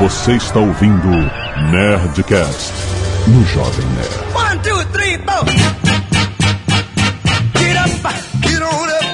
[0.00, 1.08] Você está ouvindo
[1.70, 2.72] Nerdcast
[3.28, 4.34] no Jovem Nerd.
[4.34, 5.44] One, two, three, four.
[7.58, 7.90] Get up,
[8.40, 9.04] get on up,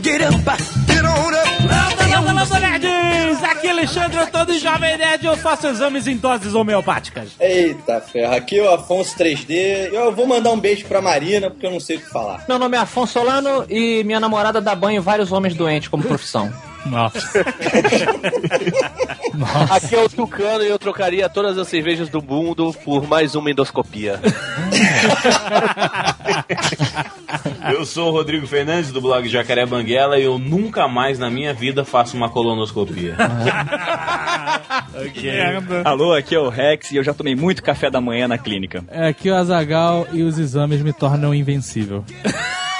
[0.00, 1.52] get up, get on up.
[1.66, 3.42] Landa, landa, nerds!
[3.42, 7.30] Aqui é Alexandre, eu tô do Jovem Nerd eu faço exames em doses homeopáticas.
[7.40, 9.92] Eita ferro, aqui é o Afonso 3D.
[9.92, 12.44] Eu vou mandar um beijo pra Marina, porque eu não sei o que falar.
[12.48, 16.04] Meu nome é Afonso Solano e minha namorada dá banho em vários homens doentes como
[16.04, 16.52] profissão.
[16.86, 17.40] Nossa.
[19.70, 23.50] Aqui é o Tucano e eu trocaria todas as cervejas do mundo por mais uma
[23.50, 24.20] endoscopia.
[27.70, 31.54] Eu sou o Rodrigo Fernandes do blog Jacaré Banguela e eu nunca mais na minha
[31.54, 33.16] vida faço uma colonoscopia.
[35.84, 38.84] Alô, aqui é o Rex e eu já tomei muito café da manhã na clínica.
[38.88, 42.04] É aqui o Azagal e os exames me tornam invencível.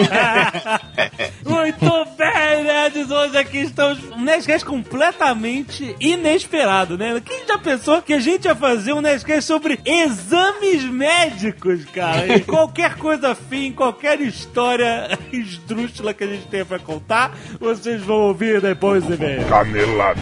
[1.47, 3.11] Muito bem, nerds!
[3.11, 7.21] Hoje aqui estamos um Nerdcast completamente inesperado, né?
[7.25, 12.37] Quem já pensou que a gente ia fazer um Nerdcast sobre exames médicos, cara?
[12.37, 18.17] E qualquer coisa afim, qualquer história esdrúxula que a gente tenha pra contar, vocês vão
[18.17, 19.45] ouvir depois do e-mail.
[19.47, 20.21] Canelada.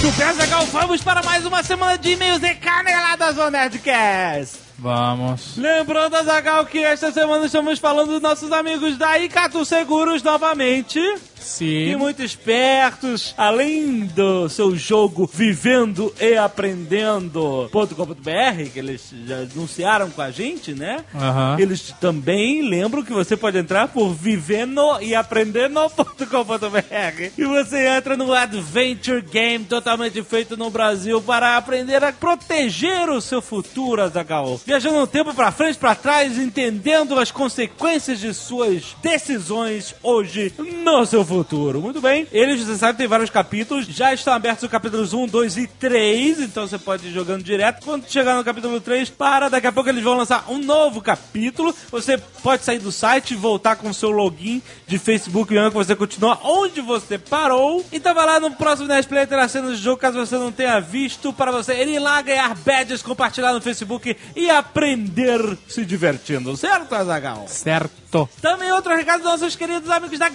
[0.00, 4.58] Muito bem, Zagal, vamos para mais uma semana de e-mails e caneladas do Nerdcast.
[4.78, 5.56] Vamos.
[5.56, 11.00] Lembrando, Azagal, que esta semana estamos falando dos nossos amigos da Icatu Seguros novamente.
[11.40, 11.90] Sim.
[11.90, 20.22] E muito espertos, além do seu jogo Vivendo e Aprendendo.com.br, que eles já anunciaram com
[20.22, 21.04] a gente, né?
[21.14, 21.56] Aham.
[21.58, 28.32] Eles também lembram que você pode entrar por vivendo e aprendendo.com.br e você entra no
[28.32, 34.60] Adventure Game totalmente feito no Brasil para aprender a proteger o seu futuro, Azaghal.
[34.64, 41.04] Viajando no tempo para frente, para trás, entendendo as consequências de suas decisões hoje no
[41.06, 41.80] seu futuro.
[41.80, 42.26] Muito bem.
[42.32, 43.86] Eles, você sabe, tem vários capítulos.
[43.86, 46.40] Já estão abertos os capítulos 1, 2 e 3.
[46.40, 47.84] Então você pode ir jogando direto.
[47.84, 49.48] Quando chegar no capítulo 3, para.
[49.48, 51.74] Daqui a pouco eles vão lançar um novo capítulo.
[51.90, 55.76] Você pode sair do site e voltar com o seu login de Facebook mesmo que
[55.76, 57.84] você continua onde você parou.
[57.92, 61.32] Então vai lá no próximo Netplay terá cenas de jogo, caso você não tenha visto,
[61.32, 66.56] para você ir lá ganhar badges, compartilhar no Facebook e aprender se divertindo.
[66.56, 67.46] Certo, Azagal?
[67.48, 68.28] Certo.
[68.40, 70.30] Também outro recado dos nossos queridos amigos da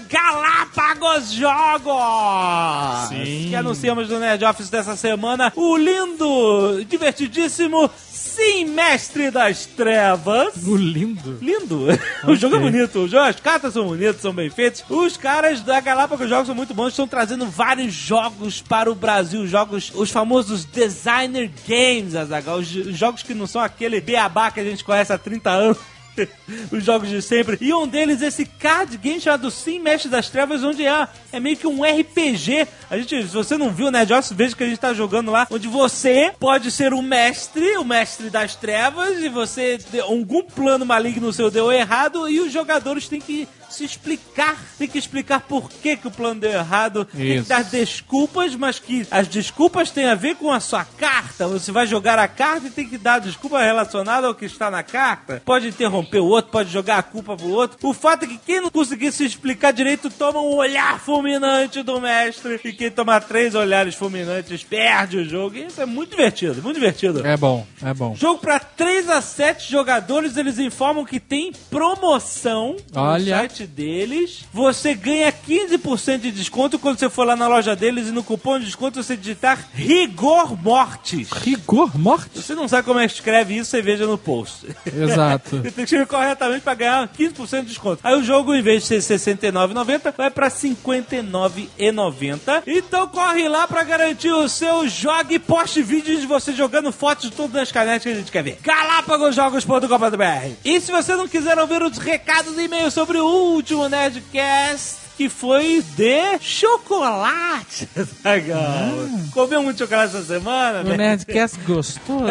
[0.84, 3.08] Galápagos Jogos!
[3.08, 3.48] Sim.
[3.50, 10.56] Que anunciamos no Nerd Office dessa semana o lindo, divertidíssimo Sim Mestre das Trevas.
[10.58, 11.38] No lindo.
[11.42, 11.88] Lindo.
[12.28, 13.00] O jogo é bonito.
[13.00, 14.84] O jogo, as cartas são bonitas, são bem feitas.
[14.90, 16.90] Os caras da Galápagos Jogos são muito bons.
[16.90, 19.48] Estão trazendo vários jogos para o Brasil.
[19.48, 22.58] Jogos, os famosos Designer Games, Azaghal.
[22.58, 25.78] Os jogos que não são aquele beabá que a gente conhece há 30 anos.
[26.72, 27.58] Os jogos de sempre.
[27.60, 31.58] E um deles, esse card game chamado Sim Mestre das Trevas, onde é, é meio
[31.58, 32.68] que um RPG.
[32.90, 35.48] A gente, se você não viu Nerd Office, veja que a gente tá jogando lá,
[35.50, 41.34] onde você pode ser o mestre, o mestre das trevas, e você, algum plano maligno
[41.34, 45.98] seu deu errado, e os jogadores têm que se explicar, tem que explicar por que,
[45.98, 47.50] que o plano deu errado, tem que Isso.
[47.50, 51.48] dar desculpas, mas que as desculpas têm a ver com a sua carta.
[51.48, 54.84] Você vai jogar a carta e tem que dar desculpa relacionada ao que está na
[54.84, 55.42] carta.
[55.44, 57.78] Pode interromper o outro, pode jogar a culpa pro outro.
[57.82, 62.00] O fato é que quem não conseguir se explicar direito toma um olhar fulminante do
[62.00, 62.60] mestre.
[62.64, 65.58] E quem tomar três olhares fulminantes perde o jogo.
[65.58, 67.26] E isso é muito divertido, muito divertido.
[67.26, 68.16] É bom, é bom.
[68.16, 73.36] Jogo para 3 a 7 jogadores, eles informam que tem promoção Olha.
[73.36, 74.46] no site deles.
[74.54, 78.60] Você ganha 15% de desconto quando você for lá na loja deles e no cupom
[78.60, 81.30] de desconto você digitar Rigor Mortis.
[81.32, 82.40] Rigor morte?
[82.40, 84.68] Se você não sabe como é que escreve isso, você veja no post.
[84.86, 85.58] Exato.
[85.64, 88.00] Você tem que escrever corretamente pra ganhar 15% de desconto.
[88.04, 92.64] Aí o jogo, em vez de ser R$ 69,90, vai pra R$ 59,90.
[92.68, 97.30] Então corre lá pra garantir o seu jogue e poste vídeos de você jogando fotos
[97.30, 98.60] de tudo nas canetas que a gente quer ver.
[98.62, 105.03] galápagosjogos.com.br E se você não quiser ouvir os recados e e-mails sobre o último Nerdcast,
[105.16, 107.88] que foi de chocolate.
[108.24, 108.92] Legal.
[109.32, 110.82] Comeu muito chocolate essa semana?
[110.82, 110.98] O né?
[110.98, 112.26] Nerdcast gostoso.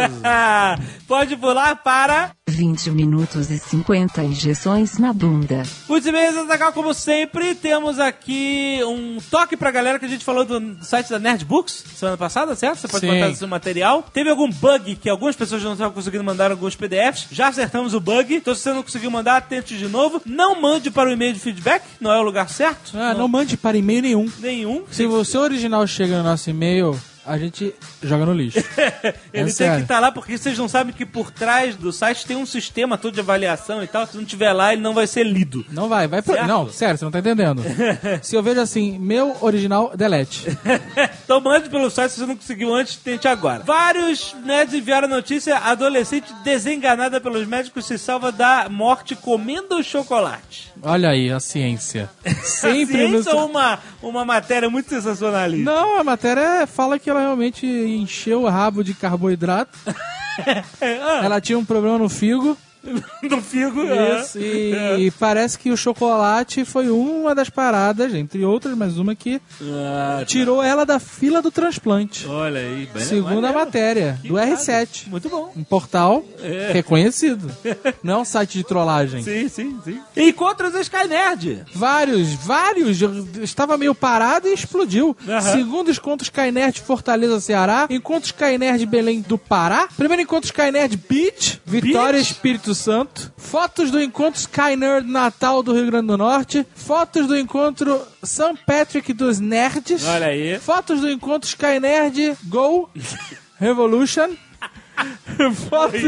[1.07, 5.63] Pode pular para 20 minutos e 50 injeções na bunda.
[5.89, 10.45] Muito bem, Zagal, como sempre, temos aqui um toque pra galera que a gente falou
[10.45, 12.79] do site da Nerd Books semana passada, certo?
[12.79, 13.13] Você pode Sim.
[13.13, 14.03] mandar seu material.
[14.13, 17.29] Teve algum bug que algumas pessoas não estavam conseguindo mandar alguns PDFs.
[17.31, 18.35] Já acertamos o bug.
[18.35, 20.21] Então, se você não conseguiu mandar, tente de novo.
[20.27, 22.72] Não mande para o e-mail de feedback, não é o lugar certo.
[22.95, 24.31] Ah, não mande para e-mail nenhum.
[24.39, 24.85] Nenhum.
[24.91, 28.59] Se o seu original chega no nosso e-mail, a gente joga no lixo.
[29.33, 29.77] Ele tem sério.
[29.77, 32.99] que estar lá porque vocês não sabem que por trás do site tem um sistema
[32.99, 34.07] todo de avaliação e tal.
[34.07, 35.65] Se não tiver lá, ele não vai ser lido.
[35.71, 36.35] Não vai, vai pro...
[36.47, 37.63] Não, sério, você não tá entendendo.
[38.23, 40.47] Se eu vejo assim, meu original, delete.
[41.25, 43.63] Então mande pelo site se você não conseguiu antes, tente agora.
[43.63, 50.73] Vários nerds enviaram a notícia: adolescente desenganada pelos médicos se salva da morte comendo chocolate.
[50.83, 52.11] Olha aí, a ciência.
[52.43, 53.39] Sempre Ciência no...
[53.39, 55.71] ou uma, uma matéria muito sensacionalista?
[55.71, 59.79] Não, a matéria fala que ela realmente encheu o rabo de carboidrato.
[61.23, 62.57] ela tinha um problema no figo.
[63.23, 63.81] No figo.
[63.83, 64.21] ah.
[64.21, 69.15] Isso, e, e parece que o chocolate foi uma das paradas, entre outras, mas uma
[69.15, 72.27] que Ah, tirou ela da fila do transplante.
[72.27, 72.89] olha aí.
[72.93, 74.53] bem Segundo a matéria, Que do irado.
[74.57, 75.09] R7.
[75.09, 75.53] Muito bom.
[75.57, 76.71] Um portal É.
[76.73, 77.51] reconhecido.
[78.03, 79.23] Não é um site de trollagem.
[79.23, 80.01] Sim, sim, sim.
[80.17, 81.65] Encontros Sky Nerd.
[81.75, 83.01] Vários, vários.
[83.01, 85.17] Eu estava meio parado e explodiu.
[85.29, 85.41] Aham.
[85.41, 87.87] Segundo encontro Skynerd Fortaleza, Ceará.
[87.89, 89.89] Encontro Skynerd Belém do Pará.
[89.97, 92.33] Primeiro encontro Skynerd Beach, Vitória, Beach?
[92.33, 93.33] Espírito Santo.
[93.37, 96.67] Fotos do encontro Skynerd Natal do Rio Grande do Norte.
[96.75, 98.59] Fotos do encontro St.
[98.67, 100.05] Patrick dos Nerds.
[100.07, 100.59] Olha aí.
[100.59, 102.91] Fotos do encontro Skynerd Go
[103.59, 104.37] Revolution.
[105.53, 106.01] Fotos,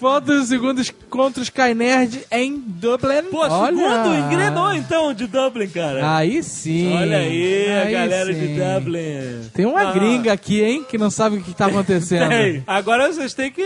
[0.00, 3.22] fotos do segundo encontro Skynerd em Dublin.
[3.30, 3.66] Pô, Olha.
[3.76, 6.16] segundo engrenou então de Dublin, cara.
[6.16, 6.92] Aí sim.
[6.96, 8.38] Olha aí, a Aí galera sim.
[8.40, 9.50] de Dublin.
[9.54, 9.92] Tem uma Ah.
[9.92, 12.62] gringa aqui, hein, que não sabe o que tá acontecendo.
[12.66, 13.62] Agora vocês têm que,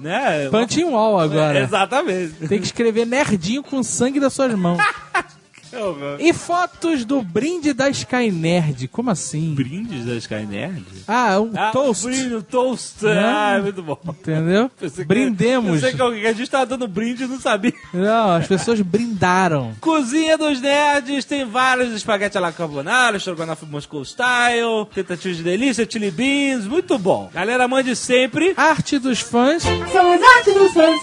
[0.00, 0.48] né?
[0.50, 1.60] Punch in wall agora.
[1.64, 2.34] Exatamente.
[2.48, 4.78] Tem que escrever nerdinho com sangue das suas mãos.
[5.72, 6.16] Meu.
[6.18, 8.88] E fotos do brinde da Sky Nerd.
[8.88, 9.54] Como assim?
[9.54, 10.84] Brindes da Sky Nerd?
[11.06, 12.04] Ah, um Ah, toast.
[12.06, 13.04] Brinde, um toast.
[13.04, 13.22] Né?
[13.24, 13.98] Ah, muito bom.
[14.08, 14.70] Entendeu?
[14.78, 15.74] Pensei que- Brindemos.
[15.74, 17.72] Eu sei que alguém- a gente tava dando brinde e não sabia.
[17.94, 19.74] Não, as pessoas brindaram.
[19.80, 25.86] Cozinha dos Nerds tem vários espaguete à la carbonara, estrogonofe Moscow Style, tentativas de delícia,
[25.88, 27.30] chili beans, muito bom.
[27.32, 28.54] Galera, mande sempre.
[28.56, 29.62] Arte dos fãs.
[29.62, 31.00] São as artes dos fãs.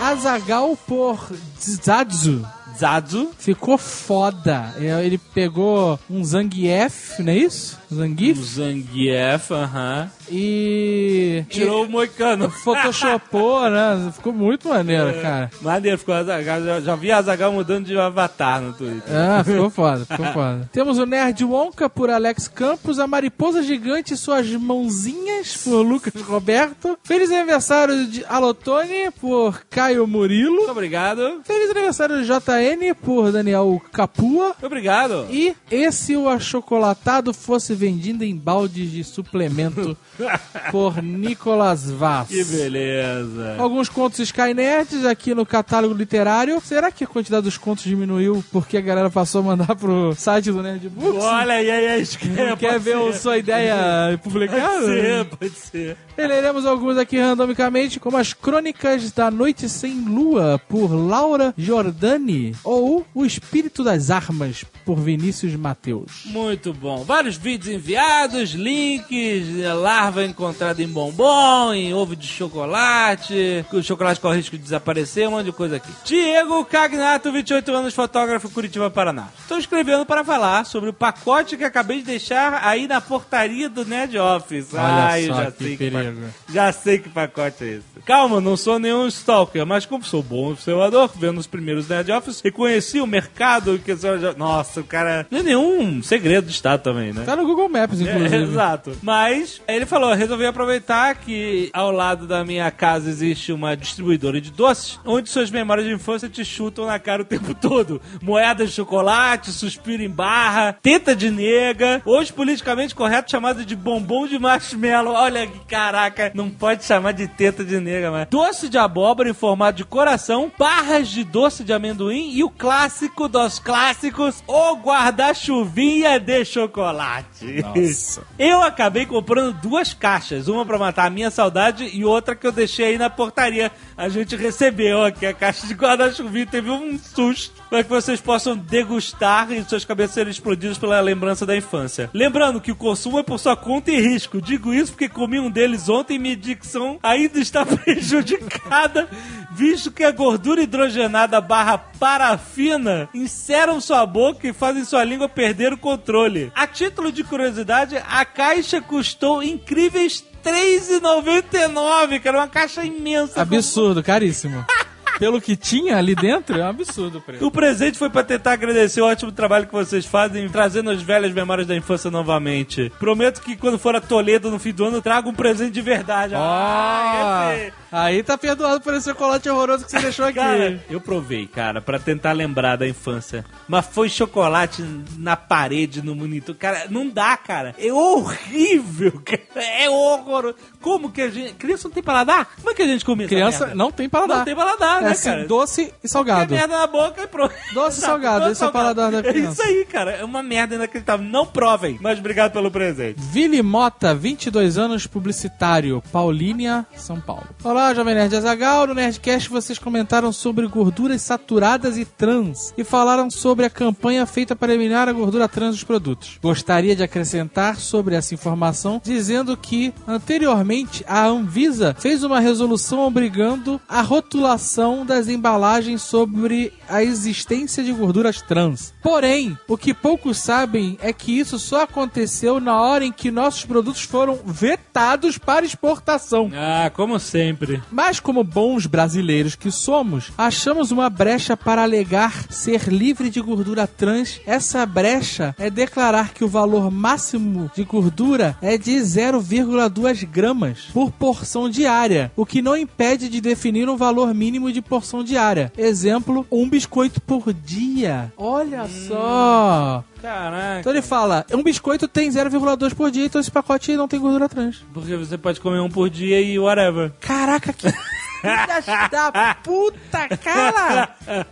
[0.00, 1.18] Azagal por
[1.58, 2.46] Zazu.
[2.80, 3.30] Zazu.
[3.38, 4.74] Ficou foda.
[4.78, 7.79] Ele pegou um Zangief, não é isso?
[7.94, 8.38] Zangief?
[8.38, 10.10] O Zangief, aham.
[10.30, 11.44] E.
[11.48, 12.48] Tirou o moicano.
[12.50, 14.10] Photoshopou, né?
[14.12, 15.50] Ficou muito maneiro, cara.
[15.60, 16.14] Maneiro, ficou.
[16.24, 19.02] Já, já vi Azagal mudando de avatar no Twitter.
[19.08, 20.70] Ah, ficou foda, ficou foda.
[20.72, 26.22] Temos o Nerd Wonka por Alex Campos, a Mariposa Gigante e suas mãozinhas por Lucas
[26.22, 26.96] Roberto.
[27.02, 30.56] Feliz aniversário de Alotone por Caio Murilo.
[30.56, 31.40] Muito obrigado.
[31.44, 34.46] Feliz aniversário de JN por Daniel Capua.
[34.46, 35.26] Muito obrigado.
[35.30, 39.96] E esse o achocolatado fosse vendido em baldes de suplemento
[40.70, 42.28] por Nicolas Vaz.
[42.28, 43.56] Que beleza.
[43.58, 46.60] Alguns contos Skynerds aqui no catálogo literário.
[46.62, 50.52] Será que a quantidade dos contos diminuiu porque a galera passou a mandar pro site
[50.52, 51.24] do Nerd Books?
[51.24, 52.04] Olha aí, aí, aí.
[52.48, 54.60] Não quer ver a sua ideia publicada?
[54.60, 55.96] Pode ser, pode ser.
[56.18, 63.06] Leremos alguns aqui randomicamente, como as Crônicas da Noite Sem Lua, por Laura Giordani, ou
[63.14, 66.24] O Espírito das Armas, por Vinícius Mateus.
[66.26, 67.04] Muito bom.
[67.04, 69.48] Vários vídeos enviados, links,
[69.82, 75.28] larva encontrada em bombom, em ovo de chocolate, que o chocolate corre risco de desaparecer,
[75.28, 75.90] um monte de coisa aqui.
[76.04, 79.28] Diego Cagnato, 28 anos, fotógrafo, Curitiba, Paraná.
[79.40, 83.84] Estou escrevendo para falar sobre o pacote que acabei de deixar aí na portaria do
[83.84, 84.74] Nerd Office.
[84.74, 85.96] Olha Ai, só eu já que sei perigo.
[86.20, 86.34] pacote.
[86.52, 87.89] Já sei que pacote é esse.
[88.10, 92.40] Calma, não sou nenhum stalker, mas como sou bom observador, vendo os primeiros Nerd Office,
[92.42, 93.94] reconheci o mercado que...
[94.36, 95.28] Nossa, o cara...
[95.30, 97.22] Não é nenhum segredo de Estado também, né?
[97.24, 98.34] Tá no Google Maps, inclusive.
[98.34, 98.96] É, exato.
[99.00, 104.50] Mas ele falou: resolvi aproveitar que ao lado da minha casa existe uma distribuidora de
[104.50, 108.02] doces, onde suas memórias de infância te chutam na cara o tempo todo.
[108.20, 114.26] Moedas de chocolate, suspiro em barra, teta de nega, hoje politicamente correto chamado de bombom
[114.26, 115.14] de marshmallow.
[115.14, 118.28] Olha que caraca, não pode chamar de teta de nega, mas.
[118.28, 123.28] Doce de abóbora em formato de coração, barras de doce de amendoim e o clássico
[123.28, 127.62] dos clássicos, o guarda-chuvinha de chocolate.
[127.62, 128.22] Nossa.
[128.38, 132.52] Eu acabei comprando duas caixas, uma pra matar a minha saudade e outra que eu
[132.52, 133.72] deixei aí na portaria.
[133.96, 138.56] A gente recebeu aqui a caixa de guarda-chuvinha, teve um susto para que vocês possam
[138.56, 142.10] degustar e suas cabeças serem explodidas pela lembrança da infância.
[142.12, 144.40] Lembrando que o consumo é por sua conta e risco.
[144.40, 149.08] Digo isso porque comi um deles ontem e minha dicção ainda está prejudicada,
[149.52, 155.72] visto que a gordura hidrogenada barra parafina inseram sua boca e fazem sua língua perder
[155.72, 156.52] o controle.
[156.54, 163.42] A título de curiosidade, a caixa custou incríveis R$ 3,99, que era uma caixa imensa.
[163.42, 164.64] Absurdo, caríssimo.
[165.20, 167.46] pelo que tinha ali dentro, é um absurdo o preço.
[167.46, 171.30] O presente foi pra tentar agradecer o ótimo trabalho que vocês fazem, trazendo as velhas
[171.32, 172.90] memórias da infância novamente.
[172.98, 175.82] Prometo que quando for a Toledo no fim do ano, eu trago um presente de
[175.82, 176.34] verdade.
[176.34, 180.36] Ah, esse- aí tá perdoado por esse chocolate horroroso que você deixou aqui.
[180.38, 183.44] Cara, eu provei, cara, pra tentar lembrar da infância.
[183.68, 184.82] Mas foi chocolate
[185.18, 186.54] na parede, no monitor.
[186.54, 187.74] Cara, não dá, cara.
[187.78, 189.42] É horrível, cara.
[189.54, 190.54] É horroroso.
[190.80, 191.54] Como que a gente.
[191.54, 192.48] Criança não tem paladar?
[192.56, 194.38] Como é que a gente come Criança não tem paladar.
[194.38, 195.46] Não tem paladar, é assim, cara?
[195.46, 196.54] doce e salgado.
[196.54, 197.54] merda na boca e pronto.
[197.74, 199.52] Doce e salgado, doce esse é o paladar da É criança.
[199.52, 200.12] isso aí, cara.
[200.12, 201.24] É uma merda inacreditável.
[201.26, 201.98] Não provem.
[202.00, 203.16] Mas obrigado pelo presente.
[203.18, 207.46] Vili Mota, 22 anos, publicitário, Paulínia, São Paulo.
[207.62, 208.86] Olá, Jovem Nerd Azagal.
[208.86, 214.54] No Nerdcast vocês comentaram sobre gorduras saturadas e trans e falaram sobre a campanha feita
[214.56, 216.38] para eliminar a gordura trans dos produtos.
[216.42, 223.80] Gostaria de acrescentar sobre essa informação dizendo que, anteriormente, a Anvisa fez uma resolução obrigando
[223.88, 228.92] a rotulação das embalagens sobre a existência de gorduras trans.
[229.02, 233.64] Porém, o que poucos sabem é que isso só aconteceu na hora em que nossos
[233.64, 236.50] produtos foram vetados para exportação.
[236.54, 237.82] Ah, como sempre.
[237.90, 243.86] Mas, como bons brasileiros que somos, achamos uma brecha para alegar ser livre de gordura
[243.86, 244.40] trans.
[244.46, 251.10] Essa brecha é declarar que o valor máximo de gordura é de 0,2 gramas por
[251.10, 255.72] porção diária, o que não impede de definir um valor mínimo de porção diária.
[255.76, 258.32] Exemplo, um biscoito por dia.
[258.36, 260.04] Olha só!
[260.20, 260.80] Caraca.
[260.80, 264.48] Então ele fala, um biscoito tem 0,2 por dia, então esse pacote não tem gordura
[264.48, 264.84] trans.
[264.92, 267.12] Porque você pode comer um por dia e whatever.
[267.20, 267.88] Caraca, que
[269.10, 271.16] da puta, cara!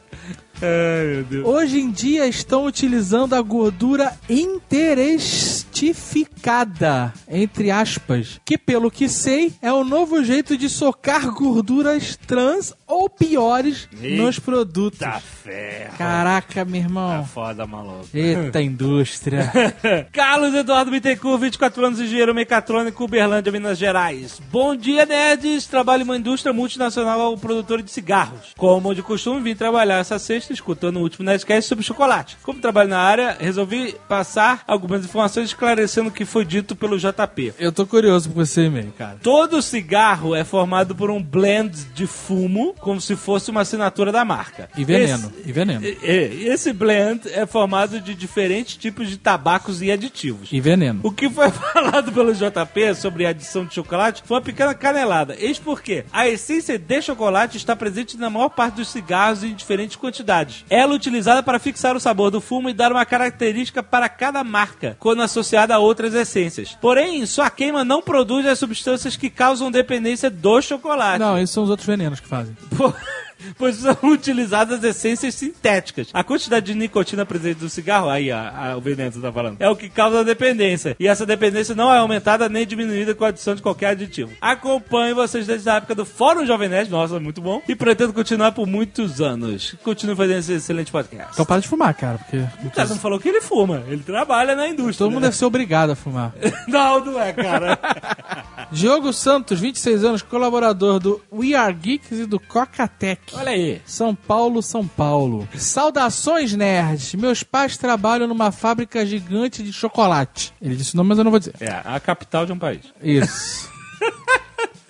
[0.62, 1.46] Ai, meu Deus.
[1.46, 9.72] Hoje em dia estão utilizando a gordura interestificada, entre aspas, que pelo que sei é
[9.72, 15.06] o novo jeito de socar gorduras trans ou piores nos produtos.
[15.44, 15.96] Ferro.
[15.96, 17.24] Caraca, meu irmão.
[17.24, 18.08] Foda, maluco.
[18.12, 19.52] Eita indústria.
[20.12, 24.40] Carlos Eduardo Bittencourt, 24 anos, engenheiro mecatrônico, Uberlândia, Minas Gerais.
[24.50, 25.66] Bom dia, nerds!
[25.66, 28.54] Trabalho em uma indústria multinacional produtora de cigarros.
[28.56, 32.36] Como de costume, vim trabalhar essa sexta escutando o último Nerdcast sobre chocolate.
[32.42, 37.54] Como trabalho na área, resolvi passar algumas informações esclarecendo o que foi dito pelo JP.
[37.58, 39.18] Eu tô curioso por esse e-mail, cara.
[39.22, 44.24] Todo cigarro é formado por um blend de fumo, como se fosse uma assinatura da
[44.24, 44.68] marca.
[44.76, 45.84] E veneno, e veneno.
[45.84, 50.48] Esse, esse blend é formado de diferentes tipos de tabacos e aditivos.
[50.52, 51.00] E veneno.
[51.02, 55.36] O que foi falado pelo JP sobre a adição de chocolate foi uma pequena canelada.
[55.38, 59.96] Eis porque a essência de chocolate está presente na maior parte dos cigarros em diferentes
[59.96, 60.37] quantidades.
[60.68, 64.44] Ela é utilizada para fixar o sabor do fumo e dar uma característica para cada
[64.44, 66.76] marca, quando associada a outras essências.
[66.80, 71.18] Porém, sua queima não produz as substâncias que causam dependência do chocolate.
[71.18, 72.56] Não, esses são os outros venenos que fazem.
[72.76, 72.92] Pô,
[73.56, 76.08] Pois são utilizadas essências sintéticas.
[76.12, 79.68] A quantidade de nicotina presente no cigarro, aí a, a- o veneno tá falando, é
[79.68, 80.96] o que causa a dependência.
[80.98, 84.32] E essa dependência não é aumentada nem diminuída com a adição de qualquer aditivo.
[84.40, 87.62] Acompanho vocês desde a época do Fórum Jovem Nerd, nossa, muito bom.
[87.68, 89.74] E pretendo continuar por muitos anos.
[89.82, 91.32] Continue fazendo esse excelente podcast.
[91.32, 94.54] Então para de fumar, cara, porque O cara não falou que ele fuma, ele trabalha
[94.56, 94.98] na indústria.
[94.98, 95.28] todo mundo né?
[95.28, 96.32] deve ser obrigado a fumar.
[96.68, 97.78] Não, não é, cara.
[98.70, 103.27] Diogo Santos, 26 anos, colaborador do We Are Geeks e do Cocatec.
[103.32, 103.80] Olha aí.
[103.84, 105.48] São Paulo, São Paulo.
[105.56, 107.14] Saudações, nerds!
[107.14, 110.52] Meus pais trabalham numa fábrica gigante de chocolate.
[110.60, 111.54] Ele disse o nome, mas eu não vou dizer.
[111.60, 112.80] É, a capital de um país.
[113.02, 113.70] Isso.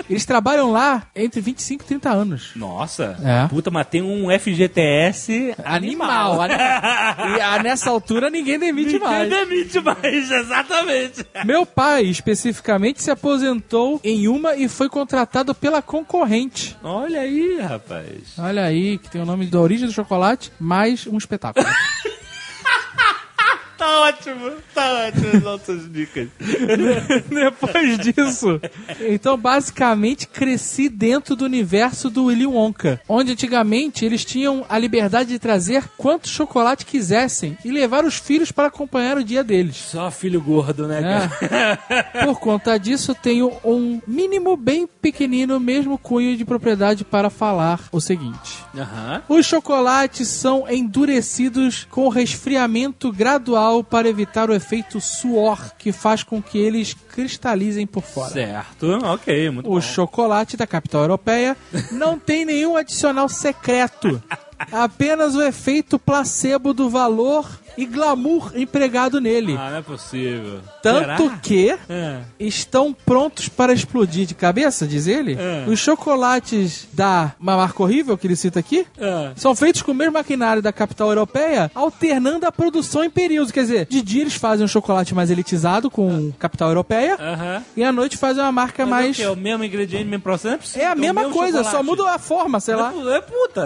[0.08, 2.50] Eles trabalham lá entre 25 e 30 anos.
[2.56, 3.16] Nossa.
[3.22, 3.46] É.
[3.48, 6.40] Puta, mas tem um FGTS Animal.
[6.40, 6.54] ani-
[7.36, 9.28] e ah, nessa altura ninguém demite Ninguém mais.
[9.30, 11.26] demite mais, exatamente.
[11.44, 16.76] Meu pai, especificamente, se aposentou em uma e foi contratado pela concorrente.
[16.82, 18.08] Olha aí, rapaz.
[18.38, 21.66] Olha aí, que tem o nome da origem do chocolate, mais um espetáculo.
[23.78, 26.28] Tá ótimo, tá ótimo as nossas dicas.
[27.30, 28.60] Depois disso,
[29.08, 35.30] então basicamente cresci dentro do universo do Willy Wonka, onde antigamente eles tinham a liberdade
[35.30, 39.76] de trazer quanto chocolate quisessem e levar os filhos para acompanhar o dia deles.
[39.76, 41.78] Só filho gordo, né, cara?
[41.88, 42.24] É.
[42.24, 48.00] Por conta disso, tenho um mínimo bem pequenino, mesmo cunho de propriedade para falar o
[48.00, 48.58] seguinte.
[49.28, 56.42] Os chocolates são endurecidos com resfriamento gradual para evitar o efeito suor que faz com
[56.42, 58.30] que eles cristalizem por fora.
[58.30, 59.80] Certo, ok, muito O bom.
[59.80, 61.56] chocolate da capital europeia
[61.90, 64.22] não tem nenhum adicional secreto.
[64.72, 69.54] apenas o efeito placebo do valor e glamour empregado nele.
[69.56, 70.58] Ah, não é possível.
[70.82, 71.36] Tanto Será?
[71.40, 72.22] que É.
[72.40, 75.36] estão prontos para explodir de cabeça, diz ele.
[75.38, 75.64] É.
[75.68, 79.30] Os chocolates da uma marca horrível que ele cita aqui É.
[79.36, 83.52] são feitos com o mesmo maquinário da capital europeia, alternando a produção em períodos.
[83.52, 87.62] Quer dizer, de dia eles fazem um chocolate mais elitizado com capital europeia Aham.
[87.76, 89.16] e à noite fazem uma marca Mas é o mais.
[89.16, 89.22] quê?
[89.22, 90.78] É o mesmo ingrediente, mesmo processo?
[90.78, 90.82] É.
[90.82, 91.86] É a o mesma coisa, só chocolate.
[91.86, 92.92] muda a forma, sei lá.
[93.14, 93.64] É puta.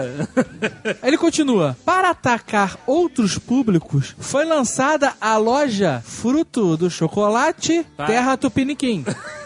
[1.01, 1.75] Aí ele continua.
[1.85, 8.05] Para atacar outros públicos, foi lançada a loja Fruto do Chocolate Tá.
[8.05, 9.05] Terra Tupiniquim.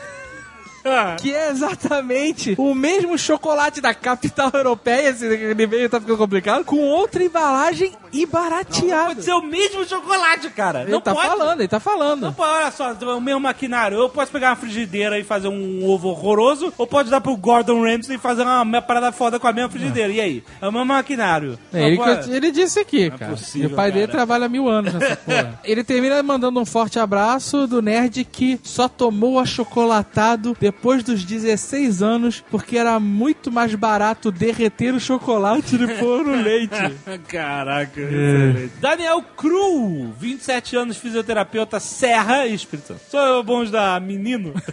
[1.18, 6.80] Que é exatamente o mesmo chocolate da capital europeia, esse e-mail tá ficando complicado, com
[6.80, 9.16] outra embalagem e barateado.
[9.16, 10.82] Pode ser o mesmo chocolate, cara.
[10.84, 11.28] Ele não tá pode.
[11.28, 12.22] falando, ele tá falando.
[12.22, 13.98] Não pode, olha só, o mesmo maquinário.
[13.98, 17.82] Eu posso pegar uma frigideira e fazer um ovo horroroso, ou pode dar pro Gordon
[17.84, 20.12] Ramsay e fazer uma, parada foda com a mesma frigideira.
[20.12, 20.44] E aí?
[20.62, 21.58] É o mesmo maquinário.
[21.74, 22.32] É, Não ele, pode.
[22.32, 23.32] ele disse aqui, cara.
[23.32, 24.18] possível, e o pai dele cara.
[24.18, 25.60] trabalha mil anos nessa porra.
[25.64, 32.02] ele termina mandando um forte abraço do nerd que só tomou achocolatado depois dos 16
[32.02, 36.76] anos, porque era muito mais barato derreter o chocolate e pôr no leite.
[37.28, 38.74] Caraca, excelente.
[38.80, 43.02] Daniel Cru, 27 anos, fisioterapeuta, Serra e Espírito Santo.
[43.10, 44.54] Sou bons da menino.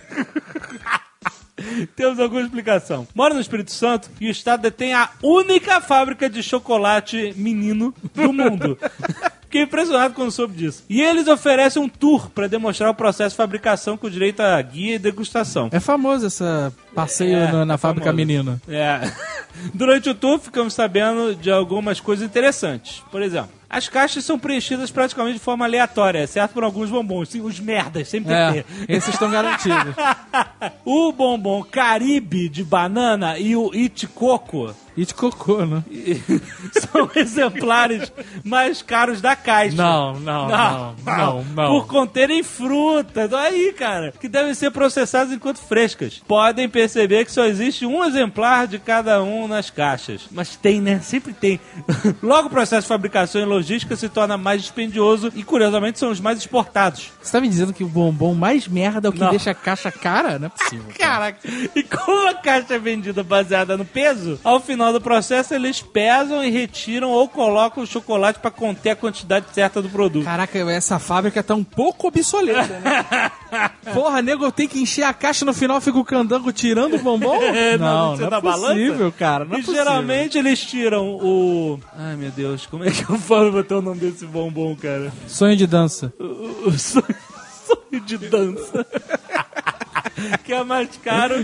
[1.94, 3.06] Temos alguma explicação.
[3.14, 8.32] Mora no Espírito Santo e o estado detém a única fábrica de chocolate menino do
[8.32, 8.78] mundo.
[9.54, 10.82] Fiquei impressionado quando soube disso.
[10.90, 14.96] E eles oferecem um tour para demonstrar o processo de fabricação com direito a guia
[14.96, 15.68] e degustação.
[15.70, 16.42] É famoso esse
[16.92, 18.16] passeio É, no- na é fábrica famoso.
[18.26, 18.60] menino.
[18.68, 19.00] É.
[19.72, 23.00] Durante o tour, ficamos sabendo de algumas coisas interessantes.
[23.12, 27.28] Por exemplo, as caixas são preenchidas praticamente de forma aleatória, exceto por alguns bombons.
[27.28, 28.92] Sim, os merdas, sempre tem que É, ter.
[28.92, 29.94] esses estão garantidos.
[30.84, 35.82] o bombom Caribe de banana e o It Coco E de cocô, né?
[36.72, 38.12] são exemplares
[38.44, 39.74] mais caros da caixa.
[39.76, 41.66] Não, não, não, não, não.
[41.72, 46.22] Por conterem frutas, aí, cara, que devem ser processadas enquanto frescas.
[46.28, 50.22] Podem perceber que só existe um exemplar de cada um nas caixas.
[50.30, 51.00] Mas tem, né?
[51.00, 51.58] Sempre tem.
[52.22, 56.20] Logo, o processo de fabricação e logística se torna mais dispendioso e, curiosamente, são os
[56.20, 57.10] mais exportados.
[57.22, 59.30] Você tá me dizendo que o bombom mais merda é o que Não.
[59.30, 60.38] deixa a caixa cara?
[60.38, 60.86] Não é possível.
[60.98, 61.14] cara.
[61.14, 61.38] Caraca,
[61.74, 66.44] e como a caixa é vendida baseada no peso, ao final do processo eles pesam
[66.44, 70.24] e retiram ou colocam o chocolate para conter a quantidade certa do produto.
[70.24, 73.30] Caraca, essa fábrica tá um pouco obsoleta, né?
[73.94, 77.34] Porra, nego, tem que encher a caixa no final, fica o candango tirando o bombom?
[77.54, 79.44] É, não, você não, dá é possível, cara.
[79.44, 79.84] Não é e possível.
[79.84, 81.78] geralmente eles tiram o.
[81.96, 85.12] Ai meu Deus, como é que eu falo botar o nome desse bombom, cara?
[85.28, 86.12] Sonho de dança.
[86.18, 87.06] O, o sonho,
[87.66, 88.86] sonho de dança.
[90.44, 91.34] Que é mais caro.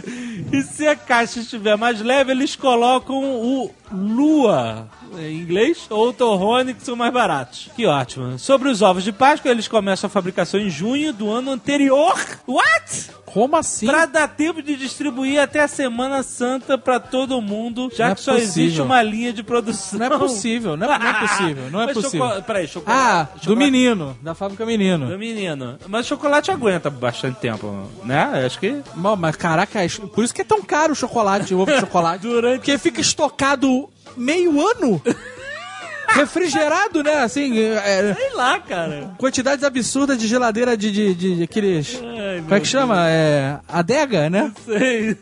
[0.53, 6.75] E se a caixa estiver mais leve, eles colocam o Lua em inglês ou Torrone,
[6.75, 7.69] que são mais baratos.
[7.75, 8.39] Que ótimo.
[8.39, 12.15] Sobre os ovos de Páscoa, eles começam a fabricação em junho do ano anterior.
[12.47, 13.11] What?
[13.27, 13.87] Como assim?
[13.87, 18.15] Pra dar tempo de distribuir até a Semana Santa pra todo mundo, já Não é
[18.17, 18.63] que só possível.
[18.65, 19.99] existe uma linha de produção.
[20.01, 22.29] Não é possível, não é, não é possível, não é Mas possível.
[22.29, 23.01] choco- Peraí, chocolate.
[23.03, 25.07] Ah, do chocolate- menino, da fábrica menino.
[25.09, 25.79] Do menino.
[25.89, 28.45] Mas chocolate aguenta bastante tempo, né?
[28.47, 28.83] Acho que.
[29.19, 32.23] Mas caraca, é- por isso que é tão caro o chocolate, o ovo de chocolate.
[32.29, 32.57] Durante.
[32.59, 35.01] Porque fica estocado meio ano.
[36.15, 37.23] Refrigerado, né?
[37.23, 39.11] Assim, é, Sei lá, cara.
[39.19, 42.01] quantidades absurdas de geladeira de, de, de- de aqueles.
[42.03, 43.09] Ai, Como é que chama?
[43.09, 44.53] É, adega, né?
[44.65, 45.15] Sei.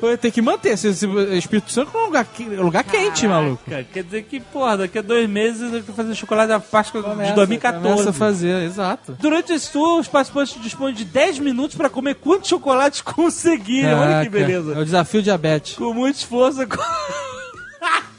[0.00, 0.70] Pô, Tem que manter.
[0.70, 1.06] Esse, esse
[1.36, 3.62] Espírito Santo é um lugar, que- lugar quente, maluco.
[3.68, 7.02] Cara, quer dizer que, porra, daqui a dois meses eu tô fazendo chocolate da Páscoa
[7.02, 7.88] de Começa- 2014.
[7.88, 9.16] Começa a fazer, exato.
[9.20, 13.94] Durante esse tour, os participantes dispõem de 10 minutos pra comer quantos chocolates conseguirem.
[13.94, 14.74] Olha que beleza.
[14.74, 15.74] É o desafio diabetes.
[15.74, 16.66] Com muito esforço.
[16.66, 16.76] Com,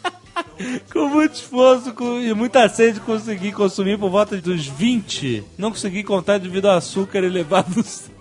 [0.91, 5.43] com muito esforço com- e muita sede, consegui consumir por volta dos 20.
[5.57, 8.12] Não consegui contar devido ao açúcar elevado no.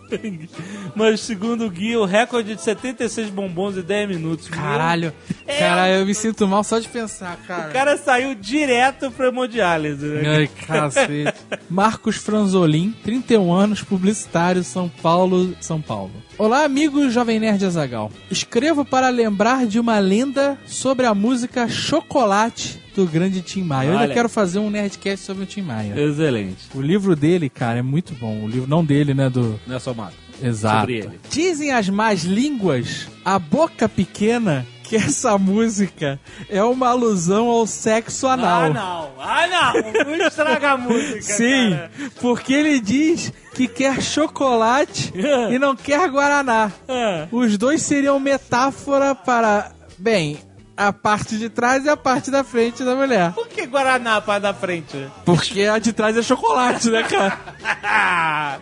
[0.95, 4.49] Mas, segundo o guia, o recorde de 76 bombons em 10 minutos.
[4.49, 5.13] Caralho.
[5.47, 7.69] Caralho, eu me sinto mal só de pensar, cara.
[7.69, 10.07] O cara saiu direto pra hemodiálise.
[10.07, 10.37] Né?
[10.37, 11.35] Ai, cacete.
[11.69, 16.13] Marcos Franzolin, 31 anos, publicitário, São Paulo, São Paulo.
[16.39, 18.11] Olá, amigos Jovem Nerd Azagal.
[18.31, 23.89] Escrevo para lembrar de uma lenda sobre a música Chocolate do grande Tim Maia.
[23.89, 25.95] Eu ainda quero fazer um Nerdcast sobre o Tim Maia.
[25.97, 26.69] Excelente.
[26.75, 28.45] O livro dele, cara, é muito bom.
[28.45, 29.59] O livro não dele, né, do...
[29.67, 30.15] Não é só mato.
[30.43, 30.81] Exato.
[30.81, 31.21] Sobre ele.
[31.31, 36.19] Dizem as más línguas, a boca pequena, que essa música
[36.51, 38.65] é uma alusão ao sexo anal.
[38.65, 39.11] Ah, não.
[39.19, 40.17] Ah, não.
[40.19, 41.91] Não estraga a música, Sim, cara.
[42.21, 45.13] porque ele diz que quer chocolate
[45.51, 46.73] e não quer guaraná.
[46.89, 47.29] É.
[47.31, 49.73] Os dois seriam metáfora para.
[49.99, 50.39] Bem,
[50.89, 53.33] a parte de trás e a parte da frente da mulher.
[53.33, 55.07] Por que Guaraná para da frente?
[55.25, 57.39] Porque a de trás é chocolate, né, cara?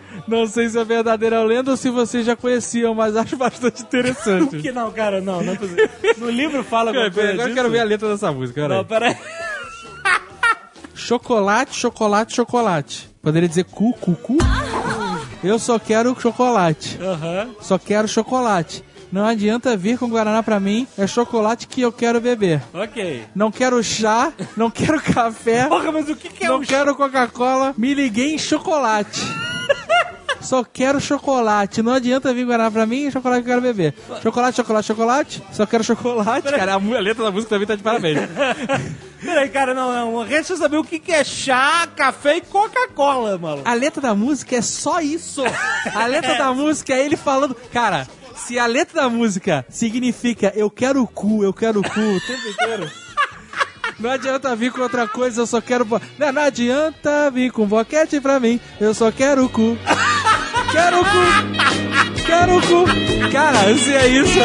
[0.27, 4.57] Não sei se é verdadeira lenda ou se vocês já conheciam, mas acho bastante interessante.
[4.59, 5.89] que não, cara, não, não é possível.
[6.17, 8.77] No livro fala alguma coisa Agora eu quero ver a letra dessa música, peraí.
[8.77, 9.17] Não, peraí.
[10.93, 13.09] Chocolate, chocolate, chocolate.
[13.21, 14.37] Poderia dizer cu, cu, cu?
[15.43, 16.99] Eu só quero chocolate.
[17.01, 17.49] Aham.
[17.59, 18.83] Só quero chocolate.
[19.11, 22.61] Não adianta vir com Guaraná pra mim, é chocolate que eu quero beber.
[22.73, 23.25] Ok.
[23.35, 26.95] Não quero chá, não quero café, Porra, mas o que, que é não um quero
[26.95, 29.21] Coca-Cola, me liguei em chocolate.
[30.41, 31.83] Só quero chocolate.
[31.83, 33.93] Não adianta vir Guaraná pra mim, é chocolate que eu quero beber.
[34.23, 35.43] Chocolate, chocolate, chocolate.
[35.51, 36.49] Só quero chocolate.
[36.49, 38.17] Cara, a letra da música também tá de parabéns.
[39.21, 40.23] Peraí, cara, não, não.
[40.25, 43.69] Resta saber o que, que é chá, café e Coca-Cola, maluco.
[43.69, 45.43] A letra da música é só isso.
[45.93, 47.55] A letra da música é ele falando.
[47.71, 51.99] Cara, se a letra da música significa eu quero o cu, eu quero o cu
[51.99, 52.91] o tempo inteiro.
[53.99, 55.85] Não adianta vir com outra coisa, eu só quero.
[56.17, 59.77] Não, não adianta vir com boquete pra mim, eu só quero o cu.
[60.71, 62.21] Quero o cu!
[62.25, 62.85] Quero o cu!
[63.31, 64.39] Cara, se é isso.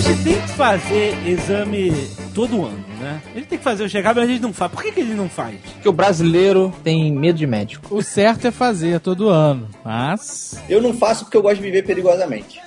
[0.00, 1.92] Gente tem que fazer exame
[2.34, 3.22] todo ano, né?
[3.34, 4.72] A gente tem que fazer o check-up, mas a gente não faz.
[4.72, 5.56] Por que, que a gente não faz?
[5.82, 7.94] Que o brasileiro tem medo de médico.
[7.94, 10.58] O certo é fazer todo ano, mas.
[10.68, 12.60] Eu não faço porque eu gosto de viver perigosamente.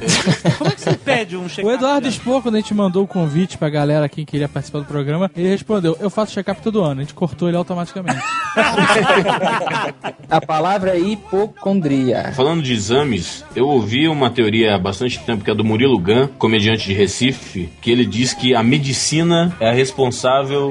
[0.57, 1.67] Como é que você pede um check-up?
[1.67, 2.09] O Eduardo né?
[2.09, 5.49] Expor, quando a gente mandou o convite pra galera quem queria participar do programa, ele
[5.49, 7.01] respondeu: Eu faço check-up todo ano.
[7.01, 8.21] A gente cortou ele automaticamente.
[10.29, 12.31] A palavra é hipocondria.
[12.33, 16.27] Falando de exames, eu ouvi uma teoria há bastante tempo que é do Murilo Gun,
[16.37, 20.26] comediante de Recife, que ele diz que a medicina é a responsável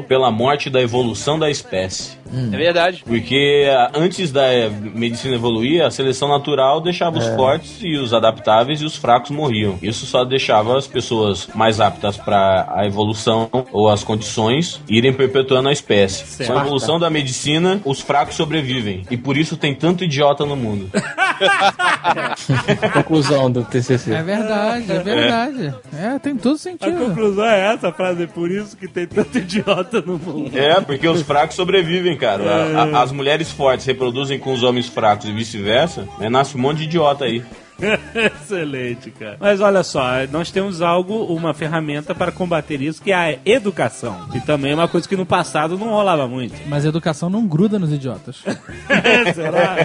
[0.09, 2.19] pela morte da evolução da espécie.
[2.53, 3.03] É verdade.
[3.07, 8.13] Porque ah, antes da eh, medicina evoluir, a seleção natural deixava os fortes e os
[8.13, 9.79] adaptáveis e os fracos morriam.
[9.83, 15.69] Isso só deixava as pessoas mais aptas para a evolução ou as condições irem perpetuando
[15.69, 16.45] a espécie.
[16.47, 19.03] Com a evolução da medicina, os fracos sobrevivem.
[19.11, 20.91] E por isso tem tanto idiota no mundo.
[22.93, 24.13] Conclusão do TCC.
[24.13, 25.75] É verdade, é verdade.
[25.95, 26.99] É, tem todo A sentido.
[26.99, 30.57] conclusão é essa frase, é por isso que tem tanto idiota no mundo.
[30.57, 32.43] É, porque os fracos sobrevivem, cara.
[32.45, 36.09] A- a- as mulheres fortes reproduzem com os homens fracos e vice-versa.
[36.19, 36.29] Né?
[36.29, 37.43] Nasce um monte de idiota aí.
[38.15, 39.37] Excelente, cara.
[39.39, 44.29] Mas olha só, nós temos algo, uma ferramenta para combater isso, que é a educação.
[44.35, 46.55] E também é uma coisa que no passado não rolava muito.
[46.67, 48.43] Mas a educação não gruda nos idiotas.
[49.35, 49.77] Será?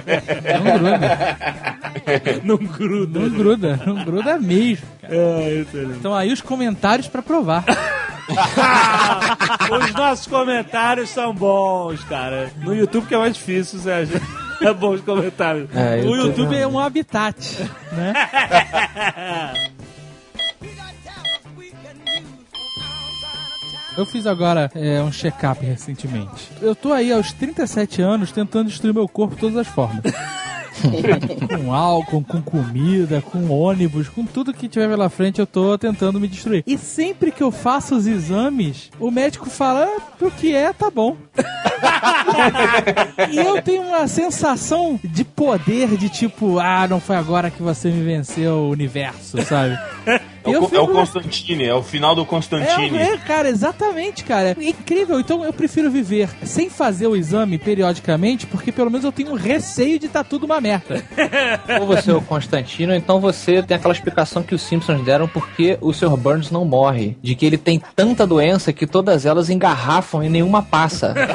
[0.60, 2.40] Não gruda.
[2.44, 3.20] Não gruda.
[3.20, 3.80] Não gruda.
[3.86, 4.88] Não gruda mesmo.
[5.02, 5.14] cara.
[5.16, 5.98] É, excelente.
[6.00, 7.66] Então aí os comentários pra provar.
[9.70, 12.50] Os nossos comentários são bons, cara.
[12.62, 14.22] No YouTube que é mais difícil, Sérgio.
[14.68, 15.68] É bom os comentários.
[15.76, 17.36] É, O YouTube é um habitat,
[17.92, 18.14] né?
[23.98, 26.50] Eu fiz agora é, um check-up recentemente.
[26.62, 30.02] Eu tô aí aos 37 anos tentando destruir meu corpo de todas as formas.
[31.56, 36.20] com álcool, com comida, com ônibus, com tudo que tiver pela frente, eu tô tentando
[36.20, 36.64] me destruir.
[36.66, 40.90] E sempre que eu faço os exames, o médico fala: ah, o que é, tá
[40.90, 41.18] bom.
[43.32, 47.90] e eu tenho uma sensação de poder, de tipo, ah, não foi agora que você
[47.90, 49.78] me venceu o universo, sabe?
[50.44, 52.98] É o, é o Constantine, é o final do Constantine.
[52.98, 54.56] É, é, cara, exatamente, cara.
[54.60, 55.20] É incrível.
[55.20, 60.00] Então eu prefiro viver sem fazer o exame periodicamente, porque pelo menos eu tenho receio
[60.00, 60.71] de estar tudo uma merda.
[61.80, 65.28] Ou você é o Constantino, ou então você tem aquela explicação que os Simpsons deram
[65.28, 66.16] porque o Sr.
[66.18, 67.18] Burns não morre.
[67.22, 71.14] De que ele tem tanta doença que todas elas engarrafam e nenhuma passa.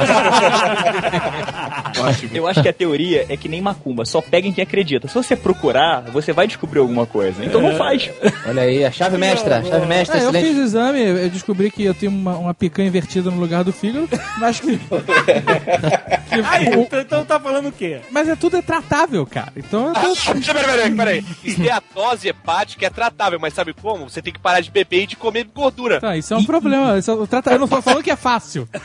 [2.32, 5.08] Eu acho que a teoria é que nem macumba, só pega em quem acredita.
[5.08, 7.44] Se você procurar, você vai descobrir alguma coisa.
[7.44, 8.10] Então não faz.
[8.46, 10.48] Olha aí, a chave mestra, a chave mestra, É, eu excelente.
[10.48, 13.72] fiz o exame, eu descobri que eu tenho uma, uma picanha invertida no lugar do
[13.72, 14.76] fígado, mas que.
[14.78, 14.86] que-
[16.46, 18.00] Aí, o- então, então tá falando o quê?
[18.10, 19.52] mas é tudo é tratável, cara.
[19.56, 20.16] Então eu tô.
[20.52, 21.24] Peraí, peraí, peraí.
[21.44, 24.08] Esteatose hepática é tratável, mas sabe como?
[24.08, 26.00] Você tem que parar de beber e de comer gordura.
[26.00, 26.98] Tá, isso é um problema.
[26.98, 28.68] Isso é trata- Eu não tô falando que é fácil.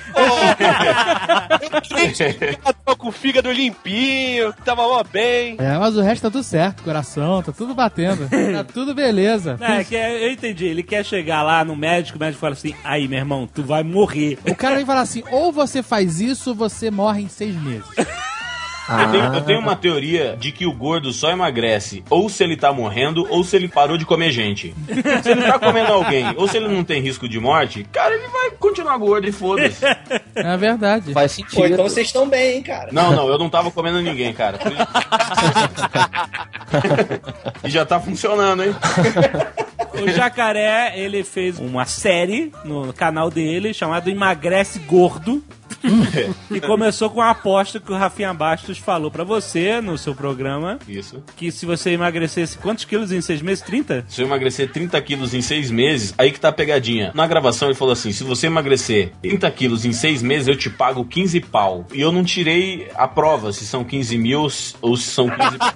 [2.67, 5.55] Eu tô com o fígado limpinho, tava mó bem.
[5.59, 8.27] É, mas o resto tá tudo certo, coração, tá tudo batendo.
[8.29, 9.57] Tá tudo beleza.
[9.61, 10.65] É, que é- eu entendi.
[10.65, 13.83] Ele quer chegar lá no médico, o médico fala assim: aí, meu irmão, tu vai
[13.83, 14.37] morrer.
[14.47, 17.85] O cara vem falar assim: ou você faz isso, ou você morre em seis meses.
[18.89, 22.57] Eu tenho, eu tenho uma teoria de que o gordo só emagrece ou se ele
[22.57, 24.73] tá morrendo ou se ele parou de comer gente.
[25.23, 28.27] Se ele tá comendo alguém ou se ele não tem risco de morte, cara, ele
[28.27, 29.85] vai continuar gordo e foda-se.
[30.33, 31.13] É verdade.
[31.13, 31.73] Faz Pô, sentido.
[31.73, 32.89] então vocês estão bem, hein, cara.
[32.91, 34.57] Não, não, eu não tava comendo ninguém, cara.
[37.63, 38.75] E já tá funcionando, hein?
[40.01, 45.43] O Jacaré, ele fez uma série no canal dele chamado Emagrece Gordo.
[46.51, 50.79] e começou com a aposta que o Rafinha Bastos falou pra você no seu programa.
[50.87, 51.23] Isso.
[51.35, 53.63] Que se você emagrecesse quantos quilos em seis meses?
[53.63, 54.05] 30?
[54.07, 57.11] Se eu emagrecer 30 quilos em 6 meses, aí que tá a pegadinha.
[57.13, 60.69] Na gravação ele falou assim: se você emagrecer 30 quilos em 6 meses, eu te
[60.69, 61.85] pago 15 pau.
[61.93, 64.47] E eu não tirei a prova se são 15 mil
[64.81, 65.73] ou se são 15 pau.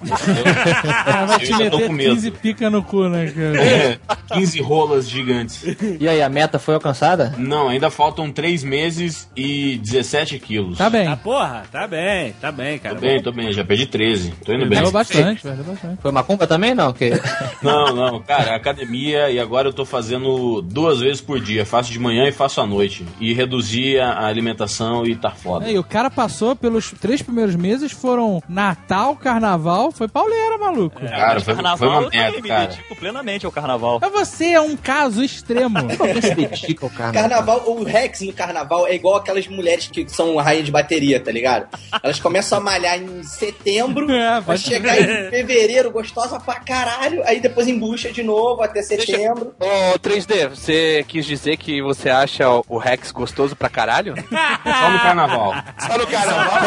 [1.06, 2.14] Ela vai te Eu já tô com medo.
[2.14, 3.62] 15 pica no cu, né, cara?
[3.62, 3.98] É,
[4.32, 5.64] 15 rolas gigantes.
[6.00, 7.34] E aí, a meta foi alcançada?
[7.38, 10.78] Não, ainda faltam 3 meses e 17 quilos.
[10.78, 11.06] Tá bem.
[11.06, 12.94] Tá porra, tá bem, tá bem, cara.
[12.94, 14.32] Tô bem, tô bem, já perdi 13.
[14.44, 14.70] Tô indo bem.
[14.70, 16.00] Perdeu bastante, perdeu bastante.
[16.02, 16.92] Foi macumba também, não?
[16.92, 17.12] Que...
[17.62, 21.64] Não, não, cara, academia e agora eu tô fazendo duas vezes por dia.
[21.64, 23.04] Faço de manhã e faço à noite.
[23.18, 25.66] E reduzi a alimentação e tá foda.
[25.66, 31.00] É, e o cara passou pelos três primeiros meses, foram Natal, Carnaval, foi pauleira, maluco.
[31.00, 32.66] Cara, foi, carnaval foi uma eu também merda, me cara.
[32.66, 33.98] dedico plenamente ao carnaval.
[34.00, 35.78] Mas você é um caso extremo.
[35.98, 37.22] Alguém se dedica ao carnaval.
[37.22, 41.30] Carnaval, o Rex no carnaval é igual aquelas mulheres que são rainha de bateria, tá
[41.30, 41.66] ligado?
[42.02, 47.40] Elas começam a malhar em setembro, É, vai chegar em fevereiro, gostosa pra caralho, aí
[47.40, 49.54] depois embucha de novo até setembro.
[49.60, 54.14] Ô, 3D, você quis dizer que você acha o Rex gostoso pra caralho?
[54.64, 55.54] Só no carnaval.
[55.78, 56.60] Só no carnaval?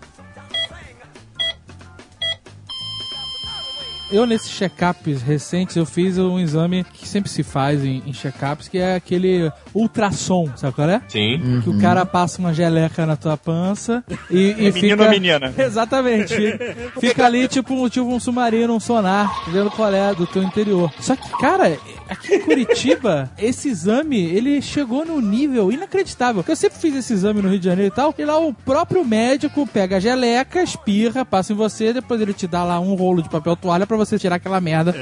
[4.10, 8.68] Eu, nesses check-ups recentes, eu fiz um exame que sempre se faz em, em check-ups,
[8.68, 11.02] que é aquele ultrassom, sabe qual é?
[11.08, 11.60] Sim.
[11.62, 14.80] Que o cara passa uma geleca na tua pança e, e É fica...
[14.96, 15.54] menino ou menina?
[15.58, 16.34] Exatamente.
[17.00, 20.88] Fica ali tipo, um- tipo um submarino, um sonar, vendo qual é do teu interior.
[21.00, 21.76] Só que, cara,
[22.08, 26.44] aqui em Curitiba, esse exame, ele chegou num nível inacreditável.
[26.46, 29.04] Eu sempre fiz esse exame no Rio de Janeiro e tal, e lá o próprio
[29.04, 33.22] médico pega a geleca, espirra, passa em você, depois ele te dá lá um rolo
[33.22, 34.92] de papel toalha pra você tirar aquela merda.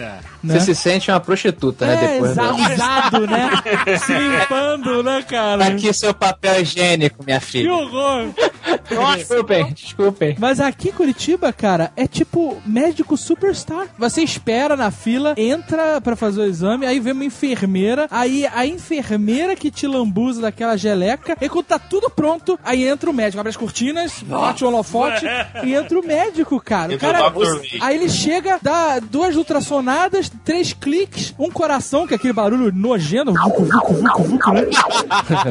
[0.42, 0.58] Né?
[0.58, 1.94] Você se sente uma prostituta, né?
[1.94, 2.40] É, Depois do...
[2.42, 3.50] exausado, né?
[3.98, 5.66] Se limpando, né, cara?
[5.66, 7.72] Aqui seu papel higiênico, minha Que filha.
[7.72, 8.28] horror!
[9.16, 10.36] Desculpem, desculpem.
[10.38, 13.86] Mas aqui em Curitiba, cara, é tipo médico superstar.
[13.98, 18.66] Você espera na fila, entra pra fazer o exame, aí vem uma enfermeira, aí a
[18.66, 23.40] enfermeira que te lambuza daquela geleca, e quando tá tudo pronto, aí entra o médico,
[23.40, 25.26] abre as cortinas, bate o holofote,
[25.62, 26.92] e entra o médico, cara.
[26.92, 27.32] O o cara
[27.80, 33.32] aí ele chega, dá duas ultrassonadas, três cliques, um coração, que é aquele barulho nojento,
[33.32, 34.62] vucu, vucu, vucu, vucu, né?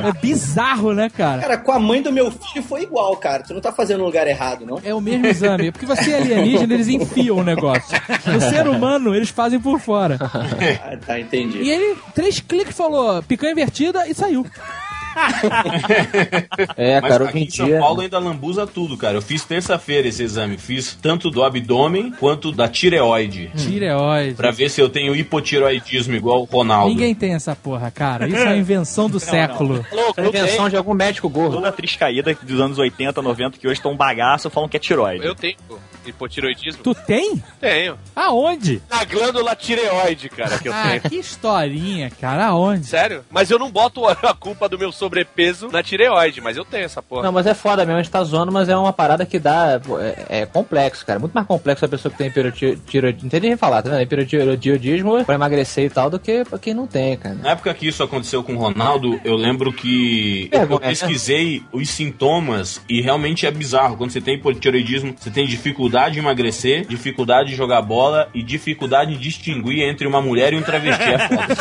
[0.04, 1.42] É bizarro, né, cara?
[1.42, 3.44] Cara, com a mãe do meu filho foi igual, cara.
[3.44, 4.80] Tu não tá fazendo no lugar errado, não?
[4.84, 5.72] É o mesmo exame.
[5.72, 7.98] Porque você é alienígena, eles enfiam o negócio.
[8.26, 10.18] No ser humano, eles fazem por fora.
[10.22, 11.33] Ah, tá, entendi.
[11.34, 14.46] E ele, três cliques, falou picanha invertida e saiu.
[16.76, 17.80] É, Mas cara, aqui em São dia.
[17.80, 19.18] Paulo ainda lambuza tudo, cara.
[19.18, 20.58] Eu fiz terça-feira esse exame.
[20.58, 23.52] Fiz tanto do abdômen quanto da tireoide.
[23.56, 24.36] Tireoide.
[24.36, 26.90] Pra ver se eu tenho hipotiroidismo igual o Ronaldo.
[26.90, 28.28] Ninguém tem essa porra, cara.
[28.28, 29.86] Isso é a invenção do século.
[29.92, 31.56] Louco, É a invenção de algum médico gordo.
[31.58, 34.80] Toda atriz caída dos anos 80, 90, que hoje estão um bagaço, falam que é
[34.80, 35.26] tiroide.
[35.26, 35.56] Eu tenho
[36.10, 36.84] hipotiroidismo.
[36.84, 37.44] Tu tem?
[37.60, 37.98] Tenho.
[38.16, 38.82] Aonde?
[38.90, 41.02] Na glândula tireoide, cara, que eu Ah, tenho.
[41.02, 42.48] que historinha, cara.
[42.48, 42.86] Aonde?
[42.86, 43.24] Sério?
[43.30, 47.02] Mas eu não boto a culpa do meu sobrepeso na tireoide, mas eu tenho essa
[47.02, 47.24] porra.
[47.24, 49.80] Não, mas é foda mesmo, a gente tá zoando, mas é uma parada que dá.
[50.30, 51.20] É, é complexo, cara.
[51.20, 53.24] Muito mais complexo a pessoa que tem hipertiroidismo.
[53.24, 54.02] Não tem nem falar, tá vendo?
[54.02, 57.36] Hipertiroidismo pra emagrecer e tal do que pra quem não tem, cara.
[57.36, 60.90] Na época que isso aconteceu com o Ronaldo, eu lembro que eu né?
[60.90, 63.98] pesquisei os sintomas e realmente é bizarro.
[63.98, 69.14] Quando você tem hipotiroidismo, você tem dificuldade em emagrecer, dificuldade em jogar bola e dificuldade
[69.14, 71.04] em distinguir entre uma mulher e um travesti.
[71.04, 71.54] É foda.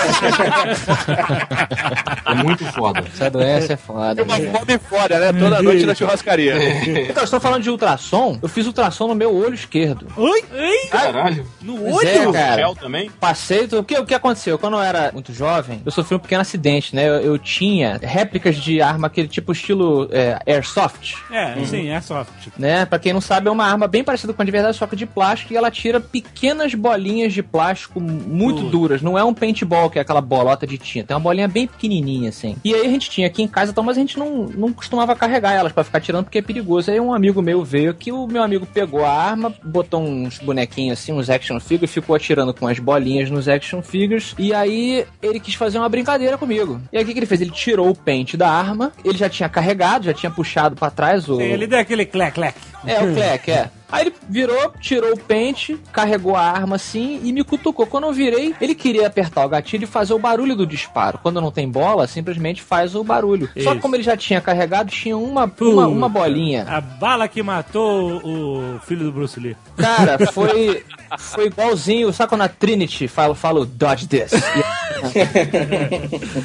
[2.26, 3.04] é muito foda.
[3.12, 4.22] Essa doença é foda.
[4.22, 5.32] Uma fome foda, né?
[5.38, 6.52] Toda noite na churrascaria.
[7.12, 8.38] Então, estou falando de ultrassom.
[8.42, 10.06] Eu fiz ultrassom no meu olho esquerdo.
[10.16, 10.42] Oi?
[10.90, 11.46] Caralho.
[11.60, 12.30] No Pois olho?
[12.30, 12.56] é, cara.
[12.56, 13.10] Gel também?
[13.20, 14.58] Passei, o que, o que aconteceu?
[14.58, 17.08] Quando eu era muito jovem, eu sofri um pequeno acidente, né?
[17.08, 22.30] Eu, eu tinha réplicas de arma, aquele tipo estilo é, airsoft, É, sim, é soft.
[22.58, 22.86] né?
[22.86, 24.86] Pra quem não sabe, é uma arma bem parecida parecido com a de verdade, só
[24.86, 29.02] que de plástico, e ela tira pequenas bolinhas de plástico muito duras.
[29.02, 31.12] Não é um paintball, que é aquela bolota de tinta.
[31.12, 32.56] É uma bolinha bem pequenininha, assim.
[32.64, 35.14] E aí a gente tinha aqui em casa, então, mas a gente não, não costumava
[35.16, 36.90] carregar elas pra ficar tirando, porque é perigoso.
[36.90, 40.98] Aí um amigo meu veio aqui, o meu amigo pegou a arma, botou uns bonequinhos
[40.98, 45.40] assim, uns action figures, ficou atirando com as bolinhas nos action figures, e aí ele
[45.40, 46.80] quis fazer uma brincadeira comigo.
[46.92, 47.40] E aí o que, que ele fez?
[47.40, 51.28] Ele tirou o pente da arma, ele já tinha carregado, já tinha puxado pra trás
[51.28, 51.40] o...
[51.40, 52.56] Ele deu aquele clec, clec.
[52.86, 53.70] É, o Clec, é.
[53.92, 57.86] Aí ele virou, tirou o pente, carregou a arma assim e me cutucou.
[57.86, 61.18] Quando eu virei, ele queria apertar o gatilho e fazer o barulho do disparo.
[61.22, 63.48] Quando não tem bola, simplesmente faz o barulho.
[63.48, 63.80] Só que Isso.
[63.80, 66.64] como ele já tinha carregado, tinha uma, uma, uma bolinha.
[66.66, 69.54] A bala que matou o filho do Bruce Lee.
[69.76, 70.82] Cara, foi,
[71.18, 72.10] foi igualzinho.
[72.14, 74.32] Sabe quando a Trinity fala, fala dodge this?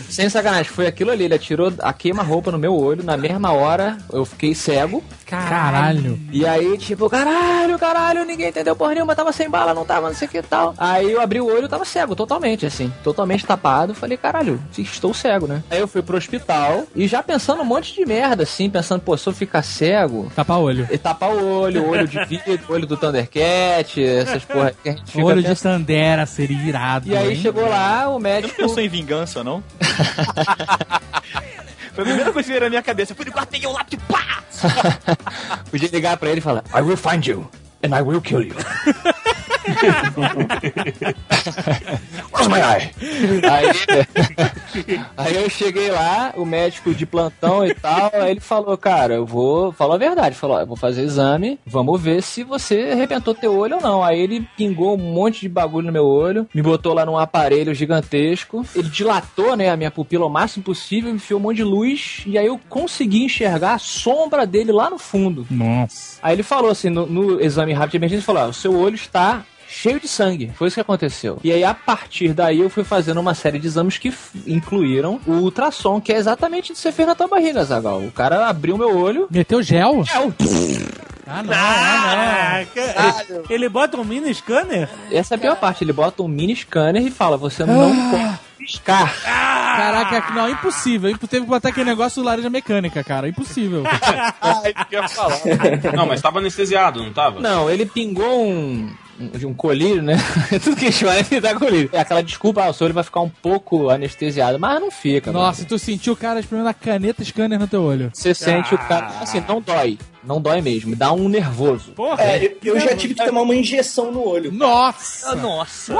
[0.09, 1.23] Sem sacanagem, foi aquilo ali.
[1.23, 3.05] Ele atirou a queima-roupa no meu olho.
[3.05, 5.01] Na mesma hora, eu fiquei cego.
[5.27, 6.19] Caralho.
[6.31, 10.15] E aí, tipo, caralho, caralho, ninguém entendeu porra nenhuma, tava sem bala, não tava, não
[10.15, 10.73] sei o que e tal.
[10.77, 13.93] Aí eu abri o olho e tava cego, totalmente, assim, totalmente tapado.
[13.93, 15.63] Falei, caralho, estou cego, né?
[15.69, 19.17] Aí eu fui pro hospital e já pensando um monte de merda, assim, pensando, pô,
[19.17, 20.31] se eu ficar cego.
[20.35, 20.87] Tapa olho.
[20.89, 25.11] E tapar o olho, olho de vidro, olho do Thundercat, essas porra que a gente
[25.11, 25.79] fica Olho de pensando.
[25.79, 27.09] Tandera seria irado.
[27.09, 27.35] E aí hein?
[27.41, 28.55] chegou lá, o Você não médico.
[28.55, 29.61] pensou em vingança, não?
[31.97, 33.13] Foi a primeira coisa que veio na minha cabeça.
[33.13, 34.43] Eu fui no quarto, peguei o lápis e pá!
[35.71, 37.49] Podia ligar pra ele e falar: I will find you
[37.83, 38.53] and I will kill you.
[42.33, 42.91] Where's my eye?
[43.51, 43.71] Aí,
[45.17, 49.25] aí eu cheguei lá, o médico de plantão e tal, aí ele falou, cara, eu
[49.25, 49.71] vou.
[49.71, 53.57] Falou a verdade, falou, ó, eu vou fazer exame, vamos ver se você arrebentou teu
[53.57, 54.03] olho ou não.
[54.03, 57.73] Aí ele pingou um monte de bagulho no meu olho, me botou lá num aparelho
[57.73, 62.23] gigantesco, ele dilatou, né, a minha pupila o máximo possível, enfiou um monte de luz,
[62.25, 65.45] e aí eu consegui enxergar a sombra dele lá no fundo.
[65.49, 66.19] Nossa.
[66.21, 68.75] Aí ele falou assim, no, no exame rápido de emergência, ele falou, ó, o seu
[68.77, 70.51] olho está cheio de sangue.
[70.55, 71.39] Foi isso que aconteceu.
[71.43, 74.13] E aí, a partir daí, eu fui fazendo uma série de exames que
[74.45, 77.99] incluíram o ultrassom, que é exatamente o que você fez na tua barriga, Zagal.
[78.01, 79.27] O cara abriu meu olho.
[79.29, 80.03] Meteu gel?
[80.05, 80.33] Gel.
[81.29, 83.43] Ah, não, ah, Caraca!
[83.49, 84.87] Ele bota um mini scanner?
[85.11, 85.83] Essa é a pior parte.
[85.83, 87.75] Ele bota um mini scanner e fala, você não
[88.11, 89.13] pode piscar.
[89.25, 89.77] não.
[89.77, 91.09] Caraca, não, impossível.
[91.09, 93.27] Impo- Teve que botar aquele negócio do laranja mecânica, cara.
[93.27, 93.83] Impossível.
[94.41, 95.37] Ah, isso que eu ia falar.
[95.93, 97.41] Não, mas tava anestesiado, não tava?
[97.41, 98.89] Não, ele pingou um.
[99.19, 100.15] Um- Um colírio, né?
[100.63, 101.89] Tudo que chama é dar colírio.
[101.93, 105.31] É aquela desculpa, ah, o seu olho vai ficar um pouco anestesiado, mas não fica.
[105.31, 105.45] mano.
[105.45, 108.09] Nossa, e tu sentiu o cara espremendo a caneta scanner no teu olho.
[108.13, 109.07] Você sente o cara.
[109.21, 109.97] Assim, não dói.
[110.27, 110.95] Não dói mesmo.
[110.95, 111.91] Dá um nervoso.
[111.93, 112.21] Porra!
[112.23, 114.51] É, eu, eu já tive que tomar uma injeção no olho.
[114.51, 115.33] Nossa!
[115.35, 115.95] Nossa.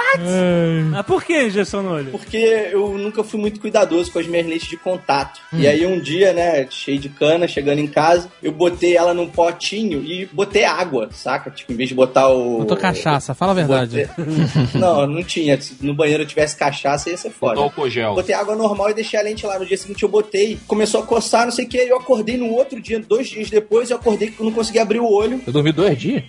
[0.91, 2.11] Mas por que injeção no olho?
[2.11, 2.37] Porque
[2.71, 5.39] eu nunca fui muito cuidadoso com as minhas lentes de contato.
[5.53, 5.59] Hum.
[5.59, 9.27] E aí um dia, né, cheio de cana, chegando em casa, eu botei ela num
[9.27, 11.49] potinho e botei água, saca?
[11.49, 12.59] Tipo, em vez de botar o.
[12.59, 14.09] Botou cachaça, fala a verdade.
[14.17, 14.27] Botei-
[14.79, 15.59] Não, não tinha.
[15.61, 17.53] Se no banheiro eu tivesse cachaça, ia ser foda.
[17.55, 18.13] Botou álcool gel.
[18.15, 19.57] Botei água normal e deixei a lente lá.
[19.57, 21.77] No dia seguinte eu botei, começou a coçar, não sei o que.
[21.77, 24.99] Eu acordei no outro dia, dois dias depois, eu acordei que eu não conseguia abrir
[24.99, 25.39] o olho.
[25.45, 26.23] Eu dormi dois dias?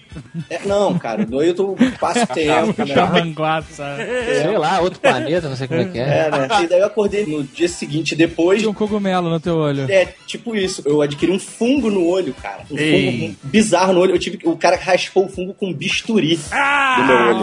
[0.51, 2.95] É, não, cara, no eu tô, passo tempo, né?
[2.95, 3.97] Chamanguaça.
[4.43, 6.03] Sei lá, outro planeta, não sei como é que é.
[6.27, 6.49] É, né?
[6.63, 8.61] E daí eu acordei no dia seguinte, depois.
[8.61, 9.91] Tinha um cogumelo no teu olho.
[9.91, 10.83] É, tipo isso.
[10.85, 12.63] Eu adquiri um fungo no olho, cara.
[12.71, 13.21] Um Ei.
[13.21, 14.15] fungo bizarro no olho.
[14.15, 17.39] Eu tive, o cara raspou o fungo com bisturi do meu Ah, olho.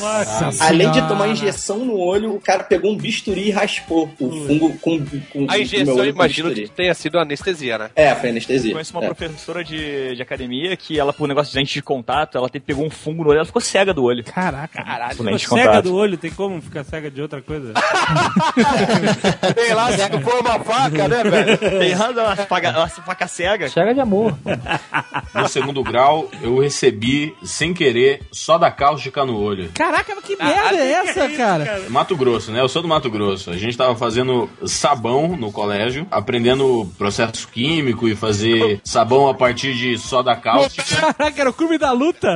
[0.00, 0.24] mãe!
[0.40, 4.30] Nossa Além de tomar injeção no olho, o cara pegou um bisturi e raspou o
[4.46, 5.00] fungo com,
[5.32, 7.90] com A injeção, meu eu olho com imagino que tenha sido anestesia, né?
[7.96, 8.72] É, foi anestesia.
[8.72, 9.06] Conheço uma É.
[9.06, 12.90] professora de, de academia que ela, por negócio de lente de contato, ela pegou um
[12.90, 14.24] fungo no olho ela ficou cega do olho.
[14.24, 14.82] Caraca.
[14.82, 15.84] Caralho, Ficou lente de cega contato.
[15.84, 17.72] do olho, tem como ficar cega de outra coisa?
[19.54, 21.58] Sei lá, se tu for uma faca, né, velho?
[21.58, 21.96] Tem
[22.36, 23.68] se faca, se faca cega.
[23.68, 24.36] Chega de amor.
[25.34, 29.70] No segundo grau, eu recebi, sem querer, só da cáustica no olho.
[29.74, 31.82] Caraca, mas que merda é essa, cara?
[31.88, 32.60] Mato Grosso, né?
[32.60, 33.50] Eu sou do Mato Grosso.
[33.50, 39.74] A gente tava fazendo sabão no colégio, aprendendo processo químico e fazer sabão a partir
[39.80, 40.84] de soda cáustica.
[41.16, 42.28] Caraca, era o clube da luta.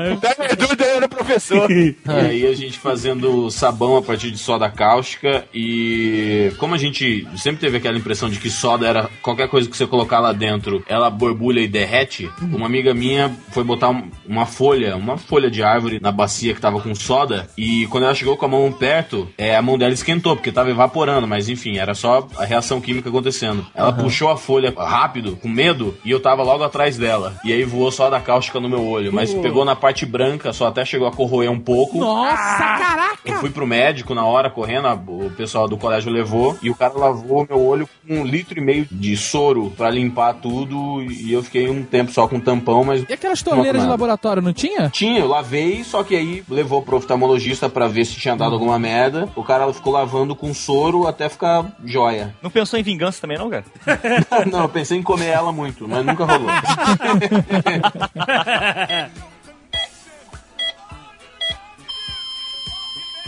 [0.59, 1.69] Dúvida aí no professor.
[1.75, 7.27] E aí a gente fazendo sabão a partir de soda cáustica e como a gente
[7.37, 10.83] sempre teve aquela impressão de que soda era qualquer coisa que você colocar lá dentro,
[10.89, 15.63] ela borbulha e derrete, uma amiga minha foi botar um- uma folha, uma folha de
[15.63, 19.29] árvore na bacia que tava com soda e quando ela chegou com a mão perto,
[19.37, 23.09] é, a mão dela esquentou porque tava evaporando, mas enfim, era só a reação química
[23.09, 23.67] acontecendo.
[23.75, 27.24] Ela puxou a folha rápido, com medo, e eu tava logo atrás dela.
[27.31, 27.41] Dela.
[27.45, 29.13] E aí voou só da cáustica no meu olho.
[29.13, 31.99] Mas pegou na parte branca, só até chegou a corroer um pouco.
[31.99, 32.33] Nossa,
[32.63, 33.35] Eu caraca!
[33.41, 36.93] fui pro médico na hora, correndo, a- o pessoal do colégio levou, e o cara
[36.97, 41.43] lavou meu olho com um litro e meio de soro pra limpar tudo, e eu
[41.43, 43.05] fiquei um tempo só com tampão, mas...
[43.09, 44.89] E aquelas torneiras de laboratório, não tinha?
[44.91, 48.79] Tinha, eu lavei, só que aí levou pro oftalmologista pra ver se tinha dado alguma
[48.79, 49.29] merda.
[49.35, 52.35] O cara ficou lavando com soro até ficar joia.
[52.43, 53.65] Não pensou em vingança também, não, cara?
[54.51, 56.49] Não, eu pensei em comer ela muito, mas nunca rolou.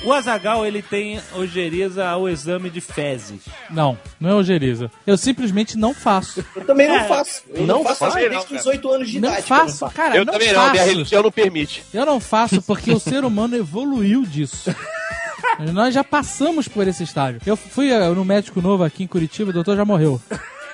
[0.04, 3.40] O Azagal ele tem ojeriza ao exame de fezes.
[3.70, 4.90] Não, não é ojeriza.
[5.06, 6.44] Eu simplesmente não faço.
[6.54, 7.42] Eu também não faço.
[7.48, 8.56] Eu não, Não faço desde não, os cara.
[8.58, 9.46] 18 anos de Não idade.
[9.46, 10.88] que eu faço, cara, Eu não também não, minha faço.
[10.90, 11.82] religião não permite.
[11.92, 14.72] Eu não faço porque o ser humano evoluiu disso.
[15.72, 17.40] Nós já passamos por esse estágio.
[17.46, 20.20] Eu fui eh, no médico novo aqui em Curitiba, o doutor já morreu.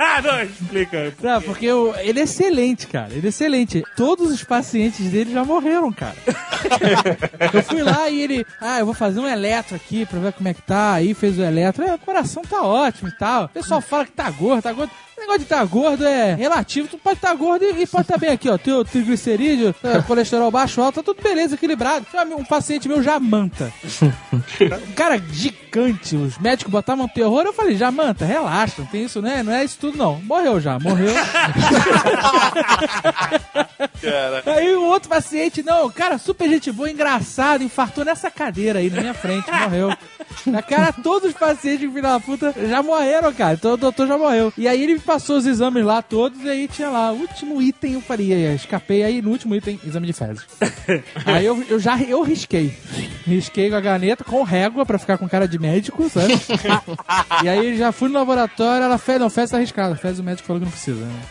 [0.04, 1.14] Ah, não, explica.
[1.22, 3.12] Não, porque eu- ele é excelente, cara.
[3.12, 3.82] Ele é excelente.
[3.96, 6.16] Todos os pacientes dele já morreram, cara.
[7.54, 10.48] eu fui lá e ele, ah, eu vou fazer um eletro aqui pra ver como
[10.48, 10.94] é que tá.
[10.94, 11.84] Aí fez o eletro.
[11.84, 13.44] É, o coração tá ótimo e tal.
[13.44, 14.90] O pessoal fala que tá gordo, tá gordo.
[15.22, 16.88] O negócio de estar gordo é relativo.
[16.88, 18.58] Tu pode estar gordo e, e pode estar bem aqui, ó.
[18.58, 22.04] Teu triglicerídeo, eh, colesterol baixo, alto, tá tudo beleza, equilibrado.
[22.36, 23.72] Um paciente meu, Jamanta.
[24.62, 26.16] Um cara gigante.
[26.16, 27.44] Os médicos botavam terror.
[27.44, 29.42] Eu falei, Jamanta, relaxa, não tem isso, né?
[29.42, 30.20] Não é isso tudo, não.
[30.22, 31.12] Morreu já, morreu.
[34.46, 39.00] Aí o outro paciente, não, cara, super gente boa, engraçado, infartou nessa cadeira aí na
[39.00, 39.96] minha frente, morreu.
[40.46, 43.54] Na cara, todos os pacientes, filho da puta, já morreram, cara.
[43.54, 44.52] Então o doutor já morreu.
[44.56, 47.60] E aí ele me passou os exames lá todos, e aí tinha lá, o último
[47.60, 50.46] item eu falei, aí, escapei aí no último item, exame de fezes.
[51.26, 52.74] aí eu, eu já, eu risquei.
[53.26, 56.32] Risquei com a caneta, com régua, pra ficar com cara de médico, sabe?
[57.44, 59.96] e aí já fui no laboratório, ela fez, não, fez tá arriscada.
[59.96, 61.22] Fez o médico falou que não precisa, né?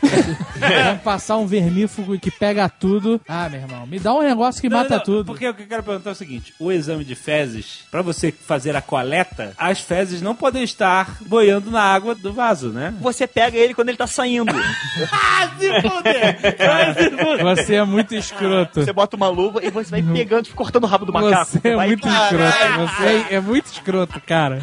[0.86, 3.20] Vamos passar um vermífugo que pega tudo.
[3.28, 5.26] Ah, meu irmão, me dá um negócio que Não, mata não, tudo.
[5.26, 8.32] Porque o que eu quero perguntar é o seguinte: o exame de fezes, pra você
[8.32, 12.94] fazer a coleta, as fezes não podem estar boiando na água do vaso, né?
[13.02, 14.52] Você pega ele quando ele tá saindo.
[15.12, 16.58] Ah, se fuder!
[16.58, 17.44] Vai se fuder!
[17.44, 18.84] Você é muito escroto.
[18.84, 21.46] Você bota uma luva e você vai pegando e cortando o rabo do macaco.
[21.46, 21.88] Você é vai...
[21.88, 22.78] muito escroto.
[22.78, 24.62] Você é, é muito escroto, cara.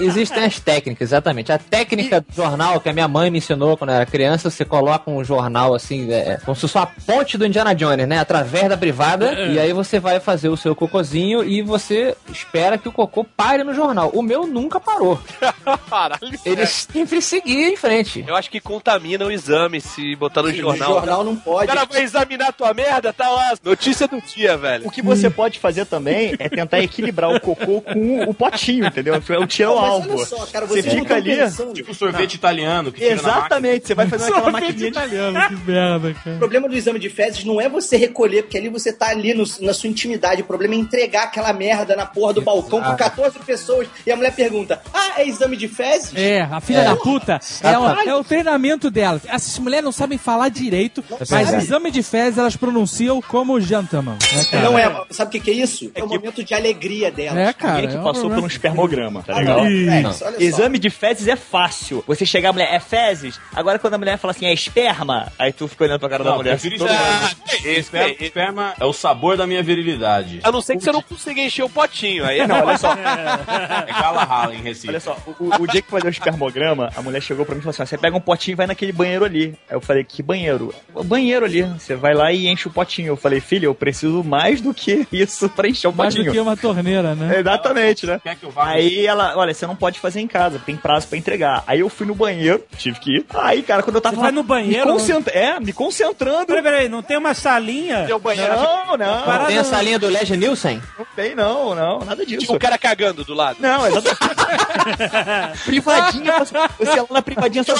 [0.00, 1.52] Existem as técnicas, exatamente.
[1.52, 4.64] A técnica do jornal que a minha mãe me ensinou quando eu era criança, você
[4.64, 8.18] coloca um jornal assim, é, como se fosse uma ponte do Indiana Jones, né?
[8.18, 12.88] Através da privada, e aí você vai fazer o seu cocôzinho e você espera que
[12.88, 14.10] o cocô pare no jornal.
[14.14, 15.20] O meu nunca parou.
[15.88, 16.20] Caralho.
[16.44, 18.21] Ele sempre seguia em frente.
[18.26, 20.92] Eu acho que contamina o exame se botar no O jornal.
[20.94, 21.66] jornal não O pode.
[21.66, 23.54] cara vai examinar tua merda, tá lá.
[23.64, 24.86] Notícia do dia, velho.
[24.86, 29.14] O que você pode fazer também é tentar equilibrar o cocô com o potinho, entendeu?
[29.14, 30.16] É o tiro Não, ao mas alvo.
[30.16, 31.36] olha só, cara, você vocês não fica tão ali.
[31.36, 31.72] pensando.
[31.72, 33.38] Tipo sorvete italiano que tira na máquina.
[33.38, 36.36] Exatamente, você vai fazendo aquela Sorvete maquininha de italiano, que merda, O cara.
[36.38, 39.44] problema do exame de fezes não é você recolher, porque ali você tá ali no-
[39.60, 40.42] na sua intimidade.
[40.42, 44.16] O problema é entregar aquela merda na porra do balcão com 14 pessoas e a
[44.16, 46.12] mulher pergunta: Ah, é exame de fezes?
[46.14, 47.82] É, a filha da puta é o,
[48.12, 49.22] é o treinamento delas.
[49.26, 51.56] Essas mulheres não sabem falar direito, mas sabe.
[51.62, 54.16] exame de fezes elas pronunciam como gentleman.
[54.50, 54.64] Cara?
[54.64, 55.90] Não é, sabe o que, que é isso?
[55.94, 57.36] É, o momento de alegria delas.
[57.38, 57.74] É, cara.
[57.74, 58.48] Alguém que é um passou por um problema.
[58.48, 59.60] espermograma, tá Ah, legal?
[59.66, 60.30] é, só.
[60.38, 62.04] Exame de fezes é fácil.
[62.06, 63.40] Você chegar a mulher, é fezes?
[63.54, 66.30] Agora quando a mulher fala assim, é esperma, aí tu fica olhando pra cara da
[66.30, 66.52] Não, mulher.
[66.58, 67.20] prefiro todo esperma.
[67.20, 67.32] mundo.
[67.52, 70.40] Esse, Esperma, esperma é o sabor da minha virilidade.
[70.42, 72.24] A não ser que você não consiga encher o potinho.
[72.24, 74.88] Aí Não, olha só, É Galahal em Recife.
[74.88, 75.16] olha só.
[75.26, 77.70] O, o- o dia que fazer o espermograma, a mulher chegou pra mim e falou
[77.72, 79.54] assim: ó, você pega um potinho e vai naquele banheiro ali.
[79.70, 80.74] Aí eu falei, que banheiro?
[80.92, 81.62] O banheiro ali.
[81.62, 83.08] Você vai lá e enche o potinho.
[83.08, 86.32] Eu falei, filho, eu preciso mais do que isso pra encher o Mais do potinho.
[86.32, 87.38] que uma torneira, né?
[87.40, 88.20] Exatamente, né?
[88.22, 88.66] Quer que eu vá?
[88.70, 91.62] Aí ela, olha, você não pode fazer em casa, tem prazo pra entregar.
[91.66, 93.26] Aí eu fui no banheiro, tive que ir.
[93.32, 95.32] Aí, cara, quando eu tava Você vai no banheiro, Me concentra...
[95.38, 96.46] É, me concentrando.
[96.46, 98.04] Peraí, peraí, não tem uma salinha?
[98.04, 98.52] Tem o banheiro.
[98.56, 100.82] Não, não, Para- Tem essa linha do Leslie Nielsen?
[100.98, 102.40] não tem, não, não, nada disso.
[102.40, 103.58] Tipo, o cara cagando do lado.
[103.60, 105.62] Não, exatamente.
[105.64, 107.74] privadinha, você você lá na privadinha só.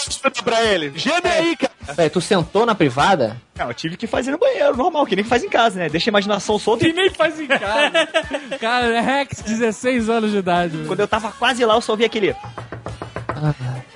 [0.45, 0.93] Pra ele.
[0.97, 1.73] Geme aí, cara.
[1.97, 3.37] Peraí, tu sentou na privada?
[3.59, 5.89] Não, eu tive que fazer no banheiro, normal, que nem faz em casa, né?
[5.89, 8.09] Deixa a imaginação solta E e nem faz em casa.
[8.61, 10.85] Cara, é Rex, 16 anos de idade.
[10.87, 12.35] quando eu tava quase lá, eu só ouvi aquele.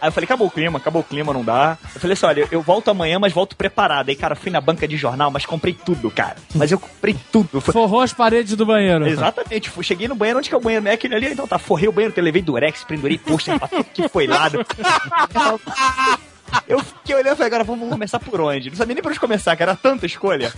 [0.01, 1.79] Aí eu falei, acabou o clima, acabou o clima, não dá.
[1.95, 4.09] Eu falei assim, olha, eu volto amanhã, mas volto preparado.
[4.09, 6.37] Aí, cara, fui na banca de jornal, mas comprei tudo, cara.
[6.55, 7.61] Mas eu comprei tudo.
[7.61, 9.07] Forrou as paredes do banheiro.
[9.07, 10.85] Exatamente, fui, cheguei no banheiro, onde que é o banheiro?
[10.85, 11.27] Não é aquele ali?
[11.33, 14.65] Então tá, forrei o banheiro, levei durex, pendurei pra tudo que foi lado.
[16.69, 18.71] Eu fiquei olhando e falei, agora vamos começar por onde?
[18.71, 20.53] Não sabia nem por onde começar, que era tanta escolha.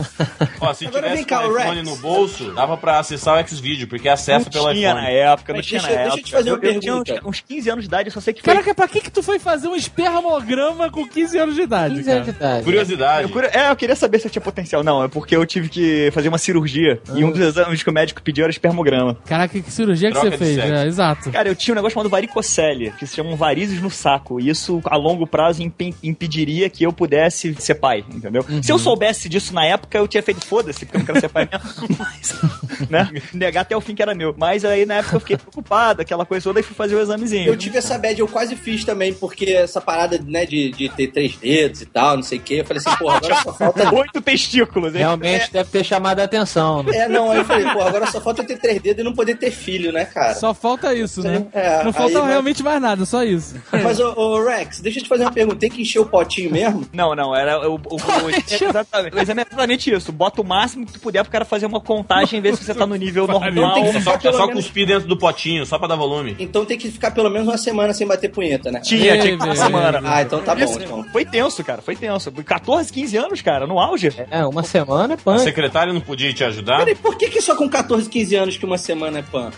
[0.61, 4.09] Ó, se Agora tivesse cá, o iPhone no bolso, dava pra acessar o Xvideo, porque
[4.09, 5.03] acessa Não pelo tinha iPhone.
[5.05, 6.26] na época, não Mas tinha deixa- na deixa eu época.
[6.26, 7.28] te fazer uma eu tinha uns, pergunta.
[7.28, 8.53] uns 15 anos de idade, eu só sei que foi...
[8.55, 12.11] Caraca, pra que que tu foi fazer um espermograma com 15 anos de idade, 15
[12.11, 12.64] anos de idade.
[12.64, 13.32] Curiosidade.
[13.32, 14.82] Eu, é, eu queria saber se eu tinha potencial.
[14.82, 17.01] Não, é porque eu tive que fazer uma cirurgia.
[17.14, 19.16] E um dos exames que o médico pediu era espermograma.
[19.26, 20.57] Caraca, que cirurgia que Troca você de fez?
[20.57, 20.72] sexo.
[20.72, 21.30] É, exato.
[21.30, 24.41] Cara, eu tinha um negócio chamado varicocele, que se chamam varizes no saco.
[24.41, 25.62] E isso, a longo prazo,
[26.03, 28.45] impediria que eu pudesse ser pai, entendeu?
[28.62, 31.29] Se eu soubesse disso na época, eu tinha feito foda-se, porque eu não quero ser
[31.29, 31.68] pai mesmo.
[31.99, 33.11] Mas, né?
[33.33, 34.35] Negar até o fim que era meu.
[34.37, 37.47] Mas aí, na época, eu fiquei preocupado, aquela coisa toda, e fui fazer o examezinho.
[37.49, 41.09] Eu tive essa bad, eu quase fiz também, porque essa parada, né, de, de ter
[41.09, 42.55] três dedos e tal, não sei o quê.
[42.61, 43.89] Eu falei assim, porra, agora só falta.
[43.95, 45.01] Oito testículos, hein?
[45.01, 46.83] Realmente deve ter chamado a atenção.
[46.83, 46.97] né?
[46.97, 49.12] É, não, aí eu falei, pô, agora só falta eu ter três dedos e não
[49.14, 50.35] poder ter filho, né, cara?
[50.35, 51.47] Só falta isso, né?
[51.53, 53.55] É, Não falta aí, mas- realmente mais nada, só isso.
[53.72, 55.68] Mas, ô, ô, Rex, deixa eu te fazer uma pergunta.
[55.69, 56.87] Tem que encher o potinho mesmo?
[56.93, 60.11] Não, não, era o, o, o, o- exatamente, é exatamente isso.
[60.11, 62.75] Bota o máximo que tu puder pro cara fazer uma contagem e ver se você
[62.75, 63.75] tá no nível normal.
[63.75, 66.35] tem que É só, Pelo só menos- cuspir dentro do potinho, só pra dar volume.
[66.39, 68.81] Então tem que ficar pelo menos uma semana sem bater punheta, né?
[68.81, 69.57] Tinha, tinha que uma velho.
[69.57, 70.01] semana.
[70.05, 71.05] Ah, então tá bom, então.
[71.12, 72.33] Foi tenso, cara, foi tenso.
[72.33, 74.12] 14, 15 anos, cara, no auge.
[74.31, 75.41] É, uma semana é A punk.
[75.41, 76.79] secretária não podia te ajudar?
[76.79, 79.51] Peraí, por que, que só com 14, 15 anos que uma semana é pan?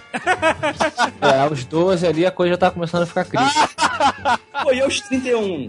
[1.22, 3.68] É, aos 12 ali a coisa já tá começando a ficar crítica.
[4.62, 5.68] Pô, e aos 31?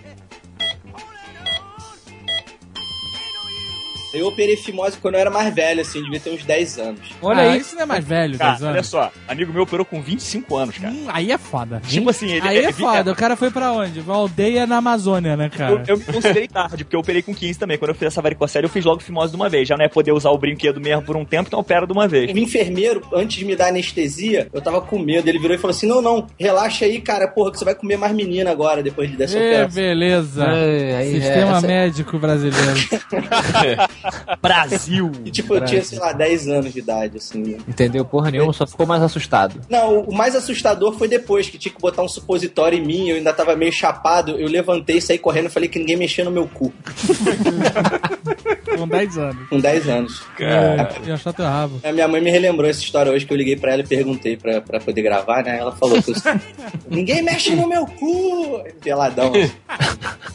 [4.13, 6.99] Eu operei fimose quando eu era mais velho, assim, devia ter uns 10 anos.
[7.21, 8.87] Olha Ah, aí, isso não é mais velho, Cara, 10 olha anos.
[8.87, 10.93] só, amigo meu operou com 25 anos, cara.
[10.93, 11.81] Hum, aí é foda.
[11.87, 13.11] Tipo assim, ele Aí é é- foda.
[13.11, 13.99] O cara foi pra onde?
[14.01, 15.83] Uma aldeia na Amazônia, né, Eu, cara?
[15.87, 17.77] eu me considerei tarde, porque eu operei com 15 também.
[17.77, 19.67] Quando eu fiz essa varicocele, eu fiz logo fimose de uma vez.
[19.67, 22.07] Já não é poder usar o brinquedo mesmo por um tempo, então opera de uma
[22.07, 22.31] vez.
[22.33, 25.27] O enfermeiro, antes de me dar anestesia, eu tava com medo.
[25.29, 27.97] Ele virou e falou assim: Não, não, relaxa aí, cara, porra, que você vai comer
[27.97, 29.75] mais menina agora, depois dessa É, operação.
[29.81, 30.43] beleza.
[30.45, 32.81] É, aí, Sistema é, essa- médico brasileiro.
[34.41, 35.11] Brasil!
[35.25, 37.57] E tipo, eu tinha, sei lá, 10 anos de idade, assim.
[37.67, 39.61] Entendeu porra nenhuma, só ficou mais assustado.
[39.69, 43.17] Não, o mais assustador foi depois, que tinha que botar um supositório em mim, eu
[43.17, 46.47] ainda tava meio chapado, eu levantei, saí correndo e falei que ninguém mexia no meu
[46.47, 46.73] cu.
[48.77, 49.49] Com 10 anos.
[49.49, 50.21] Com 10 anos.
[50.39, 51.79] É, ia achar teu rabo.
[51.83, 54.37] A minha mãe me relembrou essa história hoje que eu liguei pra ela e perguntei
[54.37, 55.57] pra, pra poder gravar, né?
[55.59, 56.15] Ela falou que eu-
[56.89, 58.63] ninguém mexe no meu cu!
[58.83, 59.31] Peladão.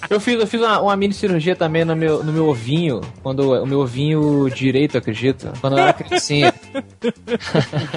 [0.08, 3.40] Eu fiz, eu fiz uma, uma mini cirurgia também no meu, no meu ovinho, quando
[3.60, 6.54] o meu ovinho direito, acredito, quando eu era criancinha.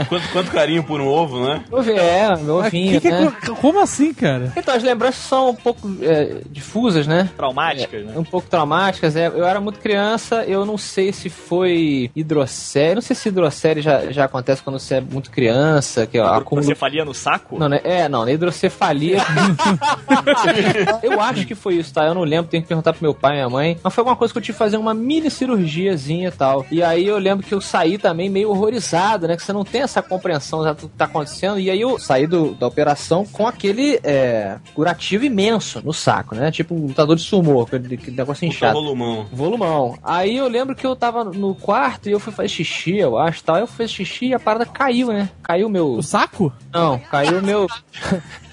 [0.08, 1.64] Quanto, quanto carinho por um ovo, né?
[1.72, 3.34] Ouvi- É, meu ovinho, que que é né?
[3.46, 4.52] co- como assim, cara?
[4.56, 7.30] Então, as lembranças são um pouco é, difusas, né?
[7.38, 8.14] Traumáticas, né?
[8.16, 9.16] Um pouco traumáticas.
[9.16, 12.96] É, eu era muito criança, eu não sei se foi hidrocele.
[12.96, 16.66] Não sei se hidrocele já, já acontece quando você é muito criança, que ó, acúmulo
[16.66, 17.58] Você falia no saco?
[17.58, 17.80] Não, né?
[17.84, 19.18] É, não, na hidrocefalia.
[21.04, 22.06] eu acho que foi isso, tá?
[22.06, 23.78] Eu não lembro, tenho que perguntar pro meu pai e minha mãe.
[23.84, 26.66] Mas foi alguma coisa que eu tive que fazer uma mini cirurgiazinha e tal.
[26.72, 29.36] E aí eu lembro que eu saí também meio horrorizado, né?
[29.38, 31.60] Que você não tem essa compreensão do que tá acontecendo.
[31.60, 36.52] E aí eu saí do- da operação com aquele é, curativo imenso no saco, né?
[36.52, 38.74] Tipo um lutador de sumô, aquele negócio inchado.
[38.74, 39.26] volumão.
[39.32, 39.98] Volumão.
[40.10, 43.44] Aí eu lembro que eu tava no quarto e eu fui fazer xixi, eu acho,
[43.44, 43.58] tal.
[43.58, 45.30] Eu fiz xixi e a parada caiu, né?
[45.44, 45.94] Caiu meu.
[45.94, 46.52] O saco?
[46.74, 47.68] Não, caiu o meu.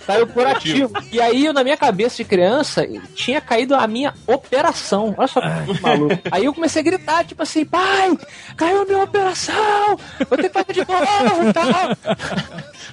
[0.07, 0.93] Caiu o curativo.
[1.13, 5.15] E aí, eu, na minha cabeça de criança, tinha caído a minha operação.
[5.17, 6.19] Olha só que maluco.
[6.31, 8.17] Aí eu comecei a gritar, tipo assim, pai,
[8.57, 9.99] caiu a minha operação!
[10.29, 11.67] Vou ter que fazer de novo e tal.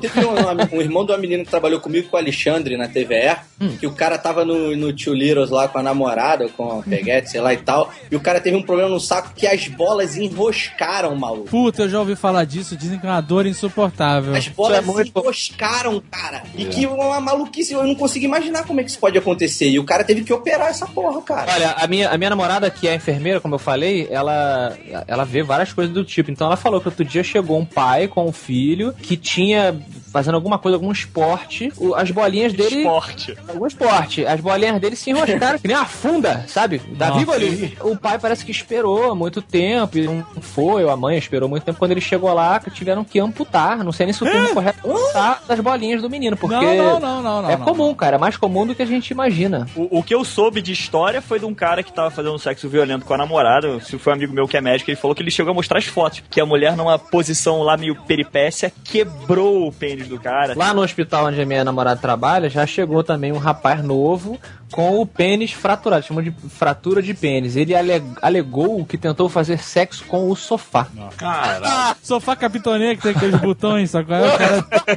[0.01, 3.35] Teve um, um irmão de uma menina que trabalhou comigo, com o Alexandre, na TVE,
[3.79, 7.29] que o cara tava no, no Tio Littles lá com a namorada, com a Peguete,
[7.29, 10.17] sei lá e tal, e o cara teve um problema no saco que as bolas
[10.17, 11.47] enroscaram, maluco.
[11.49, 14.35] Puta, eu já ouvi falar disso, dizem que é uma dor insuportável.
[14.35, 16.43] As bolas é muito- enroscaram, cara.
[16.55, 19.69] E que uma maluquice, eu não consigo imaginar como é que isso pode acontecer.
[19.69, 21.51] E o cara teve que operar essa porra, cara.
[21.53, 24.77] Olha, a minha, a minha namorada, que é enfermeira, como eu falei, ela,
[25.07, 26.31] ela vê várias coisas do tipo.
[26.31, 29.75] Então ela falou que outro dia chegou um pai com um filho que tinha
[30.13, 32.77] fazendo alguma coisa, algum esporte, as bolinhas dele.
[32.77, 33.35] Esporte.
[33.47, 34.23] Algum esporte.
[34.23, 36.77] As bolinhas dele se enroscaram, que nem uma funda, sabe?
[36.95, 37.19] Da Nossa.
[37.19, 37.75] vivo ali.
[37.81, 41.63] O pai parece que esperou muito tempo, e não foi, ou a mãe esperou muito
[41.63, 41.79] tempo.
[41.79, 43.83] Quando ele chegou lá, que tiveram que amputar.
[43.83, 46.55] Não sei nem se o termo correto é amputar das bolinhas do menino, porque.
[46.55, 47.49] Não, não, não, não, não.
[47.49, 47.65] é não.
[47.65, 48.15] comum, cara.
[48.15, 49.67] É mais comum do que a gente imagina.
[49.75, 52.67] O, o que eu soube de história foi de um cara que tava fazendo sexo
[52.69, 53.79] violento com a namorada.
[53.79, 55.77] Se foi um amigo meu que é médico, ele falou que ele chegou a mostrar
[55.79, 56.23] as fotos.
[56.29, 60.53] Que a mulher, numa posição lá meio peripécia, quebrou o pênis do cara.
[60.55, 64.39] Lá no hospital onde a minha namorada trabalha, já chegou também um rapaz novo
[64.71, 67.55] com o pênis fraturado, chama de fratura de pênis.
[67.55, 70.87] Ele ale- alegou que tentou fazer sexo com o sofá.
[71.15, 71.95] Caralho.
[72.01, 74.25] Sofá capitonê que tem aqueles botões, o cara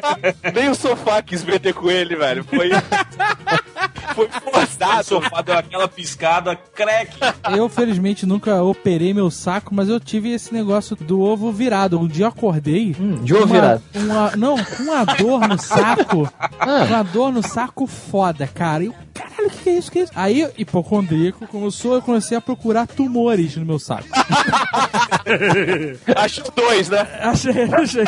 [0.55, 2.45] Nem o sofá quis meter com ele, velho.
[2.45, 2.71] Foi.
[4.17, 7.13] O sofá deu aquela piscada, crack.
[7.55, 11.99] Eu, felizmente, nunca operei meu saco, mas eu tive esse negócio do ovo virado.
[12.01, 12.95] Um dia eu acordei.
[13.23, 13.83] de ovo uma- virado.
[13.95, 16.33] uma- não, com uma dor no saco.
[16.39, 16.85] Ah.
[16.89, 18.85] Uma dor no saco foda, cara.
[18.85, 19.91] E eu, caralho, o que, que é isso?
[19.91, 20.13] Que é isso?
[20.15, 24.09] Aí, hipocondríaco, como eu sou, eu comecei a procurar tumores no meu saco.
[26.17, 27.07] Achou dois, né?
[27.21, 28.05] Achei, achei.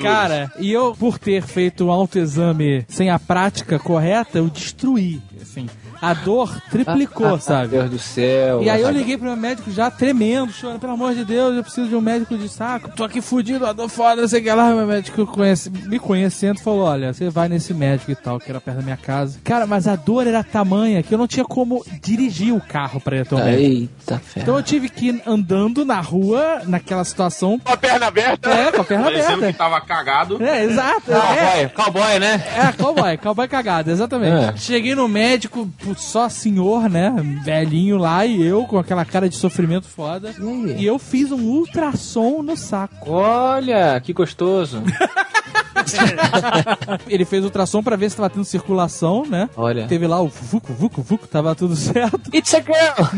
[0.00, 5.20] Cara, e eu, por ter feito um autoexame sem a prática correta, eu destruí.
[5.40, 5.68] Assim,
[6.00, 7.68] a dor triplicou, sabe?
[7.68, 8.62] Deus do céu.
[8.62, 11.62] E aí eu liguei pro meu médico já tremendo, chorando, pelo amor de Deus, eu
[11.62, 14.42] preciso de um médico de saco, tô aqui fudido, a dor foda, não sei o
[14.42, 14.70] que lá.
[14.74, 18.60] Meu médico conhece, me conhecendo falou: olha, você vai nesse médico e tal, que era
[18.60, 19.38] perto da minha casa.
[19.44, 23.16] Cara, mas a dor era tamanha que eu não tinha como dirigir o carro pra
[23.16, 23.62] ir até o médico.
[23.62, 24.42] Eita, ferro.
[24.42, 27.58] Então eu tive que ir andando na rua, naquela situação.
[27.58, 28.50] Com a perna aberta.
[28.50, 29.52] É, com a perna Parecendo aberta.
[29.52, 30.42] que tava cagado.
[30.42, 31.02] É, exato.
[31.10, 32.44] Cowboy, É, cowboy, né?
[32.56, 34.54] é, cowboy, cowboy cagado, exatamente.
[34.54, 34.56] É.
[34.56, 37.12] Cheguei no médico, putz, só senhor, né?
[37.42, 40.32] Velhinho lá e eu com aquela cara de sofrimento foda.
[40.38, 40.82] E?
[40.82, 43.10] E eu fiz um ultrassom no saco.
[43.10, 44.82] Olha, que gostoso.
[47.08, 49.48] Ele fez ultrassom pra ver se tava tendo circulação, né?
[49.56, 49.86] Olha.
[49.86, 52.20] Teve lá o vucu, vucu, vucu, tava tudo certo.
[52.34, 53.08] It's a girl!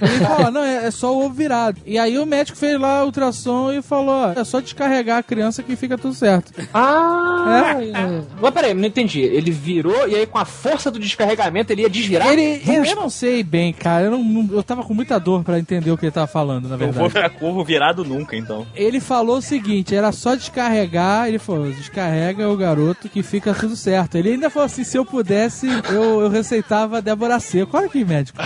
[0.00, 1.80] Ele falou, não, é, é só o ovo virado.
[1.86, 5.62] E aí o médico fez lá o ultrassom e falou, é só descarregar a criança
[5.62, 6.52] que fica tudo certo.
[6.72, 7.76] Ah!
[7.80, 8.22] É.
[8.40, 9.20] Mas peraí, não entendi.
[9.20, 12.28] Ele virou e aí com a força do descarregamento ele ia desvirar?
[12.32, 15.58] Ele, eu, eu não sei bem, cara, eu, não, eu tava com muita dor pra
[15.58, 17.12] entender o que ele tava falando, na Não vou verdade.
[17.14, 18.66] virar corvo virado nunca, então.
[18.74, 22.17] Ele falou o seguinte, era só descarregar, ele falou, descarrega
[22.48, 24.16] o garoto que fica tudo certo.
[24.16, 27.76] Ele ainda falou assim, se eu pudesse, eu, eu receitava Débora Seco.
[27.76, 28.38] Olha que médico.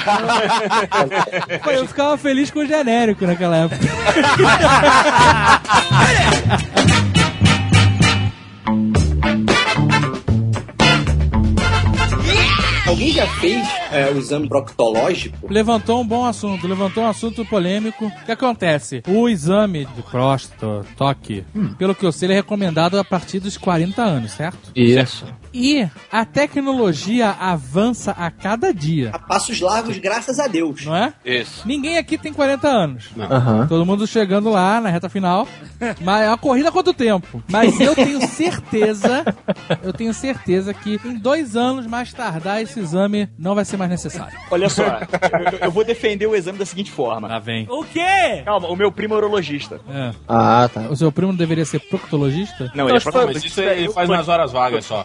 [1.62, 3.78] Pô, eu ficava feliz com o genérico naquela época.
[12.92, 15.50] Alguém já fez é, o exame proctológico?
[15.50, 18.04] Levantou um bom assunto, levantou um assunto polêmico.
[18.04, 19.02] O que acontece?
[19.08, 21.42] O exame de próstata, toque,
[21.78, 24.70] pelo que eu sei, ele é recomendado a partir dos 40 anos, certo?
[24.76, 25.24] Isso.
[25.54, 30.84] E a tecnologia avança a cada dia, A passos largos, graças a Deus.
[30.86, 31.12] não é?
[31.24, 31.66] Isso.
[31.66, 33.10] Ninguém aqui tem 40 anos.
[33.18, 33.66] Aham.
[33.66, 35.46] Todo mundo chegando lá na reta final.
[36.00, 37.42] Mas é uma corrida quanto tempo?
[37.50, 39.24] Mas eu tenho certeza,
[39.82, 43.90] eu tenho certeza que em dois anos mais tardar esse exame não vai ser mais
[43.90, 44.38] necessário.
[44.50, 47.38] Olha só, eu, eu vou defender o exame da seguinte forma.
[47.40, 47.66] vem.
[47.68, 48.42] O quê?
[48.44, 49.80] Calma, o meu primo é urologista.
[49.90, 50.12] É.
[50.28, 50.82] Ah, tá.
[50.82, 52.70] O seu primo não deveria ser proctologista?
[52.74, 53.46] Não, ele é Mas provavelmente.
[53.46, 55.04] isso ele faz nas horas vagas só.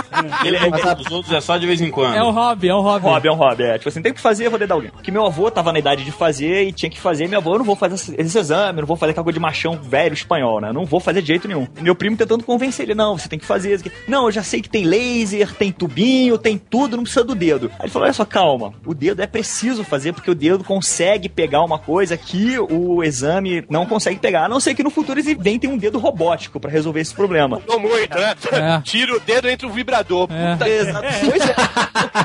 [0.45, 0.69] Ele é
[1.01, 2.15] os outros é só de vez em quando.
[2.15, 3.05] É um hobby, é um hobby.
[3.05, 3.77] Hobby, é um hobby, é.
[3.77, 4.91] Tipo assim, tem que fazer, eu vou dedar alguém.
[4.91, 7.27] Porque meu avô tava na idade de fazer e tinha que fazer.
[7.27, 9.79] Meu avô, eu não vou fazer esse, exame, não vou fazer aquela coisa de machão
[9.81, 10.71] velho espanhol, né?
[10.73, 11.67] Não vou fazer de jeito nenhum.
[11.77, 13.95] E meu primo tentando convencer ele, não, você tem que fazer isso aqui.
[14.07, 17.71] Não, eu já sei que tem laser, tem tubinho, tem tudo, não precisa do dedo.
[17.73, 21.29] Aí ele falou, olha só, calma, o dedo é preciso fazer porque o dedo consegue
[21.29, 24.45] pegar uma coisa que o exame não consegue pegar.
[24.45, 27.61] A não ser que no futuro eles inventem um dedo robótico pra resolver esse problema.
[27.67, 28.35] Não muito, né?
[28.51, 28.81] É.
[28.83, 30.00] Tira o dedo entre o vibrador.
[30.29, 30.53] É.
[30.53, 31.07] Puta Exato.
[31.25, 31.55] Pois é.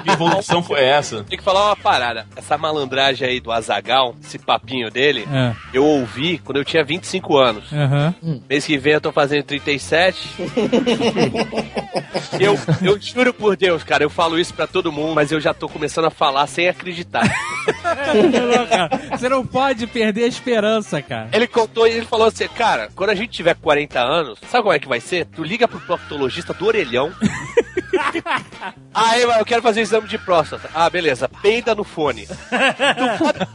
[0.02, 1.24] Que evolução foi essa?
[1.24, 2.26] Tem que falar uma parada.
[2.36, 5.52] Essa malandragem aí do Azagal, esse papinho dele, É.
[5.72, 7.72] eu ouvi quando eu tinha 25 anos.
[7.72, 8.14] Aham.
[8.48, 10.28] Mês que vem eu tô fazendo 37.
[12.40, 15.52] eu, eu juro por Deus, cara, eu falo isso pra todo mundo, mas eu já
[15.54, 17.22] tô começando a falar sem acreditar.
[17.22, 18.86] Não,
[19.18, 21.28] Você não pode perder a esperança, cara.
[21.32, 24.74] Ele contou e ele falou assim, cara, quando a gente tiver 40 anos, sabe como
[24.74, 25.26] é que vai ser?
[25.26, 27.12] Tu liga pro proctologista do orelhão.
[28.94, 30.70] Aí, eu quero fazer exame de próstata.
[30.74, 31.28] Ah, beleza.
[31.42, 32.26] Peida no fone.
[32.26, 33.48] Tu bota,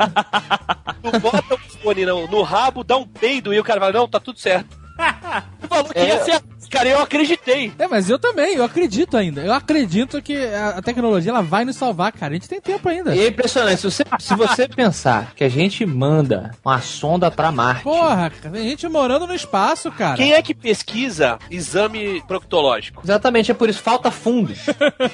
[1.02, 4.08] tu bota o fone no, no rabo, dá um peido e o cara fala, não,
[4.08, 4.80] tá tudo certo.
[5.62, 6.42] Tu falou que ia ser...
[6.72, 7.72] Cara, eu acreditei.
[7.78, 9.42] É, mas eu também, eu acredito ainda.
[9.42, 12.32] Eu acredito que a tecnologia ela vai nos salvar, cara.
[12.32, 13.16] A gente tem tempo ainda.
[13.16, 17.52] E é impressionante, se você, se você pensar que a gente manda uma sonda pra
[17.52, 17.84] Marte.
[17.84, 20.16] Porra, cara, tem gente morando no espaço, cara.
[20.16, 23.02] Quem é que pesquisa exame proctológico?
[23.04, 24.60] Exatamente, é por isso, falta fundos.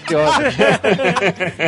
[0.07, 0.51] Que óbvio.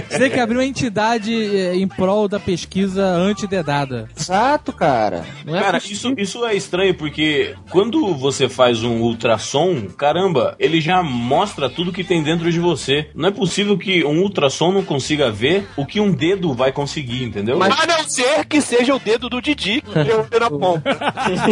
[0.10, 4.08] Você tem que abrir uma entidade eh, em prol da pesquisa antidedada.
[4.18, 5.26] Exato, cara.
[5.46, 6.14] Não é Cara, possível.
[6.14, 11.92] isso, isso é estranho porque quando você faz um ultrassom, caramba, ele já mostra tudo
[11.94, 13.10] que tem dentro de você.
[13.16, 17.24] Não é possível que um ultrassom não consiga ver o que um dedo vai conseguir,
[17.24, 17.62] entendeu?
[17.62, 19.94] A não ser que seja o dedo do Didi que
[20.40, 20.98] na ponta.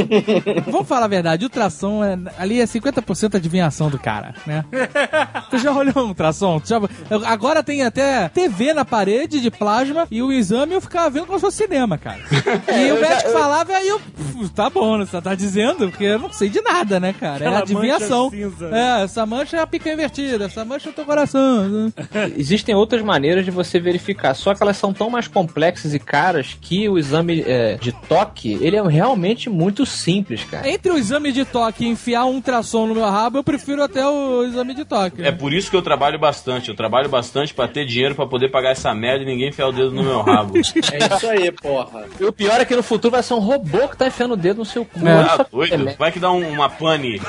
[0.67, 4.65] Vamos falar a verdade, ultrassom é, ali é 50% adivinhação do cara, né?
[5.49, 6.61] tu já olhou um ultrassom?
[6.65, 6.80] Já-
[7.25, 11.38] agora tem até TV na parede de plasma e o exame eu ficava vendo como
[11.39, 12.19] se fosse cinema, cara.
[12.32, 16.32] E o médico falava e eu, "Pff, tá bom, você tá dizendo, porque eu não
[16.32, 17.43] sei de nada, né, cara?
[17.43, 18.16] É Aquela adivinhação.
[18.18, 18.30] Coração.
[18.30, 18.70] cinza.
[18.76, 21.91] É, essa mancha é a pica invertida, essa mancha é o teu coração.
[22.38, 26.57] Existem outras maneiras de você verificar, só que elas são tão mais complexas e caras
[26.59, 30.70] que o exame é, de toque, ele é realmente muito simples, cara.
[30.70, 34.05] Entre o exame de toque e enfiar um ultrassom no meu rabo, eu prefiro até
[34.07, 35.22] o exame de toque.
[35.24, 36.70] É por isso que eu trabalho bastante.
[36.70, 39.72] Eu trabalho bastante pra ter dinheiro pra poder pagar essa merda e ninguém enfiar o
[39.72, 40.53] dedo no meu rabo.
[40.97, 42.05] É isso aí, porra.
[42.20, 44.38] E o pior é que no futuro vai ser um robô que tá enfiando o
[44.38, 45.05] dedo no seu cu.
[45.07, 45.11] É.
[45.11, 45.91] Ah, doido?
[45.97, 47.22] Vai que dá um- uma pane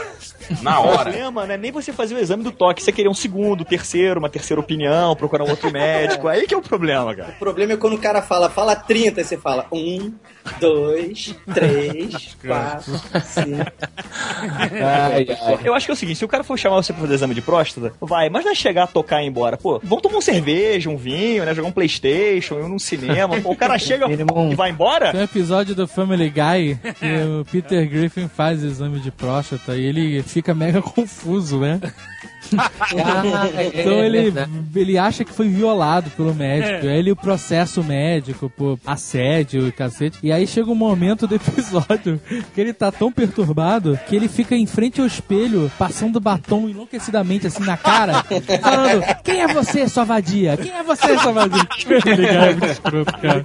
[0.62, 1.03] na O hora.
[1.05, 4.18] problema não é nem você fazer o exame do toque, você querer um segundo, terceiro,
[4.20, 6.28] uma terceira opinião, procurar um outro médico.
[6.28, 7.30] Aí que é o problema, cara.
[7.30, 10.12] O problema é quando o cara fala, fala 30, aí você fala 1,
[10.61, 12.92] 2, 3, 4,
[13.22, 13.72] 5.
[14.82, 15.59] Ai, ai.
[15.64, 17.34] Eu acho que é o seguinte, se o cara for chamar você pra fazer exame
[17.34, 19.57] de próstata, vai, mas não é chegar a tocar e ir embora.
[19.57, 21.55] Pô, vamos tomar uma cerveja, um vinho, né?
[21.55, 23.40] Jogar um Playstation, ir num cinema.
[23.40, 25.11] Pô, o cara chega Mínimo um- e vai embora.
[25.12, 29.84] Tem um episódio do Family Guy que o Peter Griffin faz exame de próstata e
[29.84, 31.80] ele fica mega confuso, né?
[32.57, 32.70] Ah,
[33.61, 34.51] é- Então é ele, verdade.
[34.74, 36.86] ele acha que foi violado pelo médico.
[36.86, 40.18] Aí ele processa o médico por assédio e cacete.
[40.22, 42.20] E aí chega um momento do episódio
[42.55, 47.47] que ele tá tão perturbado que ele fica em frente ao espelho, passando batom enlouquecidamente
[47.47, 48.24] assim na cara,
[48.62, 50.57] falando: Quem é você, sua vadia?
[50.57, 51.66] Quem é você, sua vadia?
[51.86, 53.45] É muito escroto, cara.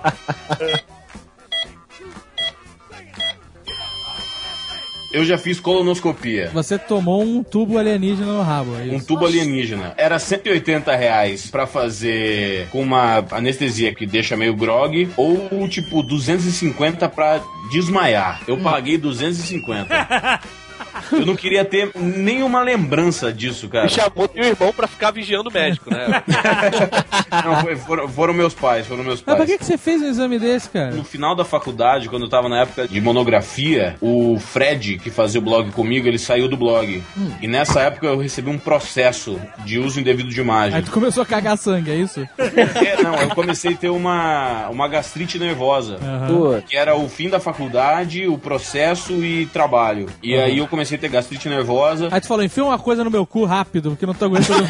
[5.14, 6.50] Eu já fiz colonoscopia.
[6.52, 8.76] Você tomou um tubo alienígena no rabo.
[8.76, 9.94] é Um tubo alienígena.
[9.96, 17.08] Era 180 reais pra fazer com uma anestesia que deixa meio grog, ou tipo 250
[17.10, 17.40] pra
[17.72, 18.42] desmaiar.
[18.48, 19.88] Eu paguei 250.
[21.12, 23.86] Eu não queria ter nenhuma lembrança disso, cara.
[23.86, 26.24] E chamou teu irmão pra ficar vigiando o médico, né?
[27.44, 29.38] Não, foi- foram, foram meus pais, foram meus Mas pais.
[29.38, 30.92] pra que, que você fez um exame desse, cara?
[30.92, 35.40] No final da faculdade, quando eu tava na época de monografia, o Fred, que fazia
[35.40, 37.02] o blog comigo, ele saiu do blog.
[37.42, 40.78] E nessa época eu recebi um processo de uso indevido de imagem.
[40.78, 42.22] Aí tu começou a cagar sangue, é isso?
[42.38, 45.98] É, não, eu comecei a ter uma, uma gastrite nervosa.
[46.28, 50.08] Pô, Que era o fim da faculdade, o processo e trabalho.
[50.22, 52.10] E aí eu comecei a ter gastrite nervosa.
[52.12, 54.64] Aí tu falou, enfia uma coisa no meu cu rápido, porque não tô aguentando.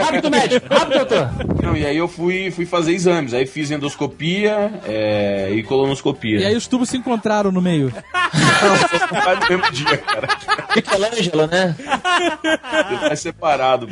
[0.00, 0.66] Rápido, médico!
[0.72, 1.30] Rápido, doutor!
[1.62, 3.34] Não, e aí eu fui, fui fazer exames.
[3.34, 6.38] Aí fiz endoscopia é, e colonoscopia.
[6.40, 7.92] e aí os tubos se encontraram no meio.
[9.40, 10.28] No mesmo dia, cara.
[10.74, 11.76] Michelangelo, né?
[13.00, 13.88] Vai separado.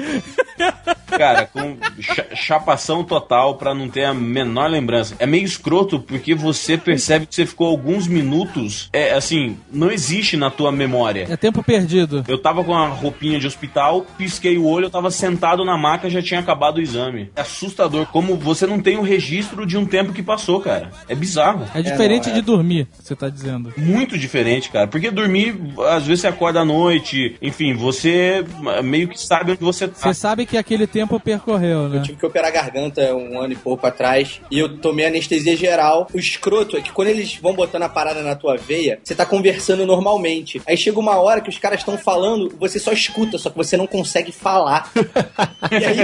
[1.07, 5.15] Cara, com cha- chapação total pra não ter a menor lembrança.
[5.19, 8.89] É meio escroto porque você percebe que você ficou alguns minutos.
[8.93, 11.27] É assim, não existe na tua memória.
[11.31, 12.25] É tempo perdido.
[12.27, 16.09] Eu tava com a roupinha de hospital, pisquei o olho, eu tava sentado na maca,
[16.09, 17.31] já tinha acabado o exame.
[17.37, 20.91] É assustador como você não tem o registro de um tempo que passou, cara.
[21.09, 21.67] É bizarro.
[21.75, 22.37] É diferente não, é.
[22.37, 23.73] de dormir, você tá dizendo.
[23.77, 24.87] Muito diferente, cara.
[24.87, 25.55] Porque dormir,
[25.91, 28.45] às vezes você acorda à noite, enfim, você
[28.83, 29.95] meio que sabe onde você tá.
[29.97, 32.03] Você sabe que aquele tempo percorreu, né?
[32.03, 36.09] Tive que operar a garganta um ano e pouco atrás e eu tomei anestesia geral.
[36.13, 39.27] O escroto é que quando eles vão botando a parada na tua veia, você tá
[39.27, 40.61] conversando normalmente.
[40.67, 43.77] Aí chega uma hora que os caras estão falando, você só escuta, só que você
[43.77, 44.91] não consegue falar.
[45.71, 45.97] e aí,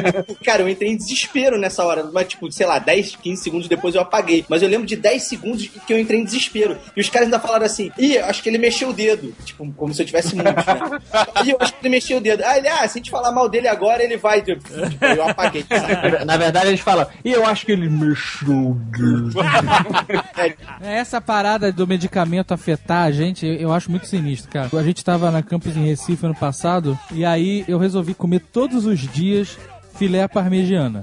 [0.44, 2.09] cara, eu entrei em desespero nessa hora.
[2.12, 4.44] Mas, tipo, sei lá, 10, 15 segundos depois eu apaguei.
[4.48, 6.76] Mas eu lembro de 10 segundos que eu entrei em desespero.
[6.96, 9.34] E os caras ainda falaram assim: ih, acho que ele mexeu o dedo.
[9.44, 11.01] Tipo, como se eu tivesse muitos, né?
[11.44, 12.42] E eu acho que ele mexeu o dedo.
[12.44, 14.42] Ah, ele, ah, se a gente falar mal dele agora, ele vai.
[14.42, 14.62] Tipo,
[15.00, 16.24] eu apaguei, sabe?
[16.26, 18.76] Na verdade, eles falam, e eu acho que ele mexeu.
[20.82, 24.68] É, Essa parada do medicamento afetar a gente, eu- eu acho muito sinistro, cara.
[24.72, 28.86] A gente tava na campus em Recife ano passado, e aí eu resolvi comer todos
[28.86, 29.58] os dias
[29.96, 31.02] filé parmegiana.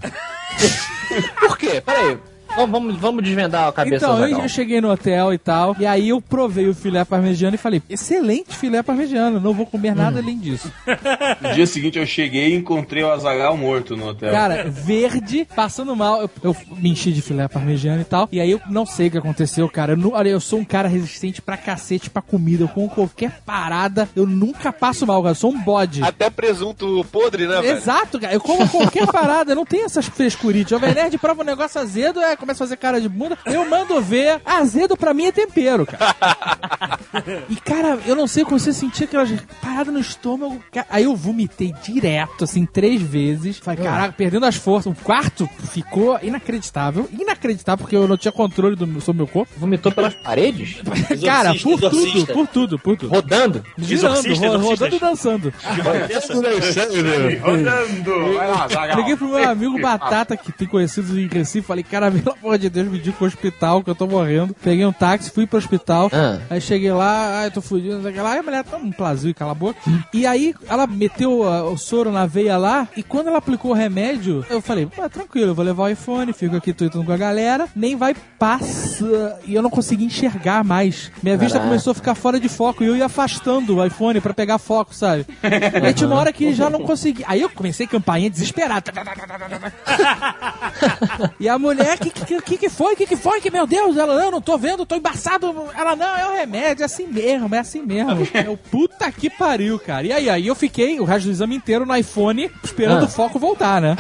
[1.40, 1.82] Por quê?
[1.86, 2.18] Peraí.
[2.58, 5.86] Vamos, vamos, vamos desvendar a cabeça Então, eu, eu cheguei no hotel e tal, e
[5.86, 10.20] aí eu provei o filé parmegiana e falei, excelente filé parmegiana, não vou comer nada
[10.20, 10.72] além disso.
[11.42, 14.32] No dia seguinte eu cheguei e encontrei o Azagal morto no hotel.
[14.32, 16.22] Cara, verde, passando mal.
[16.22, 18.28] Eu, eu me enchi de filé parmegiana e tal.
[18.32, 19.94] E aí eu não sei o que aconteceu, cara.
[19.94, 22.64] Eu, olha, eu sou um cara resistente pra cacete pra comida.
[22.64, 25.32] Eu como qualquer parada, eu nunca passo mal, cara.
[25.32, 26.04] Eu sou um bode.
[26.04, 27.78] Até presunto podre, né, velho?
[27.78, 28.34] Exato, cara.
[28.34, 30.70] Eu como qualquer parada, eu não tenho essas frescurites.
[30.72, 33.38] Jovem Nerd prova um negócio azedo, é, começa a fazer cara de bunda.
[33.46, 34.40] Eu mando ver.
[34.46, 36.16] Azedo pra mim é tempero, cara.
[37.50, 39.30] E, cara, eu não sei como você sentia aquelas
[39.62, 40.62] paradas no estômago.
[40.90, 43.58] Aí eu vomitei direto, assim, três vezes.
[43.58, 44.92] Falei, caraca, perdendo as forças.
[44.92, 47.10] O quarto ficou inacreditável.
[47.18, 49.52] Inacreditável, porque eu não tinha controle do, sobre o meu corpo.
[49.58, 50.78] Vomitou pelas paredes?
[51.26, 52.34] cara, Exorcista, por tudo, exorcista.
[52.34, 53.10] por tudo, por tudo.
[53.14, 53.64] Rodando?
[53.80, 55.54] Girando, ro- rodando e dançando.
[57.42, 58.34] Rodando!
[58.36, 58.98] Vai lá, Azaghal.
[58.98, 62.12] Liguei pro meu amigo Batata, que tem conhecidos em Recife, falei, cara,
[62.42, 64.56] amor de Deus, me diga pro hospital que eu tô morrendo.
[64.64, 66.10] Peguei um táxi, fui pro hospital.
[66.14, 66.40] Ah.
[66.50, 68.32] Aí cheguei lá, ai, tô fudido, sei lá.
[68.34, 69.80] Aí a mulher tá um plazio, cala a boca.
[70.14, 72.88] E aí ela meteu ah, o soro na veia lá.
[72.96, 76.34] E quando ela aplicou o remédio, eu falei, ah, tranquilo, eu vou levar o iPhone,
[76.34, 77.68] fico aqui tweetando com a galera.
[77.76, 79.40] Nem vai passa.
[79.46, 81.12] E eu não consegui enxergar mais.
[81.22, 81.70] Minha vista Caraca.
[81.70, 82.84] começou a ficar fora de foco.
[82.84, 85.26] E eu ia afastando o iPhone pra pegar foco, sabe?
[85.44, 87.24] E aí tinha uma hora que já não consegui.
[87.28, 88.92] Aí eu comecei a campainha desesperada.
[91.40, 92.96] E a mulher, que que, que que foi?
[92.96, 93.40] Que que foi?
[93.42, 95.54] Que meu Deus, ela, não, eu não tô vendo, tô embaçado.
[95.76, 98.28] Ela, não, é o remédio, é assim mesmo, é assim mesmo.
[98.34, 100.06] É o puta que pariu, cara.
[100.06, 103.06] E aí, aí eu fiquei o resto do exame inteiro no iPhone esperando Ah.
[103.06, 103.96] o foco voltar, né?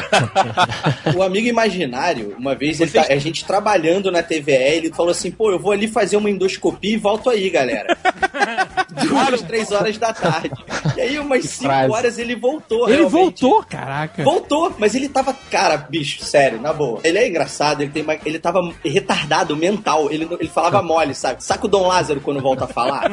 [1.16, 5.32] O amigo imaginário, uma vez ele tá- a gente trabalhando na TVE, ele falou assim:
[5.32, 7.98] pô, eu vou ali fazer uma endoscopia e volto aí, galera.
[9.08, 10.52] Duas, três horas da tarde.
[10.96, 11.92] E aí, umas cinco frase.
[11.94, 12.88] horas ele voltou.
[12.88, 13.42] Ele realmente.
[13.42, 14.24] voltou, caraca.
[14.24, 17.00] Voltou, mas ele tava, cara, bicho, sério, na boa.
[17.04, 21.44] Ele é engraçado, ele tem uma- ele tava retardado mental, ele, ele falava mole, sabe?
[21.44, 23.10] Saca o Dom Lázaro quando volta a falar?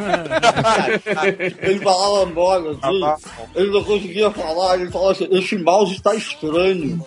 [1.15, 1.57] Sabe?
[1.63, 7.03] Ele falava mole, assim, ele não conseguia falar, ele falava assim, esse mouse tá estranho.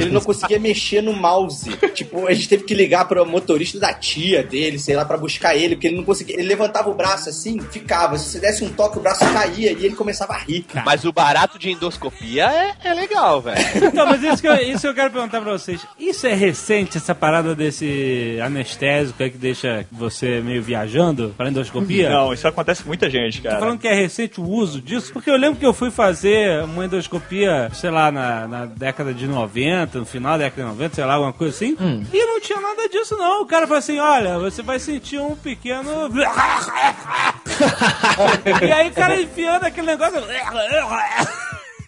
[0.00, 1.70] Ele não conseguia mexer no mouse.
[1.94, 5.56] Tipo, a gente teve que ligar pro motorista da tia dele, sei lá, pra buscar
[5.56, 6.36] ele, porque ele não conseguia.
[6.38, 8.18] Ele levantava o braço assim, ficava.
[8.18, 10.66] Se você desse um toque, o braço caía e ele começava a rir.
[10.84, 13.64] Mas o barato de endoscopia é, é legal, velho.
[13.94, 15.86] Então, mas isso que, eu, isso eu quero perguntar pra vocês.
[15.98, 22.10] Isso é recente, essa parada desse anestésico aí que deixa você meio viajando pra endoscopia?
[22.10, 23.60] Não, isso acontece com muita gente, Tô cara.
[23.60, 26.84] falando que é recente o uso disso, porque eu lembro que eu fui fazer uma
[26.84, 31.04] endoscopia, sei lá, na, na década de 90, no final da década de 90, sei
[31.04, 31.76] lá, alguma coisa assim,
[32.12, 33.42] e não tinha nada disso não.
[33.42, 36.10] O cara falou assim, olha, você vai sentir um pequeno...
[38.66, 41.43] e aí o cara enfiando aquele negócio...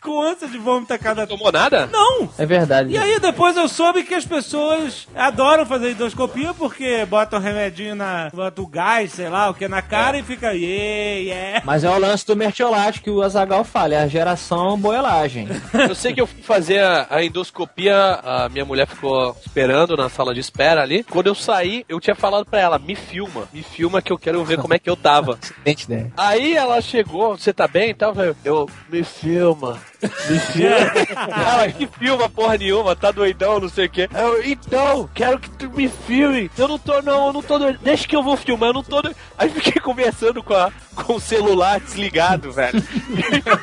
[0.07, 1.27] com ânsia de vômito a cada...
[1.27, 1.89] Tomou nada?
[1.93, 2.29] Não!
[2.39, 2.93] É verdade.
[2.93, 8.31] E aí depois eu soube que as pessoas adoram fazer endoscopia porque botam remedinho na.
[8.33, 10.53] botam o gás, sei lá, o que na cara e fica.
[10.53, 11.63] Yeah, yeah.
[11.65, 15.49] Mas é o lance do mertiolate que o Azagal fala, é a geração boelagem.
[15.89, 20.33] Eu sei que eu fui fazer a, endoscopia, a minha mulher ficou esperando na sala
[20.33, 21.03] de espera ali.
[21.03, 24.45] Quando eu saí, eu tinha falado pra ela, me filma, me filma que eu quero
[24.45, 25.39] ver como é que eu tava.
[25.43, 26.13] Excelente ideia.
[26.17, 28.15] Aí ela chegou, você tá bem e tal?
[28.15, 29.81] Eu, eu, me filma.
[30.03, 30.77] Me filma.
[31.47, 34.09] ela, que filma porra nenhuma, tá doidão, não sei o quê.
[34.15, 36.51] Eu, então, quero que tu me filme.
[36.57, 37.79] Eu não tô, não, eu não tô doido.
[37.83, 39.17] Deixa que eu vou filmar, eu não tô doido.
[39.39, 42.83] Aí fiquei conversando com, a, com o celular desligado, velho.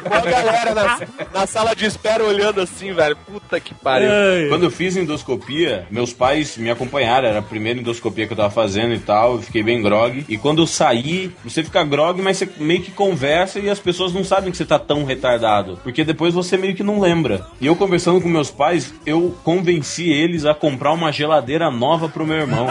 [0.05, 0.99] Uma galera na,
[1.33, 3.15] na sala de espera olhando assim, velho.
[3.15, 4.09] Puta que pariu.
[4.49, 7.27] Quando eu fiz endoscopia, meus pais me acompanharam.
[7.27, 9.35] Era a primeira endoscopia que eu tava fazendo e tal.
[9.35, 10.25] Eu fiquei bem grog.
[10.27, 14.13] E quando eu saí, você fica grog, mas você meio que conversa e as pessoas
[14.13, 15.79] não sabem que você tá tão retardado.
[15.83, 17.47] Porque depois você meio que não lembra.
[17.59, 22.25] E eu conversando com meus pais, eu convenci eles a comprar uma geladeira nova pro
[22.25, 22.67] meu irmão.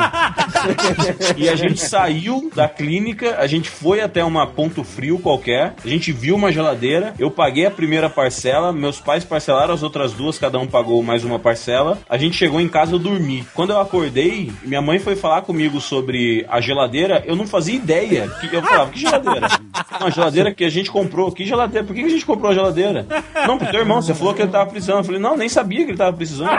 [1.37, 5.89] e a gente saiu da clínica, a gente foi até uma ponto frio qualquer, a
[5.89, 10.39] gente viu uma geladeira, eu paguei a primeira parcela, meus pais parcelaram as outras duas,
[10.39, 11.99] cada um pagou mais uma parcela.
[12.09, 13.47] A gente chegou em casa, eu dormi.
[13.55, 18.29] Quando eu acordei, minha mãe foi falar comigo sobre a geladeira, eu não fazia ideia.
[18.41, 19.49] Que, eu falava, que geladeira?
[20.01, 21.31] Uma geladeira que a gente comprou.
[21.33, 21.87] Que geladeira?
[21.87, 23.07] Por que a gente comprou a geladeira?
[23.47, 24.99] Não, pro teu irmão, você falou que ele tava precisando.
[24.99, 26.51] Eu falei, não, nem sabia que ele tava precisando.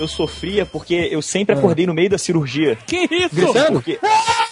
[0.00, 2.78] Eu sofria porque eu sempre acordei no meio da cirurgia.
[2.86, 3.34] Que isso?
[3.34, 3.72] Gritando?
[3.72, 3.98] Porque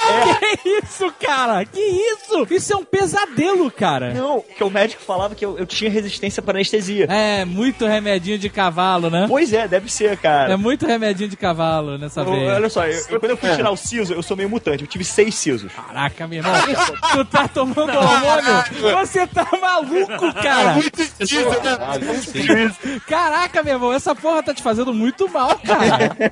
[0.63, 1.65] Que isso, cara?
[1.65, 2.47] Que isso?
[2.51, 4.13] Isso é um pesadelo, cara.
[4.15, 7.07] Não, que o médico falava que eu, eu tinha resistência para anestesia.
[7.11, 9.27] É, muito remedinho de cavalo, né?
[9.29, 10.53] Pois é, deve ser, cara.
[10.53, 12.55] É muito remedinho de cavalo nessa Eu- veia.
[12.55, 14.83] olha só, eu- eu- quando eu fui tirar o siso, eu sou meio mutante.
[14.83, 15.71] Eu tive seis sisos.
[15.73, 16.53] Caraca, meu irmão.
[17.13, 18.97] tu tá tomando hormônio?
[18.99, 20.81] Você tá maluco, cara.
[21.65, 23.01] Caralho, sim.
[23.07, 26.17] Caraca, meu irmão, essa porra tá te fazendo muito mal, cara.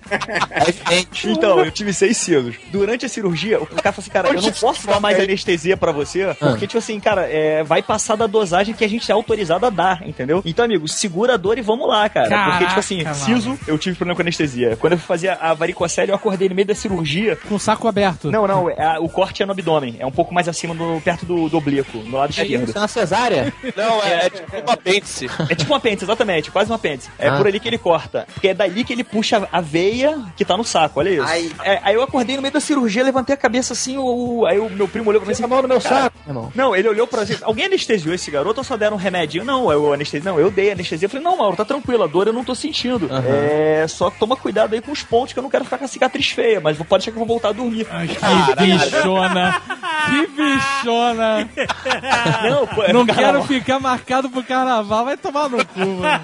[0.90, 1.04] É.
[1.28, 2.56] Então, eu tive seis sisos.
[2.70, 5.92] Durante a cirurgia, o cara falou assim, cara, eu não posso dar mais anestesia pra
[5.92, 9.66] você, porque, tipo assim, cara, é, vai passar da dosagem que a gente é autorizado
[9.66, 10.42] a dar, entendeu?
[10.44, 12.28] Então, amigo, segura a dor e vamos lá, cara.
[12.28, 13.14] porque, Caraca, tipo assim, mano.
[13.14, 14.76] siso, eu tive problema com anestesia.
[14.76, 17.36] Quando eu fazia a varicocele, eu acordei no meio da cirurgia.
[17.48, 18.30] Com o saco aberto.
[18.30, 19.96] Não, não, é a- o corte é no abdômen.
[19.98, 22.68] É um pouco mais acima, do, perto do, do oblíquo, no lado É esquerdo.
[22.68, 23.52] isso, é uma cesárea?
[23.76, 25.30] Não, é, é tipo um apêndice.
[25.48, 27.08] É tipo um apêndice, exatamente, quase um apêndice.
[27.18, 27.36] É Ah.
[27.36, 28.26] por ali que ele corta.
[28.34, 31.22] Porque é dali que ele puxa a veia que tá no saco, olha isso.
[31.24, 31.50] Ai.
[31.62, 34.58] É, aí eu acordei no meio da cirurgia, levantei a cabeça assim, o, o- aí
[34.58, 35.44] o meu primo olhou pra mim assim.
[35.44, 36.52] a mão no meu "Cara, saco, irmão.
[36.54, 37.42] Não, ele olhou pra gente.
[37.44, 39.44] Alguém anestesiou esse garoto ou só deram um remedinho?
[39.44, 40.30] Não, eu anestesia.
[40.30, 41.06] Não, eu dei anestesia.
[41.06, 43.08] Eu falei, não, Mauro, tá tranquilo, a dor eu não tô sentindo.
[43.26, 43.86] É.
[43.88, 46.28] Só toma cuidado aí com os pontos que eu não quero ficar com a cicatriz
[46.30, 47.86] feia, mas pode deixar que eu vou voltar a dormir.
[47.86, 49.60] Que bichona.
[50.06, 51.48] Que bichona!
[52.48, 56.20] Não, pô, é Não quero ficar marcado pro carnaval, vai tomar no cu, mano.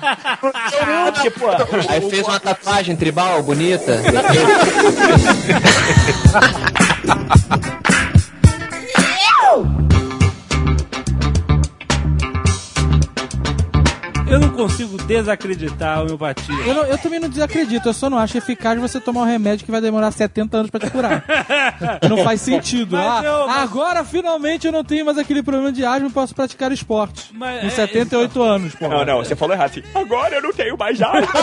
[1.15, 1.47] Porque, pô,
[1.89, 4.01] Aí fez uma tatuagem tribal bonita.
[7.07, 8.00] ハハハハ!
[14.31, 16.55] Eu não consigo desacreditar a homeopatia.
[16.65, 19.65] Eu, não- eu também não desacredito, eu só não acho eficaz você tomar um remédio
[19.65, 21.25] que vai demorar 70 anos pra te curar.
[22.09, 22.97] não faz sentido.
[22.97, 26.13] Mas Ah, eu- mas- Agora finalmente eu não tenho mais aquele problema de asma e
[26.13, 27.31] posso praticar esporte.
[27.35, 28.89] Mas Com é- 78 anos, pô.
[28.89, 29.71] Não, não, você falou errado.
[29.71, 31.27] Assim, Agora eu não tenho mais arma.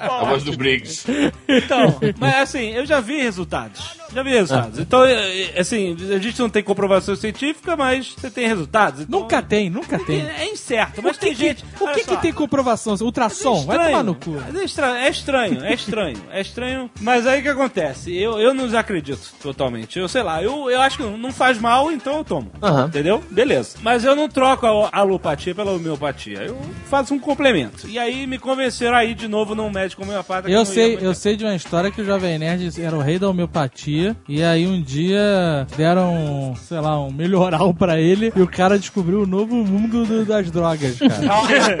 [0.00, 1.04] A voz do Briggs.
[1.48, 3.96] Então, mas assim, eu já vi resultados.
[4.14, 4.78] Já vi resultados.
[4.78, 9.00] Então, é, é, assim, a gente não tem comprovação científica, mas você tem resultados.
[9.02, 10.20] Então, Nunca tem, nunca tem.
[10.22, 11.64] É, é incerto, mas O que tem que- gente.
[11.80, 12.94] O que que tem comprovação?
[13.00, 13.64] Ultrassom?
[13.64, 14.30] Vai tomar no cu.
[14.46, 16.90] Mas É estranho, é estranho, é estranho, é estranho.
[17.00, 18.16] Mas aí o que acontece?
[18.16, 19.98] Eu, eu não desacredito totalmente.
[19.98, 22.50] Eu sei lá, eu, eu acho que não faz mal, então eu tomo.
[22.86, 23.22] Entendeu?
[23.30, 23.76] Beleza.
[23.82, 26.38] Mas eu não troco a alopatia pela homeopatia.
[26.42, 26.58] Eu
[26.88, 27.88] faço um complemento.
[27.88, 30.50] E aí me convenceram a ir de novo num médico homeopata.
[30.50, 33.28] Eu sei, eu sei de uma história que o Jovem Nerd era o rei da
[33.28, 38.78] homeopatia e aí um dia deram, sei lá, um melhoral pra ele e o cara
[38.78, 41.78] descobriu o novo mundo do- das drogas, cara.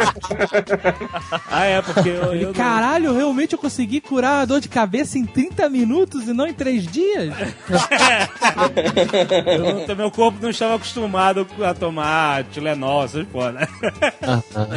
[1.50, 2.34] Ah, é, porque eu.
[2.34, 6.32] eu não- Caralho, realmente eu consegui curar a dor de cabeça em 30 minutos e
[6.32, 7.34] não em 3 dias?
[9.46, 13.68] eu não- meu corpo não estava acostumado a tomar Tilenol, essas porra, né?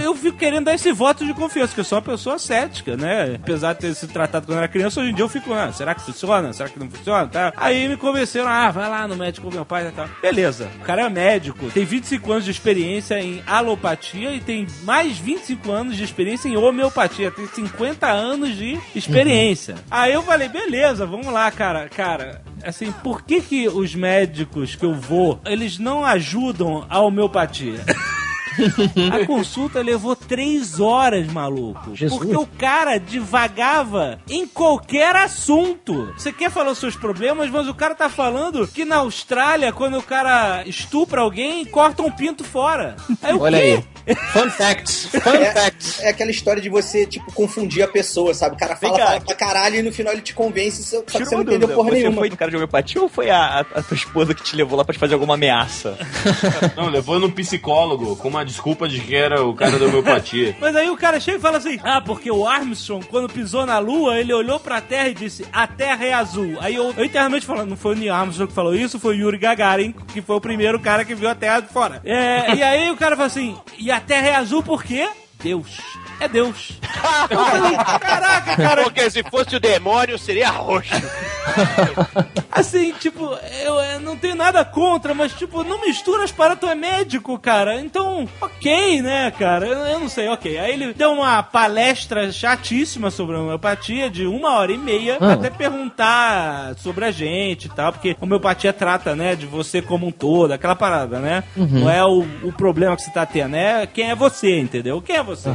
[0.03, 3.35] Eu fico querendo dar esse voto de confiança, que eu sou uma pessoa cética, né?
[3.35, 5.93] Apesar de ter sido tratado quando era criança, hoje em dia eu fico, ah, será
[5.93, 6.53] que funciona?
[6.53, 7.27] Será que não funciona?
[7.27, 7.53] Tá?
[7.57, 10.07] Aí me convenceram, ah, vai lá no médico com meu pai e tal.
[10.21, 15.17] Beleza, o cara é médico, tem 25 anos de experiência em alopatia e tem mais
[15.17, 19.75] 25 anos de experiência em homeopatia, tem 50 anos de experiência.
[19.89, 21.89] Aí eu falei, beleza, vamos lá, cara.
[21.89, 27.79] Cara, assim, por que que os médicos que eu vou, eles não ajudam a homeopatia?
[29.11, 31.95] A consulta levou três horas, maluco.
[31.95, 32.19] Jesus.
[32.19, 36.13] Porque o cara divagava em qualquer assunto.
[36.17, 39.97] Você quer falar os seus problemas, mas o cara tá falando que na Austrália, quando
[39.97, 42.95] o cara estupra alguém, corta um pinto fora.
[43.21, 43.83] Aí o Olha quê?
[44.07, 44.15] aí.
[44.33, 45.05] Fun facts.
[45.05, 45.99] Fun É, facts.
[46.01, 48.55] é aquela história de você, tipo, confundir a pessoa, sabe?
[48.55, 49.05] O cara fala, cá.
[49.05, 51.75] fala pra caralho e no final ele te convence, só que você não entendeu dúvida,
[51.75, 52.17] porra você nenhuma.
[52.17, 54.77] foi no cara de homeopatia ou foi a, a, a tua esposa que te levou
[54.77, 55.97] lá pra te fazer alguma ameaça?
[56.75, 60.55] Não, levou no psicólogo com uma desculpa de que era o cara da homeopatia.
[60.59, 63.79] Mas aí o cara chega e fala assim: Ah, porque o Armstrong, quando pisou na
[63.79, 66.57] Lua, ele olhou pra Terra e disse: A Terra é azul.
[66.59, 69.19] Aí eu, eu internamente falando, não foi o Neil Armstrong que falou isso, foi o
[69.19, 72.01] Yuri Gagarin, que foi o primeiro cara que viu a Terra de fora.
[72.03, 75.07] É, e aí o cara fala assim: E a Terra é azul por quê?
[75.41, 75.79] Deus.
[76.19, 76.71] É Deus.
[77.29, 78.83] Eu falei, caraca, cara.
[78.83, 80.91] Porque se fosse o demônio, seria roxo.
[82.51, 86.67] Assim, tipo, eu, eu não tenho nada contra, mas, tipo, não mistura as paradas, tu
[86.67, 87.79] é médico, cara.
[87.79, 89.65] Então, ok, né, cara?
[89.65, 90.57] Eu, eu não sei, ok.
[90.59, 95.33] Aí ele deu uma palestra chatíssima sobre a homeopatia, de uma hora e meia, Ah.
[95.33, 100.07] até perguntar sobre a gente e tal, porque a homeopatia trata, né, de você como
[100.07, 101.43] um todo, aquela parada, né?
[101.55, 105.01] Não é o, o problema que você tá tendo, é quem é você, entendeu?
[105.01, 105.49] Quem é você?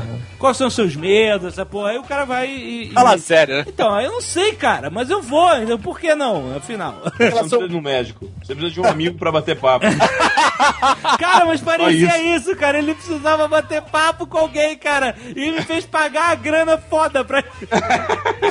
[0.54, 1.90] Quais são os seus medos, essa porra?
[1.90, 2.84] Aí o cara vai e...
[2.84, 3.64] e- Fala sério, né?
[3.66, 5.78] Então, eu não sei, cara, mas eu vou, entendeu?
[5.78, 7.00] Por que não, afinal?
[7.16, 8.30] Você não precisa de um médico.
[8.42, 9.86] Você precisa de um amigo pra bater papo.
[11.18, 12.56] Cara, mas parecia Só isso.
[12.56, 12.78] cara.
[12.78, 15.14] Ele precisava bater papo com alguém, cara.
[15.34, 17.42] E me fez pagar a grana foda pra.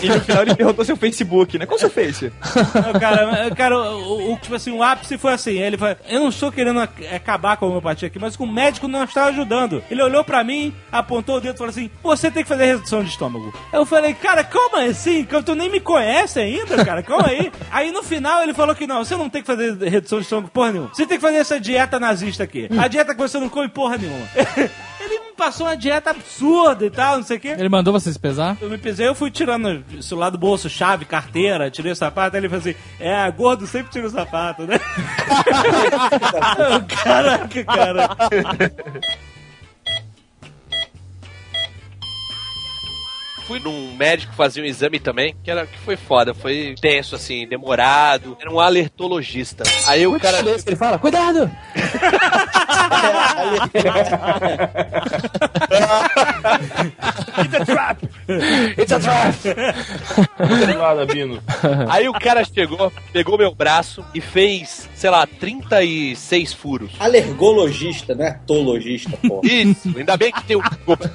[0.01, 1.65] E no final ele perguntou seu Facebook, né?
[1.65, 2.31] Qual seu Face?
[2.75, 5.57] Não, cara, cara o, o- tipo assim, o ápice foi assim.
[5.59, 8.87] Ele falou: Eu não estou querendo ac- acabar com a homeopatia aqui, mas o médico
[8.87, 9.83] não está ajudando.
[9.89, 13.03] Ele olhou pra mim, apontou o dedo e falou assim: Você tem que fazer redução
[13.03, 13.53] de estômago.
[13.71, 15.23] Eu falei: Cara, como assim?
[15.23, 17.03] Que Tu nem me conhece ainda, cara?
[17.03, 17.51] Calma aí.
[17.71, 20.49] Aí no final ele falou que não, você não tem que fazer redução de estômago
[20.49, 20.89] porra nenhuma.
[20.93, 22.69] Você tem que fazer essa dieta nazista aqui.
[22.77, 24.27] A dieta que você não come porra nenhuma.
[25.03, 27.55] Ele me passou uma dieta absurda e tal, não sei o quê.
[27.57, 28.55] Ele mandou você se pesar?
[28.61, 32.37] Eu me pesei, eu fui tirando o celular do bolso, chave, carteira, tirei o sapato,
[32.37, 34.79] aí ele falou assim, é, gordo sempre tira o sapato, né?
[37.03, 38.09] Caraca, cara.
[43.47, 47.47] Fui num médico fazer um exame também, que, era, que foi foda, foi tenso, assim,
[47.47, 48.37] demorado.
[48.39, 49.63] Era um alertologista.
[49.87, 50.39] Aí o cara.
[50.39, 51.51] Ele fala, cuidado!
[58.77, 59.37] It's a trap!
[60.77, 61.41] Nada, Bino.
[61.89, 66.91] Aí o cara chegou, pegou meu braço e fez, sei lá, 36 furos.
[66.99, 69.41] Alergologista, não é tologista, pô.
[69.43, 70.63] Isso, ainda bem que tem o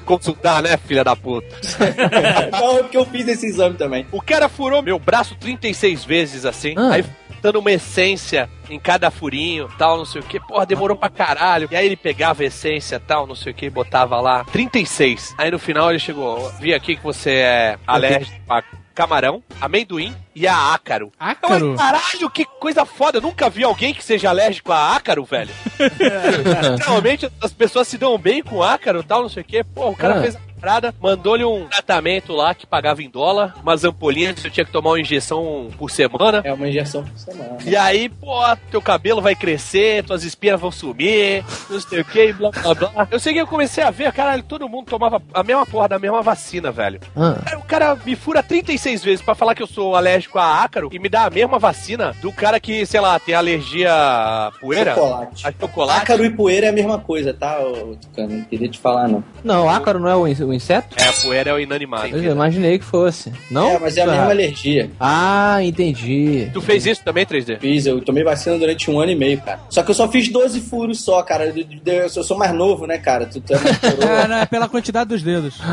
[0.05, 1.47] consultar, né, filha da puta?
[2.51, 4.05] não, é porque eu fiz esse exame também.
[4.11, 6.93] O cara furou meu braço 36 vezes assim, Ah.
[6.93, 10.39] aí botando uma essência em cada furinho, tal, não sei o que.
[10.41, 11.69] Porra, demorou pra caralho.
[11.71, 15.33] E aí ele pegava a essência, tal, não sei o que, e botava lá 36.
[15.37, 18.61] Aí no final ele chegou, vi aqui que você é alérgico a
[18.93, 21.11] camarão, amendoim e a ácaro.
[21.19, 21.71] Ácaro?
[21.71, 23.17] Eu, caralho, que coisa foda.
[23.17, 25.49] Eu nunca vi alguém que seja alérgico a ácaro, velho.
[26.79, 29.63] Normalmente as pessoas se dão bem com ácaro e tal, não sei o que.
[29.63, 30.21] Pô, o cara Ah.
[30.21, 34.65] fez a parada, mandou-lhe um tratamento lá que pagava em dólar, umas ampolinhas, eu tinha
[34.65, 36.41] que tomar uma injeção por semana.
[36.43, 37.57] É uma injeção por semana.
[37.65, 38.35] E aí, pô,
[38.69, 43.07] teu cabelo vai crescer, tuas espinhas vão sumir, não sei o que, blá blá blá.
[43.09, 45.97] Eu sei que eu comecei a ver, caralho, todo mundo tomava a mesma porra da
[45.97, 46.99] mesma vacina, velho.
[47.15, 47.55] Ah.
[47.57, 50.99] O cara me fura 36 vezes pra falar que eu sou alérgico a ácaro e
[50.99, 54.93] me dá a mesma vacina do cara que, sei lá, tem alergia a poeira.
[54.95, 55.47] Chocolate.
[55.47, 56.01] A chocolate.
[56.01, 57.57] Ácaro e poeira é a mesma coisa, tá,
[58.01, 58.37] Tucano?
[58.37, 59.23] Não queria te falar, não.
[59.43, 60.95] Não, ácaro não é o in- o inseto?
[60.97, 62.07] É, a poeira é o inanimado.
[62.17, 63.31] Eu imaginei que fosse.
[63.49, 63.69] Não?
[63.69, 64.31] É, mas é a mesma errado.
[64.31, 64.89] alergia.
[64.99, 66.49] Ah, entendi.
[66.53, 67.59] Tu fez isso também, 3D?
[67.59, 69.59] Fiz, eu tomei vacina durante um ano e meio, cara.
[69.69, 71.53] Só que eu só fiz 12 furos só, cara.
[71.85, 73.25] Eu, sou mais novo, né, cara?
[73.25, 74.35] Tu, tu é mais É, coroa.
[74.41, 75.59] é pela quantidade dos dedos.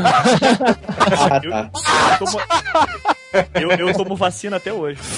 [1.19, 1.69] Ah, tá.
[3.33, 4.99] Eu tomo, eu, tomo vacina até hoje.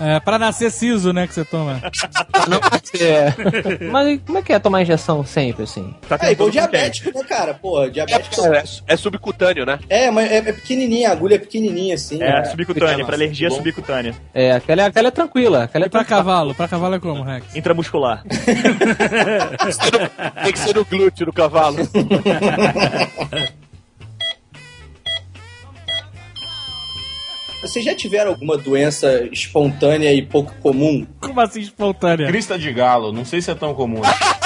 [0.00, 1.82] É, pra nascer siso, né, que você toma.
[2.48, 3.34] Não pode ser.
[3.90, 5.94] Mas como é que é tomar injeção sempre, assim?
[6.08, 7.52] Tá É igual diabético, né, cara?
[7.52, 8.46] Pô, diabético.
[8.46, 9.78] É, é subcutâneo, né?
[9.90, 12.22] É, mas é, é pequenininha, a agulha é pequenininha, assim.
[12.22, 12.44] É, né?
[12.46, 13.56] subcutânea, pra alergia Bom.
[13.56, 14.14] subcutânea.
[14.32, 15.64] É, aquela, aquela é tranquila.
[15.64, 16.18] Aquela é E pra tranquila.
[16.24, 16.54] cavalo?
[16.54, 17.54] Pra cavalo é como, Rex?
[17.54, 18.22] Intramuscular.
[20.44, 21.76] Tem que ser no glúteo do cavalo.
[27.60, 31.06] Vocês já tiveram alguma doença espontânea e pouco comum?
[31.20, 32.26] Como assim espontânea?
[32.26, 34.00] Crista de galo, não sei se é tão comum.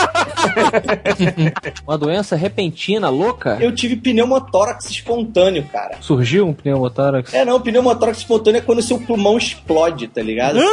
[1.86, 3.58] Uma doença repentina, louca?
[3.60, 5.96] Eu tive pneumotórax espontâneo, cara.
[6.00, 7.32] Surgiu um pneumotórax?
[7.34, 10.58] É, não, pneumotórax espontâneo é quando o seu pulmão explode, tá ligado?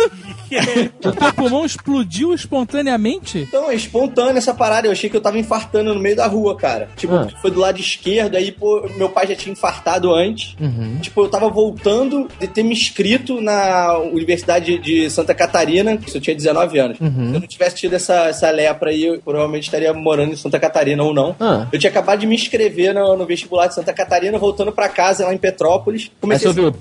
[1.06, 3.40] O teu pulmão explodiu espontaneamente?
[3.40, 4.86] Então, é espontâneo essa parada.
[4.86, 6.90] Eu achei que eu tava infartando no meio da rua, cara.
[6.98, 7.28] Tipo, Ah.
[7.42, 10.58] foi do lado esquerdo, aí, pô, meu pai já tinha infartado antes.
[10.60, 10.98] Uhum.
[11.02, 16.22] Tipo, eu tava voltando de ter me inscrito na Universidade de Santa Catarina, isso eu
[16.22, 17.00] tinha 19 anos.
[17.00, 17.30] Uhum.
[17.30, 20.60] Se eu não tivesse tido essa, essa lepra aí, eu provavelmente estaria morando em Santa
[20.60, 21.36] Catarina ou não.
[21.40, 21.68] Ah.
[21.72, 25.26] Eu tinha acabado de me inscrever no, no vestibular de Santa Catarina, voltando pra casa
[25.26, 26.04] lá em Petrópolis.
[26.04, 26.80] Aí Comecei você a ouviu...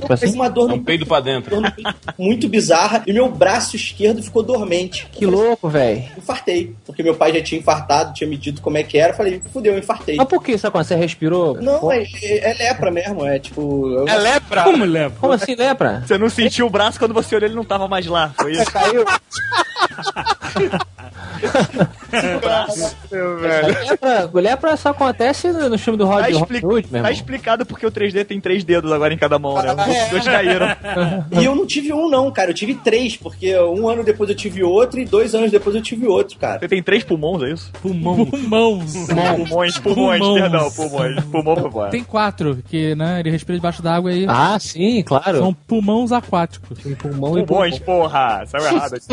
[0.00, 0.38] comecei assim?
[0.38, 1.50] uma dor É um no peido pra dentro.
[1.50, 5.06] dor no peito muito bizarra e meu braço esquerdo ficou dormente.
[5.12, 6.04] Que louco, velho.
[6.16, 9.12] Infartei, porque meu pai já tinha infartado, tinha me dito como é que era.
[9.12, 10.16] Eu Falei, fudeu, eu infartei.
[10.16, 10.88] Mas por que isso acontece?
[10.88, 11.60] Você respirou?
[11.60, 13.86] Não, é, é- é lepra mesmo, é tipo.
[13.90, 14.62] eu- É lepra?
[14.64, 15.14] Como leva?
[15.20, 16.02] Como assim, lepra?
[16.06, 18.32] Você não sentiu o braço quando você olhou, ele não tava mais lá.
[18.40, 18.70] Foi isso?
[18.70, 19.04] Caiu.
[23.10, 27.86] lepra, lepra só acontece no no filme do Rod Tá, expli- meu tá explicado porque
[27.86, 29.72] o 3D tem três dedos agora em cada mão, né?
[30.04, 30.66] Os dois caíram.
[31.40, 32.50] E eu não tive um, não, cara.
[32.50, 35.82] Eu tive três, porque um ano depois eu tive outro e dois anos depois eu
[35.82, 36.58] tive outro, cara.
[36.58, 37.70] Você tem três pulmões, é isso?
[37.82, 38.24] Pulmão.
[38.26, 38.92] Pulmãos.
[38.94, 40.40] Pulmões, pulmões, Pulmões.
[40.42, 41.24] perdão, pulmões.
[41.24, 41.90] Pulmão, pulmão.
[41.90, 44.24] Tem quatro, que, né, ele respira debaixo d'água aí.
[44.28, 45.38] Ah, sim, claro.
[45.38, 46.78] São pulmões aquáticos.
[46.78, 48.02] Tem pulmão e Pulmões, pulmão.
[48.02, 48.44] porra.
[48.46, 49.06] Saiu errado aqui.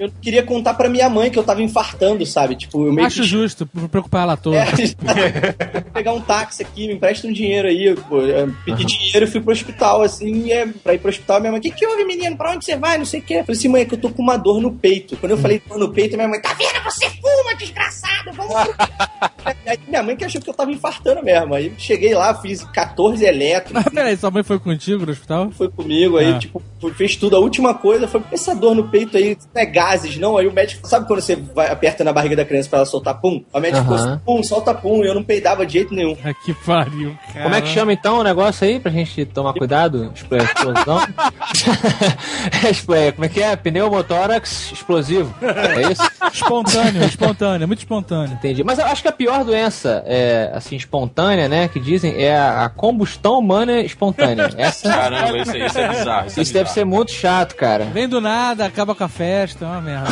[0.00, 2.54] Eu não queria contar pra minha mãe que eu tava infartando, sabe?
[2.56, 3.26] Tipo, eu meio Acho que.
[3.26, 4.56] justo, pra preocupar ela toda.
[4.58, 4.64] É,
[5.82, 7.94] Vou pegar um táxi aqui, me empresta um dinheiro aí.
[8.08, 11.40] Pô, eu pedi dinheiro e fui pro hospital, assim, e é, pra ir pro hospital,
[11.40, 12.36] minha mãe, o que, que houve, menino?
[12.36, 12.96] Pra onde você vai?
[12.96, 13.34] Não sei o quê.
[13.34, 15.16] Eu falei assim, mãe, é que eu tô com uma dor no peito.
[15.16, 16.82] Quando eu falei dor no peito, minha mãe, tá vendo?
[16.84, 18.32] Você fuma, desgraçado!
[18.34, 18.54] Vamos.
[19.66, 21.54] Aí minha mãe que achou que eu tava infartando mesmo.
[21.54, 25.50] Aí cheguei lá, fiz 14 eletros, Mas peraí, sua mãe foi contigo no hospital?
[25.50, 26.38] foi comigo, aí, Ah.
[26.38, 26.62] tipo,
[26.96, 27.36] fez tudo.
[27.36, 30.38] A última coisa foi essa dor no peito aí, é gases, não.
[30.38, 33.20] Aí o médico, sabe quando você vai, aperta na barriga da criança pra ela soltar
[33.20, 33.44] pum?
[33.52, 36.16] O médico assim, pum, solta pum, e eu não peidava de jeito nenhum.
[36.24, 37.42] Ah, que pariu, cara.
[37.42, 40.10] Como é que chama então o negócio aí pra gente tomar cuidado?
[40.14, 41.00] Expl- Explosão?
[42.70, 43.56] Expl- Como é que é?
[43.56, 45.34] Pneumotórax explosivo.
[45.42, 46.02] É isso?
[46.32, 48.32] Espontâneo, espontâneo, muito espontâneo.
[48.34, 48.62] Entendi.
[48.64, 52.64] Mas eu acho que a pior doença, é, assim, espontânea, né, que dizem, é a,
[52.64, 54.50] a combustão humana espontânea.
[54.56, 56.26] Essa, Caramba, isso, aí, isso é bizarro.
[56.26, 56.74] Isso, é isso deve bizarro.
[56.74, 57.84] ser muito chato, cara.
[57.86, 60.11] Vem do nada, acaba com a festa, é uma merda.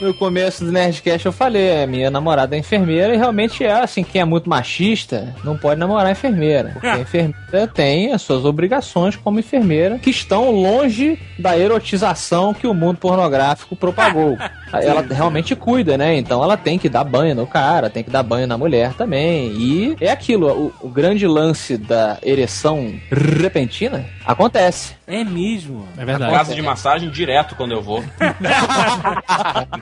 [0.00, 4.04] No começo do Nerdcast eu falei, a minha namorada é enfermeira e realmente é assim,
[4.04, 6.70] quem é muito machista não pode namorar enfermeira.
[6.72, 12.66] Porque a enfermeira tem as suas obrigações como enfermeira que estão longe da erotização que
[12.66, 14.38] o mundo pornográfico propagou.
[14.72, 16.16] Ela realmente cuida, né?
[16.16, 19.50] Então ela tem que dar banho no cara, tem que dar banho na mulher também.
[19.52, 20.46] E é aquilo,
[20.82, 24.94] o, o grande lance da ereção repentina acontece.
[25.06, 25.88] É mesmo.
[25.96, 26.30] É verdade.
[26.30, 28.04] Casa de massagem direto quando eu vou.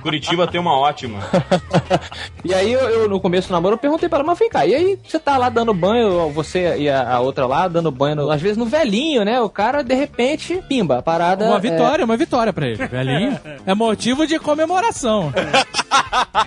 [0.07, 1.19] Curitiba tem uma ótima.
[2.45, 4.65] E aí, eu, eu, no começo do namoro, eu perguntei pra ela, mas vem cá,
[4.65, 8.15] e aí você tá lá dando banho, você e a, a outra lá, dando banho,
[8.15, 9.41] no- às vezes no velhinho, né?
[9.41, 11.45] O cara, de repente, pimba, a parada...
[11.47, 12.87] Uma é- vitória, uma vitória pra ele.
[12.87, 13.37] Velhinho.
[13.67, 15.33] É motivo de comemoração.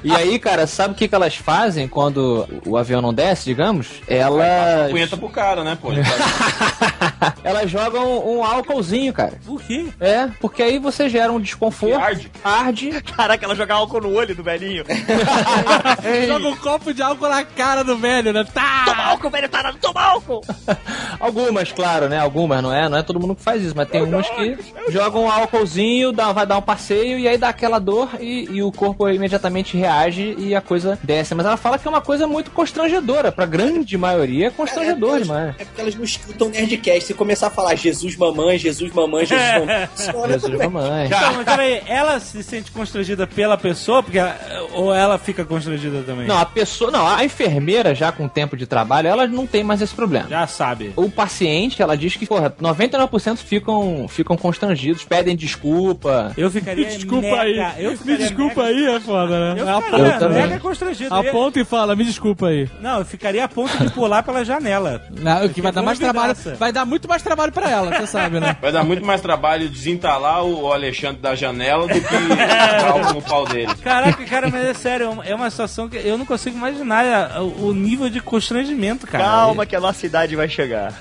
[0.03, 3.87] E aí, cara, sabe o que, que elas fazem quando o avião não desce, digamos?
[4.07, 4.91] Elas...
[4.91, 5.89] Punheta pro cara, né, pô?
[7.43, 9.33] Elas jogam um álcoolzinho, cara.
[9.45, 9.87] Por quê?
[9.99, 11.99] É, porque aí você gera um desconforto.
[11.99, 12.31] Arde.
[12.43, 13.01] Arde.
[13.15, 14.83] Caraca, ela joga álcool no olho do velhinho.
[16.27, 18.43] Joga um copo de álcool na cara do velho, né?
[18.43, 18.83] Tá!
[18.85, 20.41] Toma álcool, velho tarado, toma álcool!
[21.19, 22.19] Algumas, claro, né?
[22.19, 22.87] Algumas, não é?
[22.87, 24.57] Não é todo mundo que faz isso, mas tem umas que
[24.89, 28.63] jogam um álcoolzinho, dá, vai dar um passeio e aí dá aquela dor e, e
[28.63, 31.33] o corpo imediatamente reage e a coisa desce.
[31.33, 33.31] Mas ela fala que é uma coisa muito constrangedora.
[33.31, 35.55] Pra grande maioria é constrangedor é, demais.
[35.57, 37.07] É porque elas não escutam Nerdcast.
[37.07, 39.89] Se começar a falar Jesus mamãe, Jesus mamãe, Jesus mamãe,
[40.33, 41.05] Jesus, mamãe.
[41.07, 44.37] Então, mas peraí, ela se sente constrangida pela pessoa, porque ela-
[44.73, 46.27] ou ela fica constrangida também?
[46.27, 46.91] Não, a pessoa.
[46.91, 50.27] Não, a enfermeira, já com tempo de trabalho, ela não tem mais esse problema.
[50.27, 50.91] Já sabe.
[50.97, 56.33] O paciente, ela diz que, porra, 99% ficam, ficam constrangidos, pedem desculpa.
[56.35, 57.85] Eu ficaria Desculpa mega, aí.
[57.85, 59.61] Eu Me desculpa mega, aí, é foda, né?
[59.61, 60.41] Eu A ficaria Eu também.
[60.41, 61.15] mega constrangido.
[61.15, 62.67] Aponta e fala, me desculpa aí.
[62.81, 65.01] Não, eu ficaria a ponto de pular pela janela.
[65.17, 66.35] Não, o que vai dar mais trabalho.
[66.35, 66.57] vidraça.
[66.59, 68.57] Vai dar muito mais trabalho pra ela, você sabe, né?
[68.61, 71.99] Vai dar muito mais trabalho desentalar o Alexandre da janela do que
[73.29, 73.73] pau dele.
[73.83, 77.05] Caraca, cara, mas é sério, é uma- é uma situação que eu não consigo imaginar
[77.35, 79.23] a- o, o nível de constrangimento, cara.
[79.23, 80.93] Calma que a nossa idade vai chegar.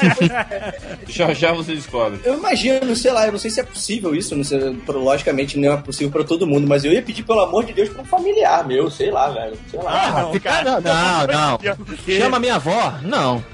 [1.08, 2.20] Já já você descobre.
[2.24, 5.72] Eu imagino, sei lá, eu não sei se é possível isso, não sei, logicamente não
[5.74, 8.04] é possível pra todo mundo, mas eu ia pedir, pelo amor de Deus, pra um
[8.04, 9.56] familiar meu, sei lá, velho.
[9.70, 10.22] Sei lá.
[10.32, 10.80] não, cara.
[10.80, 11.58] Não, não.
[12.06, 12.94] Chama minha avó?
[13.02, 13.44] Não.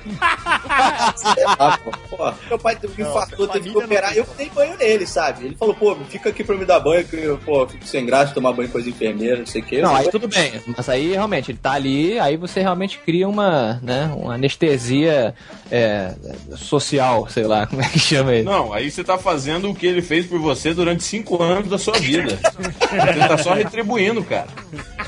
[1.16, 2.16] sei lá, pô.
[2.16, 5.46] Pô, Meu pai teve um infartou, teve que operar, eu dei banho nele, sabe?
[5.46, 8.17] Ele falou, pô, fica aqui pra me dar banho, que eu, pô, fico sem graça,
[8.26, 9.80] tomar banho com as enfermeiras, não sei o quê.
[9.80, 10.52] Não, aí tudo bem.
[10.76, 15.34] Mas aí realmente ele tá ali, aí você realmente cria uma, né, uma anestesia
[15.70, 16.14] é,
[16.56, 18.44] social, sei lá, como é que chama ele.
[18.44, 21.78] Não, aí você tá fazendo o que ele fez por você durante cinco anos da
[21.78, 22.38] sua vida.
[22.58, 24.48] Você tá só retribuindo, cara.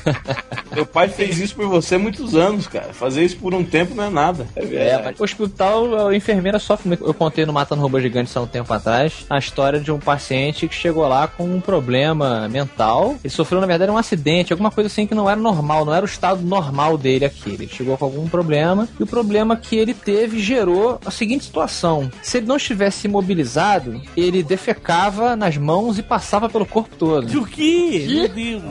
[0.73, 2.93] Meu pai fez isso por você há muitos anos, cara.
[2.93, 4.47] Fazer isso por um tempo não é nada.
[4.55, 6.97] É, mas no hospital a enfermeira sofre.
[7.01, 10.67] Eu contei no Matando Robô Gigantes há um tempo atrás a história de um paciente
[10.67, 13.17] que chegou lá com um problema mental.
[13.21, 16.05] Ele sofreu, na verdade, um acidente, alguma coisa assim que não era normal, não era
[16.05, 17.51] o estado normal dele aqui.
[17.51, 22.09] Ele chegou com algum problema e o problema que ele teve gerou a seguinte situação:
[22.21, 27.41] se ele não estivesse imobilizado, ele defecava nas mãos e passava pelo corpo todo.
[27.41, 28.05] O quê?
[28.07, 28.63] Meu Deus.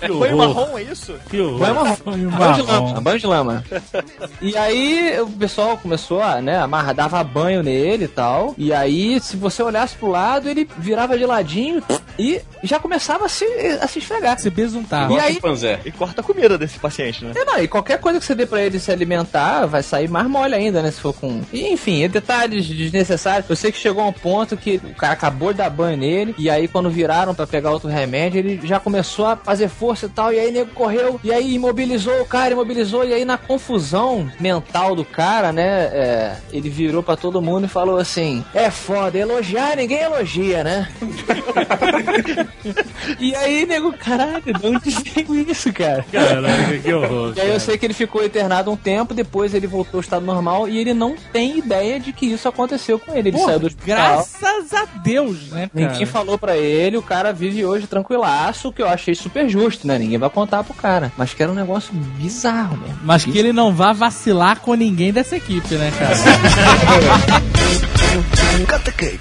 [0.00, 0.57] Que Foi horror.
[0.58, 1.14] Marrom, é isso?
[1.30, 1.58] Que horror.
[1.58, 2.86] Foi um banho de marrom.
[2.86, 3.64] lama, banho de lama.
[4.40, 8.54] E aí o pessoal começou a, né, amarrar, dava banho nele e tal.
[8.58, 11.82] E aí, se você olhasse pro lado, ele virava de ladinho
[12.18, 13.44] e já começava a se,
[13.80, 14.38] a se esfregar.
[14.38, 15.10] Se besuntar.
[15.10, 15.38] E aí-.
[15.84, 17.32] E corta a comida desse paciente, né?
[17.34, 20.26] É, não, e qualquer coisa que você dê pra ele se alimentar, vai sair mais
[20.28, 20.90] mole ainda, né?
[20.90, 21.40] Se for com.
[21.52, 23.48] E, enfim, detalhes desnecessários.
[23.48, 26.34] Eu sei que chegou a um ponto que o cara acabou de dar banho nele,
[26.38, 30.08] e aí quando viraram pra pegar outro remédio, ele já começou a fazer força e
[30.08, 33.38] tal, e aí o nego correu, e aí imobilizou o cara, imobilizou, e aí na
[33.38, 35.88] confusão mental do cara, né?
[35.92, 40.88] é, ele virou pra todo mundo e falou assim: É foda, elogiar ninguém elogia, né?
[43.18, 46.04] e aí, nego, caralho, de onde veio isso, cara?
[46.10, 47.32] Caraca, que horror.
[47.36, 50.24] E aí eu sei que ele ficou internado um tempo, depois ele voltou ao estado
[50.24, 53.28] normal e ele não tem ideia de que isso aconteceu com ele.
[53.28, 53.86] Ele Pô, saiu do hospital.
[53.86, 55.90] graças a Deus, né, cara?
[55.90, 59.98] Ninguém falou pra ele, o cara vive hoje tranquilaço, que eu achei super justo, né?
[59.98, 61.12] Ninguém vai contar pro cara.
[61.16, 62.98] Mas que era um negócio bizarro mesmo.
[63.02, 66.14] Mas que ele não vá vacilar com ninguém dessa equipe, né, cara?
[68.66, 69.20] Cut the cake.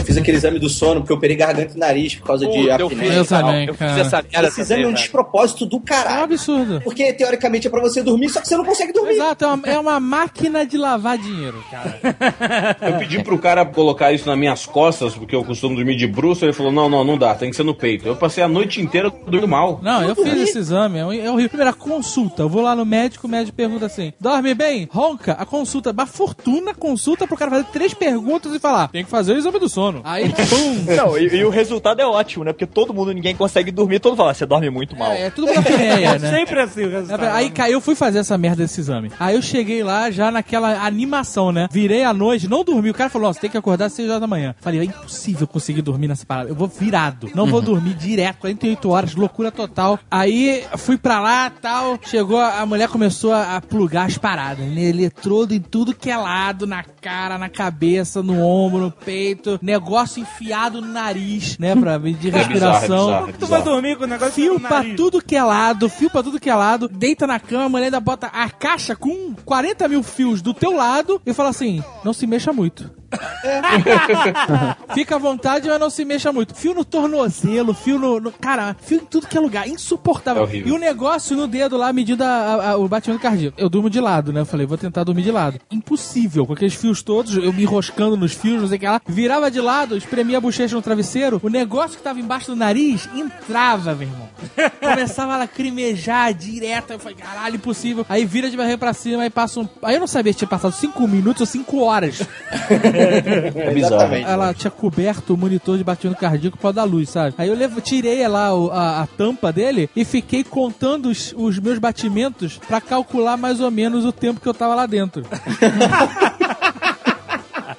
[0.00, 2.52] Eu fiz aquele exame do sono porque eu operei garganta e nariz por causa de
[2.58, 3.10] Puta, eu apneia.
[3.10, 5.82] fiz, Eu também, eu fiz essa merda Esse exame é um despropósito do É um
[5.82, 6.24] caralho.
[6.24, 6.80] absurdo.
[6.82, 9.14] Porque teoricamente é pra você dormir, só que você não consegue dormir.
[9.14, 12.00] Exato, é uma, é uma máquina de lavar dinheiro, cara.
[12.80, 16.44] Eu pedi pro cara colocar isso nas minhas costas, porque eu costumo dormir de bruxo.
[16.44, 18.06] Ele falou: não, não, não dá, tem que ser no peito.
[18.06, 19.80] Eu passei a noite inteira dormindo mal.
[19.82, 21.48] Não, eu fiz esse exame, é é horrível.
[21.50, 24.88] Primeira consulta, eu vou lá no médico, o médico pergunta assim: dorme bem?
[24.90, 25.32] Ronca?
[25.32, 29.34] A consulta, uma fortuna consulta pro cara fazer três perguntas e falar: tem que fazer
[29.34, 29.89] o exame do sono.
[30.04, 30.94] Aí, pum.
[30.96, 32.52] Não, e, e o resultado é ótimo, né?
[32.52, 35.12] Porque todo mundo, ninguém consegue dormir, todo mundo fala, você dorme muito mal.
[35.12, 36.30] É, é tudo uma apneia, né?
[36.30, 37.24] Sempre assim o resultado.
[37.24, 39.10] Aí caiu, eu fui fazer essa merda desse exame.
[39.18, 41.68] Aí eu cheguei lá já naquela animação, né?
[41.70, 42.90] Virei à noite, não dormi.
[42.90, 44.54] O cara falou: Ó, você tem que acordar às 6 horas da manhã.
[44.60, 46.48] Falei: é impossível conseguir dormir nessa parada.
[46.48, 47.30] Eu vou virado.
[47.34, 49.98] Não vou dormir direto, 48 horas, loucura total.
[50.10, 51.98] Aí fui pra lá tal.
[52.02, 54.82] Chegou, a mulher começou a, a plugar as paradas, né?
[54.82, 59.58] Eletrodo em tudo que é lado, na cara, na cabeça, no ombro, no peito.
[59.62, 61.74] Negócio negócio enfiado no nariz, né?
[61.80, 63.06] Pra medir É bizarro, é respiração.
[63.06, 63.64] bizarro, é Tu vai bizarro.
[63.64, 64.96] dormir com o negócio Fio no pra nariz.
[64.96, 67.84] tudo que é lado, fio pra tudo que é lado, deita na cama, a mulher
[67.86, 72.12] ainda bota a caixa com 40 mil fios do teu lado e fala assim: não
[72.12, 72.90] se mexa muito.
[74.94, 76.54] Fica à vontade, mas não se mexa muito.
[76.54, 79.68] Fio no tornozelo, fio no, no- Cara, fio em tudo que é lugar.
[79.68, 80.44] Insuportável.
[80.50, 83.56] É e o negócio no dedo lá medindo a- a- a- o batimento cardíaco.
[83.60, 84.40] Eu durmo de lado, né?
[84.40, 85.58] Eu falei, vou tentar dormir de lado.
[85.70, 89.00] Impossível, com aqueles fios todos, eu me enroscando nos fios, não sei o que lá.
[89.06, 93.08] Virava de lado, espremia a bochecha no travesseiro, o negócio que tava embaixo do nariz
[93.14, 94.28] entrava, meu irmão.
[94.80, 96.92] Começava a lacrimejar direto.
[96.92, 98.04] Eu falei, caralho, impossível.
[98.08, 99.68] Aí vira de barreira pra cima, aí passa um.
[99.82, 102.20] Aí eu não sabia se tinha passado 5 minutos ou 5 horas.
[103.00, 103.94] É bizarro.
[103.96, 104.28] Exatamente.
[104.28, 107.34] Ela tinha coberto o monitor de batimento cardíaco por causa da luz, sabe?
[107.38, 111.58] Aí eu levo, tirei lá o- a, a tampa dele e fiquei contando os, os
[111.58, 115.22] meus batimentos pra calcular mais ou menos o tempo que eu tava lá dentro.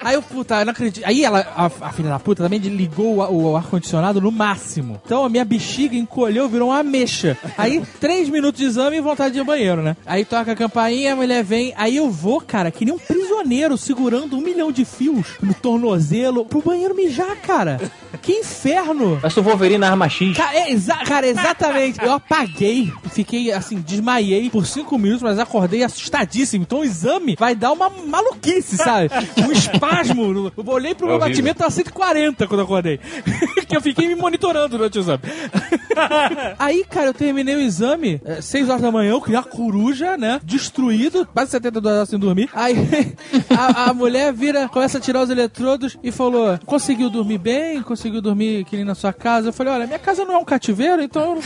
[0.02, 1.04] Aí eu, puta, eu não acredito.
[1.06, 5.00] Aí ela, a, a filha da puta, também ligou o, o ar-condicionado no máximo.
[5.04, 7.36] Então a minha bexiga encolheu, virou uma ameixa.
[7.56, 9.96] Aí, três minutos de exame e vontade de ir ao banheiro, né?
[10.06, 11.72] Aí toca a campainha, a mulher vem.
[11.76, 16.44] Aí eu vou, cara, que nem um prisioneiro segurando um milhão de fios no tornozelo
[16.44, 17.80] pro banheiro mijar, cara.
[18.20, 19.18] Que inferno!
[19.22, 20.36] Mas o Wolverine na arma X.
[20.36, 21.98] Ca- é, exa- cara, exatamente.
[22.02, 26.62] Eu apaguei, fiquei assim, desmaiei por cinco minutos, mas acordei assustadíssimo.
[26.62, 29.08] Então o exame vai dar uma maluquice, sabe?
[29.38, 29.50] Um
[29.92, 30.52] espasmo.
[30.56, 31.18] Eu olhei pro É meu horrível.
[31.18, 32.98] batimento, tava 140 quando eu acordei.
[33.68, 35.22] que eu fiquei me monitorando durante o exame.
[36.58, 40.16] Aí, cara, eu terminei o exame, é, 6 horas da manhã, eu criei uma coruja,
[40.16, 40.40] né?
[40.44, 42.48] Destruído, quase 72 horas sem dormir.
[42.54, 42.74] Aí
[43.56, 47.82] a, a mulher vira, começa a tirar os eletrodos e falou: conseguiu dormir bem?
[47.82, 49.48] Conseguiu dormir que nem na sua casa?
[49.48, 51.38] Eu falei, olha, minha casa não é um cativeiro, então.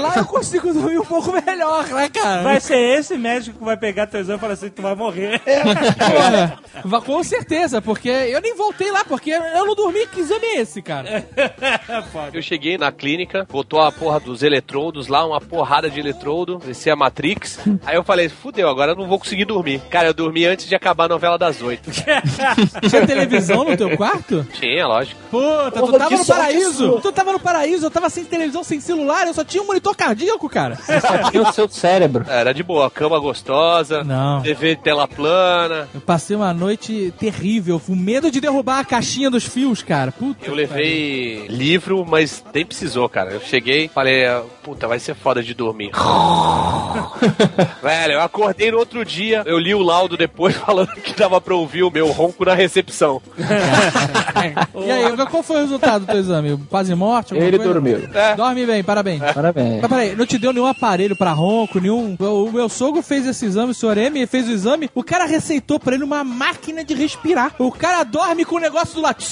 [0.00, 2.42] Lá eu consigo dormir um pouco melhor, né, cara?
[2.42, 5.40] Vai ser esse médico que vai pegar teu exame e falar assim, tu vai morrer.
[5.40, 10.06] Porra, va- com certeza, porque eu nem voltei lá, porque eu não dormi.
[10.08, 11.24] Que exame é esse, cara?
[12.32, 16.92] Eu cheguei na clínica, botou a porra dos eletrodos lá, uma porrada de eletrodo, descia
[16.92, 17.58] a Matrix.
[17.84, 19.80] Aí eu falei, fudeu, agora eu não vou conseguir dormir.
[19.90, 21.90] Cara, eu dormi antes de acabar a novela das oito.
[22.88, 24.46] Tinha televisão no teu quarto?
[24.52, 25.20] Tinha, lógico.
[25.30, 27.00] Puta, tu Porra, tava que no paraíso!
[27.00, 29.96] Tu tava no paraíso, eu tava sem televisão, sem celular, eu só tinha um monitor
[29.96, 30.76] cardíaco, cara.
[30.76, 32.24] Só tinha o seu cérebro.
[32.28, 34.42] Era de boa, cama gostosa, Não.
[34.42, 35.88] TV tela plana.
[35.94, 40.10] Eu passei uma noite terrível, com medo de derrubar a caixinha dos fios, cara.
[40.12, 40.46] Puta.
[40.46, 43.32] Eu levei livro, mas nem precisou, cara.
[43.32, 44.24] Eu cheguei, falei,
[44.62, 45.90] puta, vai ser foda de dormir.
[47.82, 51.54] Velho, eu acordei no outro dia, eu li o laudo depois falando que dava pra
[51.54, 53.20] ouvir o meu ronco na recepção.
[54.86, 56.56] E aí, qual foi o resultado do teu exame?
[56.70, 57.34] Quase morte?
[57.34, 57.72] Ele coisa?
[57.72, 58.08] dormiu.
[58.14, 58.36] É.
[58.36, 59.20] Dorme bem, parabéns.
[59.32, 59.80] Parabéns.
[59.82, 62.16] Mas peraí, não te deu nenhum aparelho pra ronco, nenhum.
[62.18, 64.90] O o meu sogro fez esse exame, o senhor M fez o exame.
[64.94, 67.54] O cara receitou pra ele uma máquina de respirar.
[67.58, 69.22] O cara dorme com o negócio do lado.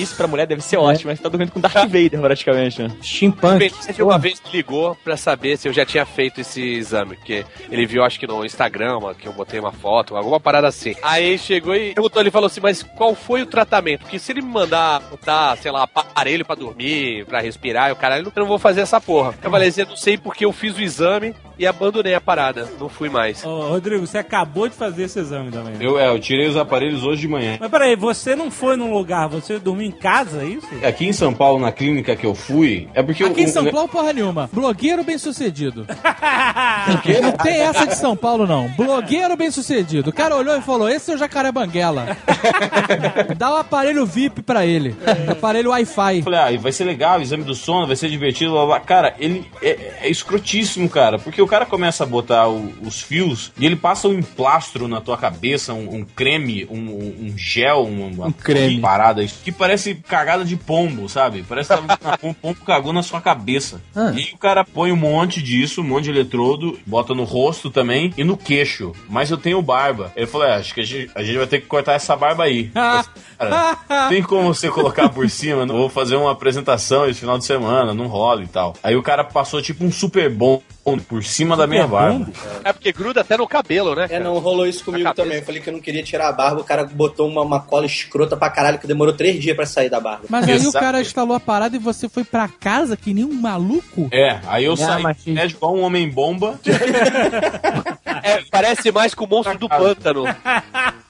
[0.00, 2.90] Isso pra mulher deve ser ótimo, mas você tá dormindo com Darth Vader praticamente, né?
[3.02, 3.62] Steampunk.
[3.88, 7.44] Ele uma vez me ligou pra saber se eu já tinha feito esse exame, porque
[7.70, 10.94] ele viu, acho que no Instagram, que eu botei uma foto, alguma parada assim.
[11.02, 14.00] Aí chegou e perguntou, ele falou assim, mas qual foi o tratamento?
[14.00, 17.96] Porque se ele me mandar botar, sei lá, aparelho pra dormir, pra respirar, e o
[17.96, 19.34] caralho, eu não vou fazer essa porra.
[19.42, 22.66] Eu falei assim, eu não sei porque eu fiz o exame e abandonei a parada,
[22.80, 23.44] não fui mais.
[23.44, 25.74] Ô, Rodrigo, você acabou de fazer esse exame também.
[25.74, 25.78] né?
[25.80, 27.58] Eu, é, eu tirei os aparelhos hoje de manhã.
[27.60, 30.68] Mas peraí, você não foi num lugar, você dormiu em casa, é isso?
[30.84, 33.64] Aqui em São Paulo, na clínica que eu fui, é porque Aqui o, em São
[33.66, 34.48] o- Paulo, porra nenhuma.
[34.52, 35.86] Blogueiro bem sucedido.
[37.22, 38.68] Não tem essa de São Paulo, não.
[38.70, 40.10] Blogueiro bem sucedido.
[40.10, 42.16] O cara olhou e falou: esse é o jacaré banguela.
[43.36, 44.94] Dá o aparelho VIP pra ele.
[45.28, 46.18] Aparelho Wi-Fi.
[46.18, 48.80] Eu falei, ah, vai ser legal, o exame do sono, vai ser divertido, blá, blá.
[48.80, 51.18] Cara, ele é, é escrotíssimo, cara.
[51.18, 55.00] Porque o cara começa a botar o- os fios e ele passa um emplastro na
[55.00, 58.80] tua cabeça, um, um creme, um, um- um gel, um, uma creme.
[58.80, 59.69] parada que parece
[60.06, 61.44] cagada de pombo, sabe?
[61.48, 63.80] Parece que tava- um pombo cagou na sua cabeça.
[63.94, 64.12] Ah.
[64.14, 68.12] E o cara põe um monte disso, um monte de eletrodo, bota no rosto também
[68.16, 68.92] e no queixo.
[69.08, 70.12] Mas eu tenho barba.
[70.16, 72.44] Ele falou, é, acho que a gente, a gente vai ter que cortar essa barba
[72.44, 72.70] aí.
[73.38, 73.76] Cara,
[74.08, 75.64] tem como você colocar por cima?
[75.64, 78.74] Não vou fazer uma apresentação esse final de semana, não rola e tal.
[78.82, 80.60] Aí o cara passou tipo um super bom
[81.08, 82.28] por cima da minha barba.
[82.64, 84.04] É porque gruda até no cabelo, né?
[84.04, 84.24] É, cara?
[84.24, 85.38] não rolou isso comigo também.
[85.38, 87.86] Eu falei que eu não queria tirar a barba, o cara botou uma, uma cola
[87.86, 90.24] escrota pra caralho que demorou três dias pra sair da barba.
[90.28, 90.78] Mas aí o Exato.
[90.84, 94.08] cara instalou a parada e você foi pra casa que nem um maluco?
[94.12, 96.58] É, aí eu É, saí mas- é, igual um homem bomba.
[98.22, 100.24] É, parece mais com o monstro do pântano.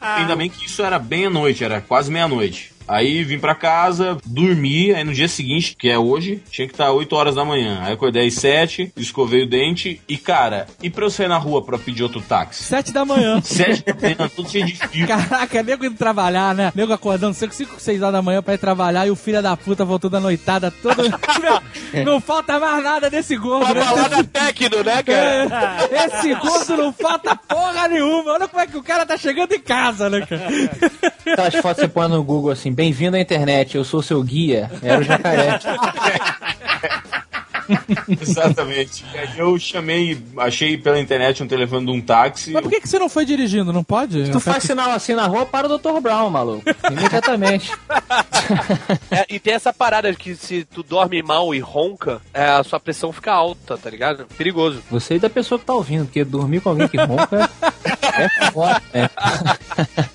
[0.01, 2.73] Ainda bem que isso era bem à noite, era quase meia-noite.
[2.91, 6.91] Aí vim pra casa, dormi, aí no dia seguinte, que é hoje, tinha que estar
[6.91, 7.79] 8 horas da manhã.
[7.83, 11.65] Aí acordei às 7, escovei o dente e, cara, e pra eu sair na rua
[11.65, 12.65] pra pedir outro táxi?
[12.65, 13.39] Sete da manhã.
[13.45, 15.07] 7 da manhã, tudo cheio de fio.
[15.07, 16.73] Caraca, nego indo trabalhar, né?
[16.75, 19.57] Nego acordando 5, 5, 6 horas da manhã pra ir trabalhar e o filho da
[19.57, 20.97] puta voltou da noitada todo.
[22.05, 23.81] Não falta mais nada desse gordo, né?
[23.85, 25.89] Balada Tecno, né, cara?
[25.91, 28.33] É, Esse gordo não falta porra nenhuma.
[28.33, 30.49] Olha como é que o cara tá chegando em casa, né, cara?
[31.33, 34.71] Aquelas fotos você põe no Google assim, bem-vindo à internet, eu sou seu guia.
[34.83, 35.61] Era o jacaré.
[38.21, 39.05] Exatamente.
[39.15, 42.53] E aí eu chamei, achei pela internet um telefone de um táxi.
[42.53, 43.71] Mas por que, que você não foi dirigindo?
[43.71, 44.31] Não pode?
[44.31, 46.01] Tu faz sinal assim na rua, para o Dr.
[46.01, 46.65] Brown, maluco.
[46.91, 47.71] Imediatamente.
[49.11, 52.81] É, e tem essa parada que se tu dorme mal e ronca, é, a sua
[52.81, 54.27] pressão fica alta, tá ligado?
[54.37, 54.83] Perigoso.
[54.91, 57.49] Você e da pessoa que tá ouvindo, porque dormir com alguém que ronca
[58.19, 58.83] é, é foda.
[58.93, 59.09] É.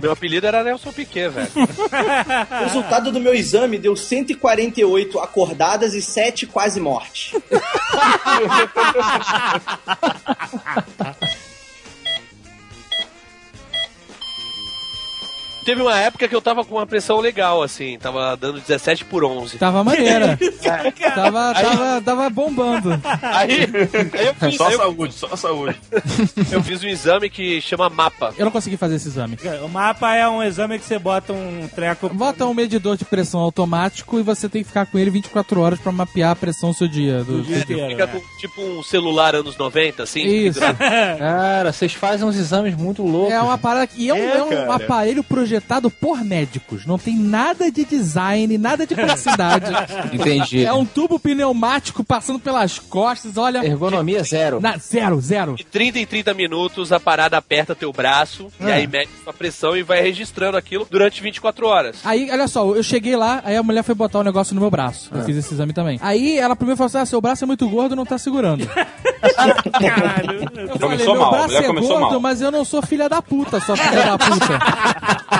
[0.00, 1.50] Meu apelido era Nelson Piquet, velho.
[1.54, 7.32] O resultado do meu exame deu 148 acordadas e 7 quase mortes.
[15.64, 19.24] Teve uma época que eu tava com uma pressão legal, assim, tava dando 17 por
[19.24, 19.58] 11.
[19.58, 20.38] Tava maneira.
[21.14, 23.00] tava, tava, tava bombando.
[23.22, 23.66] Aí,
[24.12, 25.76] aí eu, fiz, Só aí eu, saúde, só saúde.
[26.50, 28.34] eu fiz um exame que chama MAPA.
[28.38, 29.36] Eu não consegui fazer esse exame.
[29.62, 32.08] O mapa é um exame que você bota um treco.
[32.08, 35.78] Bota um medidor de pressão automático e você tem que ficar com ele 24 horas
[35.78, 37.22] pra mapear a pressão do seu dia.
[37.22, 37.90] Do, dia inteiro.
[37.90, 38.12] Fica né?
[38.12, 40.22] com tipo um celular anos 90, assim.
[40.22, 40.60] Isso.
[40.60, 43.32] Cara, vocês fazem uns exames muito loucos.
[43.32, 45.49] É uma parada que é um, É, é um aparelho projetado
[46.00, 46.84] por médicos.
[46.86, 49.70] Não tem nada de design, nada de praticidade.
[50.12, 50.64] Entendi.
[50.64, 53.36] é um tubo pneumático passando pelas costas.
[53.36, 54.60] Olha, Ergonomia zero.
[54.60, 55.54] na- zero, zero.
[55.54, 58.74] De 30 em 30 minutos, a parada aperta teu braço, e Ah.
[58.74, 61.96] aí mede sua pressão e vai registrando aquilo durante 24 horas.
[62.04, 64.70] Aí, olha só, eu cheguei lá, aí a mulher foi botar o negócio no meu
[64.70, 65.10] braço.
[65.14, 65.98] Eu fiz esse exame também.
[66.02, 68.66] Aí ela primeiro falou assim: ah, seu braço é muito gordo, não tá segurando.
[69.80, 70.40] Caralho.
[70.56, 72.20] Eu Começou falei, meu mal, a braço é gordo, mal.
[72.20, 74.58] mas eu não sou filha da puta, só filha da puta.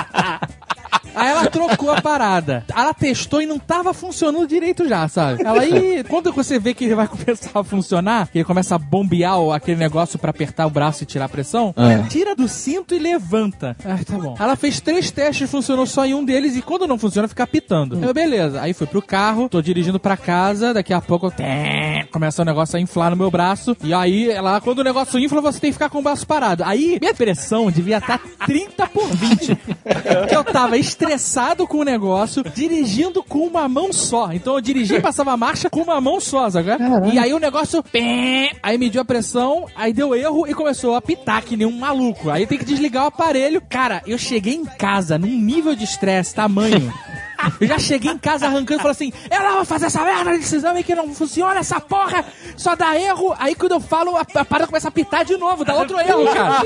[1.15, 2.63] Aí ela trocou a parada.
[2.75, 5.43] Ela testou e não tava funcionando direito já, sabe?
[5.43, 8.77] Ela aí, quando você vê que ele vai começar a funcionar, que ele começa a
[8.77, 12.07] bombear aquele negócio pra apertar o braço e tirar a pressão, É.
[12.07, 13.75] tira do cinto e levanta.
[13.85, 14.35] Ai, tá bom.
[14.39, 18.03] Ela fez três testes, funcionou só em um deles e quando não funciona, fica pitando.
[18.03, 18.61] Eu, beleza.
[18.61, 22.77] Aí fui pro carro, tô dirigindo pra casa, daqui a pouco tem, começa o negócio
[22.77, 23.75] a inflar no meu braço.
[23.83, 26.63] E aí, ela, quando o negócio infla, você tem que ficar com o braço parado.
[26.65, 29.55] Aí, minha pressão devia estar 30 por 20.
[29.55, 34.31] Porque eu tava estressado com o negócio, dirigindo com uma mão só.
[34.31, 36.69] Então eu dirigi e passava a marcha com uma mão só, sabe?
[37.11, 37.83] E aí o negócio.
[37.83, 41.77] pé, Aí mediu a pressão, aí deu erro e começou a pitar que nem um
[41.77, 42.29] maluco.
[42.29, 43.61] Aí tem que desligar o aparelho.
[43.67, 46.91] Cara, eu cheguei em casa num nível de estresse tamanho.
[47.59, 50.55] Eu já cheguei em casa arrancando e falei assim: ela vai fazer essa merda desse
[50.55, 53.33] exame que não funciona, essa porra, só dá erro.
[53.37, 56.25] Aí quando eu falo, a, a parada começa a pitar de novo, dá outro erro,
[56.33, 56.61] cara.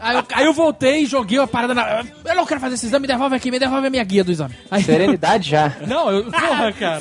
[0.00, 2.04] Aí eu, aí eu voltei e joguei a parada na.
[2.24, 4.54] Eu não quero fazer esse exame, devolve aqui, me devolve a minha guia do exame.
[4.70, 5.72] Aí, Serenidade já.
[5.86, 6.24] não, eu.
[6.24, 7.00] Porra, cara.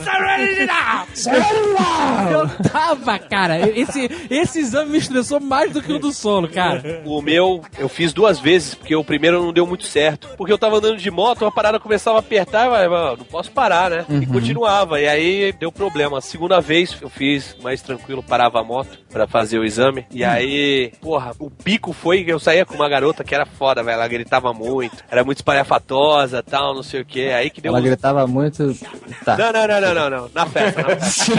[2.32, 3.70] Eu tava, cara.
[3.70, 7.02] Esse, esse exame me estressou mais do que o do solo, cara.
[7.06, 10.30] O meu, eu fiz duas vezes, porque o primeiro não deu muito certo.
[10.38, 13.18] Porque eu tava andando de moto, a parada começava a apertar, e eu falei, "Ah,
[13.18, 14.06] não posso parar, né?
[14.10, 16.18] E continuava, e aí deu problema.
[16.18, 20.06] A segunda vez eu fiz mais tranquilo, parava a moto pra fazer o exame.
[20.12, 23.84] E aí, porra, o pico foi que eu saía com uma garota que era foda,
[23.84, 23.96] velho.
[23.96, 27.30] Ela gritava muito, era muito espalhafatosa tal, não sei o que.
[27.30, 27.70] Aí que deu.
[27.72, 28.74] Ela um- gritava muito.
[29.26, 29.36] Tá.
[29.38, 30.30] Não, não, não, não, não, não.
[30.34, 31.34] Na festa, na festa.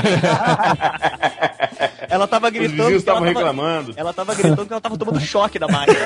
[2.11, 2.71] Ela tava Os gritando.
[2.77, 3.95] vizinhos ela estavam tava- reclamando.
[3.97, 5.99] Ela tava gritando que ela tava tomando choque da máquina.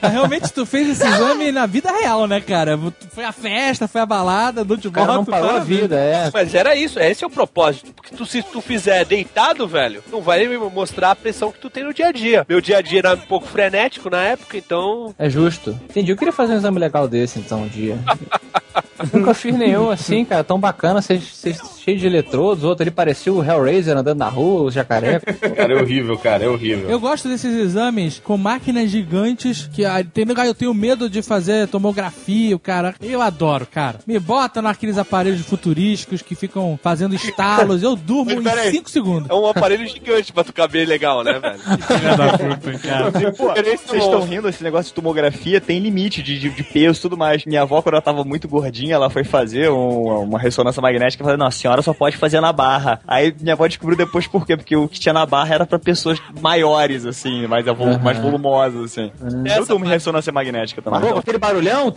[0.10, 2.78] Realmente, tu fez esse exame na vida real, né, cara?
[3.10, 6.30] Foi a festa, foi a balada, do cara não parou a vida, é.
[6.32, 7.92] Mas era isso, esse é o propósito.
[7.94, 11.70] Porque tu, se tu fizer deitado, velho, não vai me mostrar a pressão que tu
[11.70, 12.44] tem no dia a dia.
[12.48, 15.14] Meu dia a dia era um pouco frenético na época, então.
[15.18, 15.70] É justo.
[15.88, 16.10] Entendi.
[16.10, 17.98] Eu queria fazer um exame legal desse, então, um dia.
[19.12, 22.64] Nunca fiz nenhum assim, cara, tão bacana, cheio de eletrodos.
[22.64, 25.20] Outro ali parecia o Hellraiser andando na rua, o jacaré.
[25.56, 26.88] Cara, é horrível, cara, é horrível.
[26.88, 31.22] Eu gosto desses exames com máquinas gigantes que ah, tem lugar eu tenho medo de
[31.22, 32.94] fazer tomografia, o cara.
[33.00, 33.98] Eu adoro, cara.
[34.06, 39.30] Me bota naqueles aparelhos futurísticos que ficam fazendo estalos, eu durmo Mas em 5 segundos.
[39.30, 41.60] É um aparelho gigante pra tu caber legal, né, velho?
[43.36, 47.02] Pô, vocês estão rindo, esse negócio de tomografia tem limite de, de, de peso e
[47.02, 47.44] tudo mais.
[47.44, 51.24] Minha avó, quando ela tava muito gordinha, ela foi fazer um- uma ressonância magnética e
[51.24, 53.00] falou, não, a senhora só pode fazer na barra.
[53.06, 55.78] Aí minha avó descobriu depois por quê, porque o que tinha na barra era pra
[55.78, 59.10] pessoas maiores, assim, mais, avol- mais volumosas, assim.
[59.56, 61.00] Eu dou uma ressonância magnética também.
[61.00, 61.92] Mas aquele barulhão?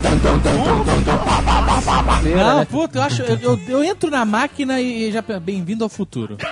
[2.36, 3.22] Não, puta, eu acho.
[3.22, 5.22] Eu, eu, eu entro na máquina e, já.
[5.40, 6.36] Bem-vindo ao futuro.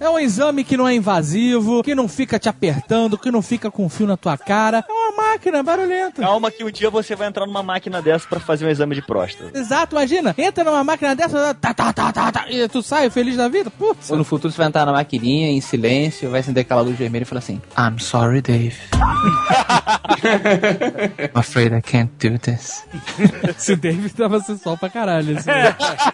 [0.00, 3.70] É um exame que não é invasivo, que não fica te apertando, que não fica
[3.70, 4.84] com fio na tua cara.
[4.88, 6.22] É uma máquina barulhenta.
[6.22, 9.02] Calma que um dia você vai entrar numa máquina dessa pra fazer um exame de
[9.02, 9.45] próstata.
[9.54, 10.34] Exato, imagina.
[10.36, 13.70] Entra numa máquina dessa, tá, tá, tá, tá, tá, e tu sai feliz da vida.
[13.70, 14.10] Putz.
[14.10, 17.26] No futuro você vai entrar na maquininha em silêncio, vai acender aquela luz vermelha e
[17.26, 18.76] falar assim: I'm sorry, Dave.
[20.26, 22.84] I'm afraid I can't do this.
[23.56, 25.36] Esse David tava sensual pra caralho.
[25.36, 25.48] Esse,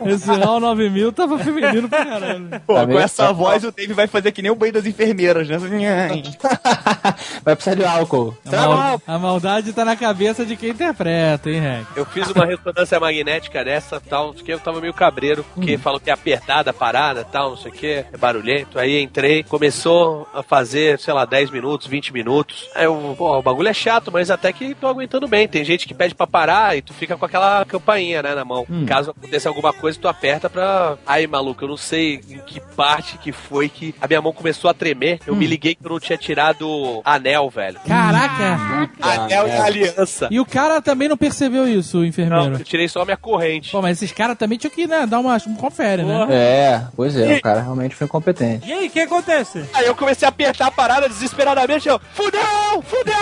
[0.06, 2.48] esse HAL 9000 tava feminino pra caralho.
[2.66, 5.48] Pô, Tá com essa voz o Dave vai fazer que nem o banho das enfermeiras,
[5.48, 5.58] né?
[7.44, 8.36] vai precisar de álcool.
[8.46, 11.86] A, mal- a maldade tá na cabeça de quem interpreta, hein, Rec?
[11.96, 15.44] Eu fiz uma ressonância magnética dessa, tal, não sei o que, eu tava meio cabreiro,
[15.54, 18.78] porque falou que é apertada a parada, tal, não sei o que, é barulhento.
[18.78, 22.68] Aí entrei, começou a fazer, sei lá, 10 minutos, 20 minutos.
[22.74, 25.46] Aí eu, pô, o bagulho é chato, mas até que tô aguentando bem.
[25.48, 28.66] Tem gente que pede pra parar e tu fica com aquela campainha, né, na mão.
[28.86, 30.96] Caso aconteça alguma coisa, tu aperta pra.
[31.06, 34.70] Aí, maluco, eu não sei em que parte que foi que a minha mão começou
[34.70, 35.18] a tremer.
[35.26, 37.78] Eu me liguei que eu não tinha tirado anel, velho.
[37.86, 38.88] Caraca!
[39.00, 40.28] Anel e aliança.
[40.30, 42.54] E o cara também não percebeu isso, o Não, enfermeiro.
[42.54, 43.70] eu tirei só a minha corrente.
[43.70, 45.36] Pô, mas esses caras também tinham que né, dar uma.
[45.46, 46.26] Um confere, né?
[46.30, 48.68] É, pois é, o cara realmente foi incompetente.
[48.68, 49.64] E aí, o que acontece?
[49.72, 53.14] Aí eu comecei a apertar a parada desesperadamente, eu, fudeu, fudeu!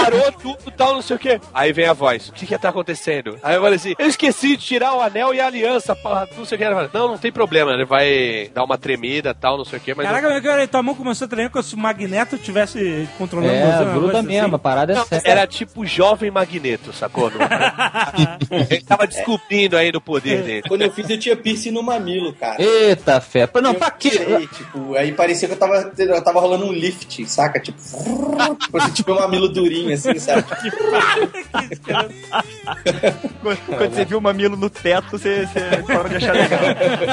[0.10, 1.40] Parou tudo, tal, não sei o quê.
[1.54, 3.38] Aí vem a voz, o que que tá acontecendo?
[3.44, 6.46] Aí eu falei assim, eu esqueci de tirar o anel e a aliança, pá, não
[6.46, 6.64] sei o que.
[6.64, 9.82] Ela fala, não, não tem problema, ele vai dar uma tremida, tal, não sei o
[9.82, 10.06] que, mas...
[10.06, 13.78] Caraca, meu cara, tua mão começou a tremer como se o magneto estivesse controlando É,
[13.78, 14.58] você, gruda coisa mesmo, a assim.
[14.60, 15.30] parada é Não, séria.
[15.30, 17.30] era tipo jovem magneto, sacou?
[18.50, 20.64] Não- ele tava descobrindo aí do poder dele.
[20.68, 22.62] Quando eu fiz, eu tinha piercing no mamilo, cara.
[22.62, 23.48] Eita fé.
[23.62, 24.10] Não, Eu pra quê?
[24.12, 27.60] tirei, tipo, aí parecia que eu tava, eu tava rolando um lift, saca?
[27.60, 30.44] Tipo, fosse tipo um mamilo durinho, assim, sabe?
[33.42, 36.60] Quando, quando você viu o mamilo no teto, você, você parou de achar legal.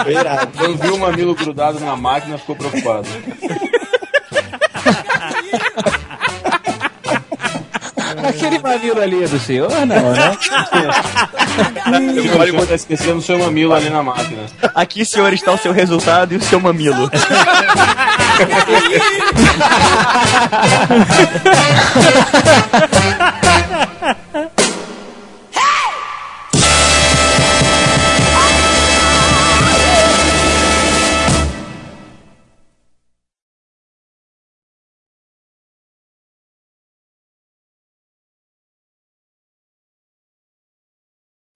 [0.02, 0.58] Foi irado.
[0.58, 3.08] Quando viu o mamilo grudado na máquina, ficou preocupado.
[8.22, 10.36] Aquele mamilo ali é do senhor, não, né?
[12.14, 14.42] Você pode estar esquecendo o seu mamilo ali na máquina.
[14.74, 17.10] Aqui, senhor, está o seu resultado e o seu mamilo.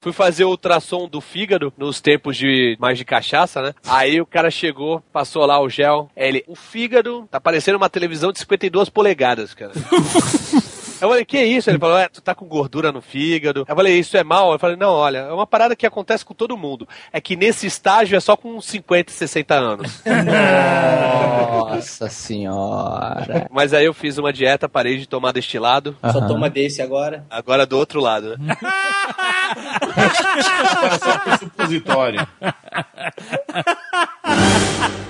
[0.02, 3.74] Fui fazer o ultrassom do fígado nos tempos de mais de cachaça, né?
[3.86, 6.10] Aí o cara chegou, passou lá o gel.
[6.16, 9.72] Ele, o fígado tá parecendo uma televisão de 52 polegadas, cara.
[11.00, 11.70] Eu falei, que isso?
[11.70, 13.64] Ele falou, é, tu tá com gordura no fígado.
[13.68, 14.52] Eu falei, isso é mal?
[14.52, 16.88] Eu falei, não, olha, é uma parada que acontece com todo mundo.
[17.12, 20.02] É que nesse estágio é só com uns 50, 60 anos.
[21.70, 23.46] Nossa senhora.
[23.50, 25.96] Mas aí eu fiz uma dieta, parei de tomar destilado.
[26.02, 26.28] Só Aham.
[26.28, 27.24] toma desse agora.
[27.30, 28.56] Agora do outro lado, né?
[31.00, 32.26] Só supositório.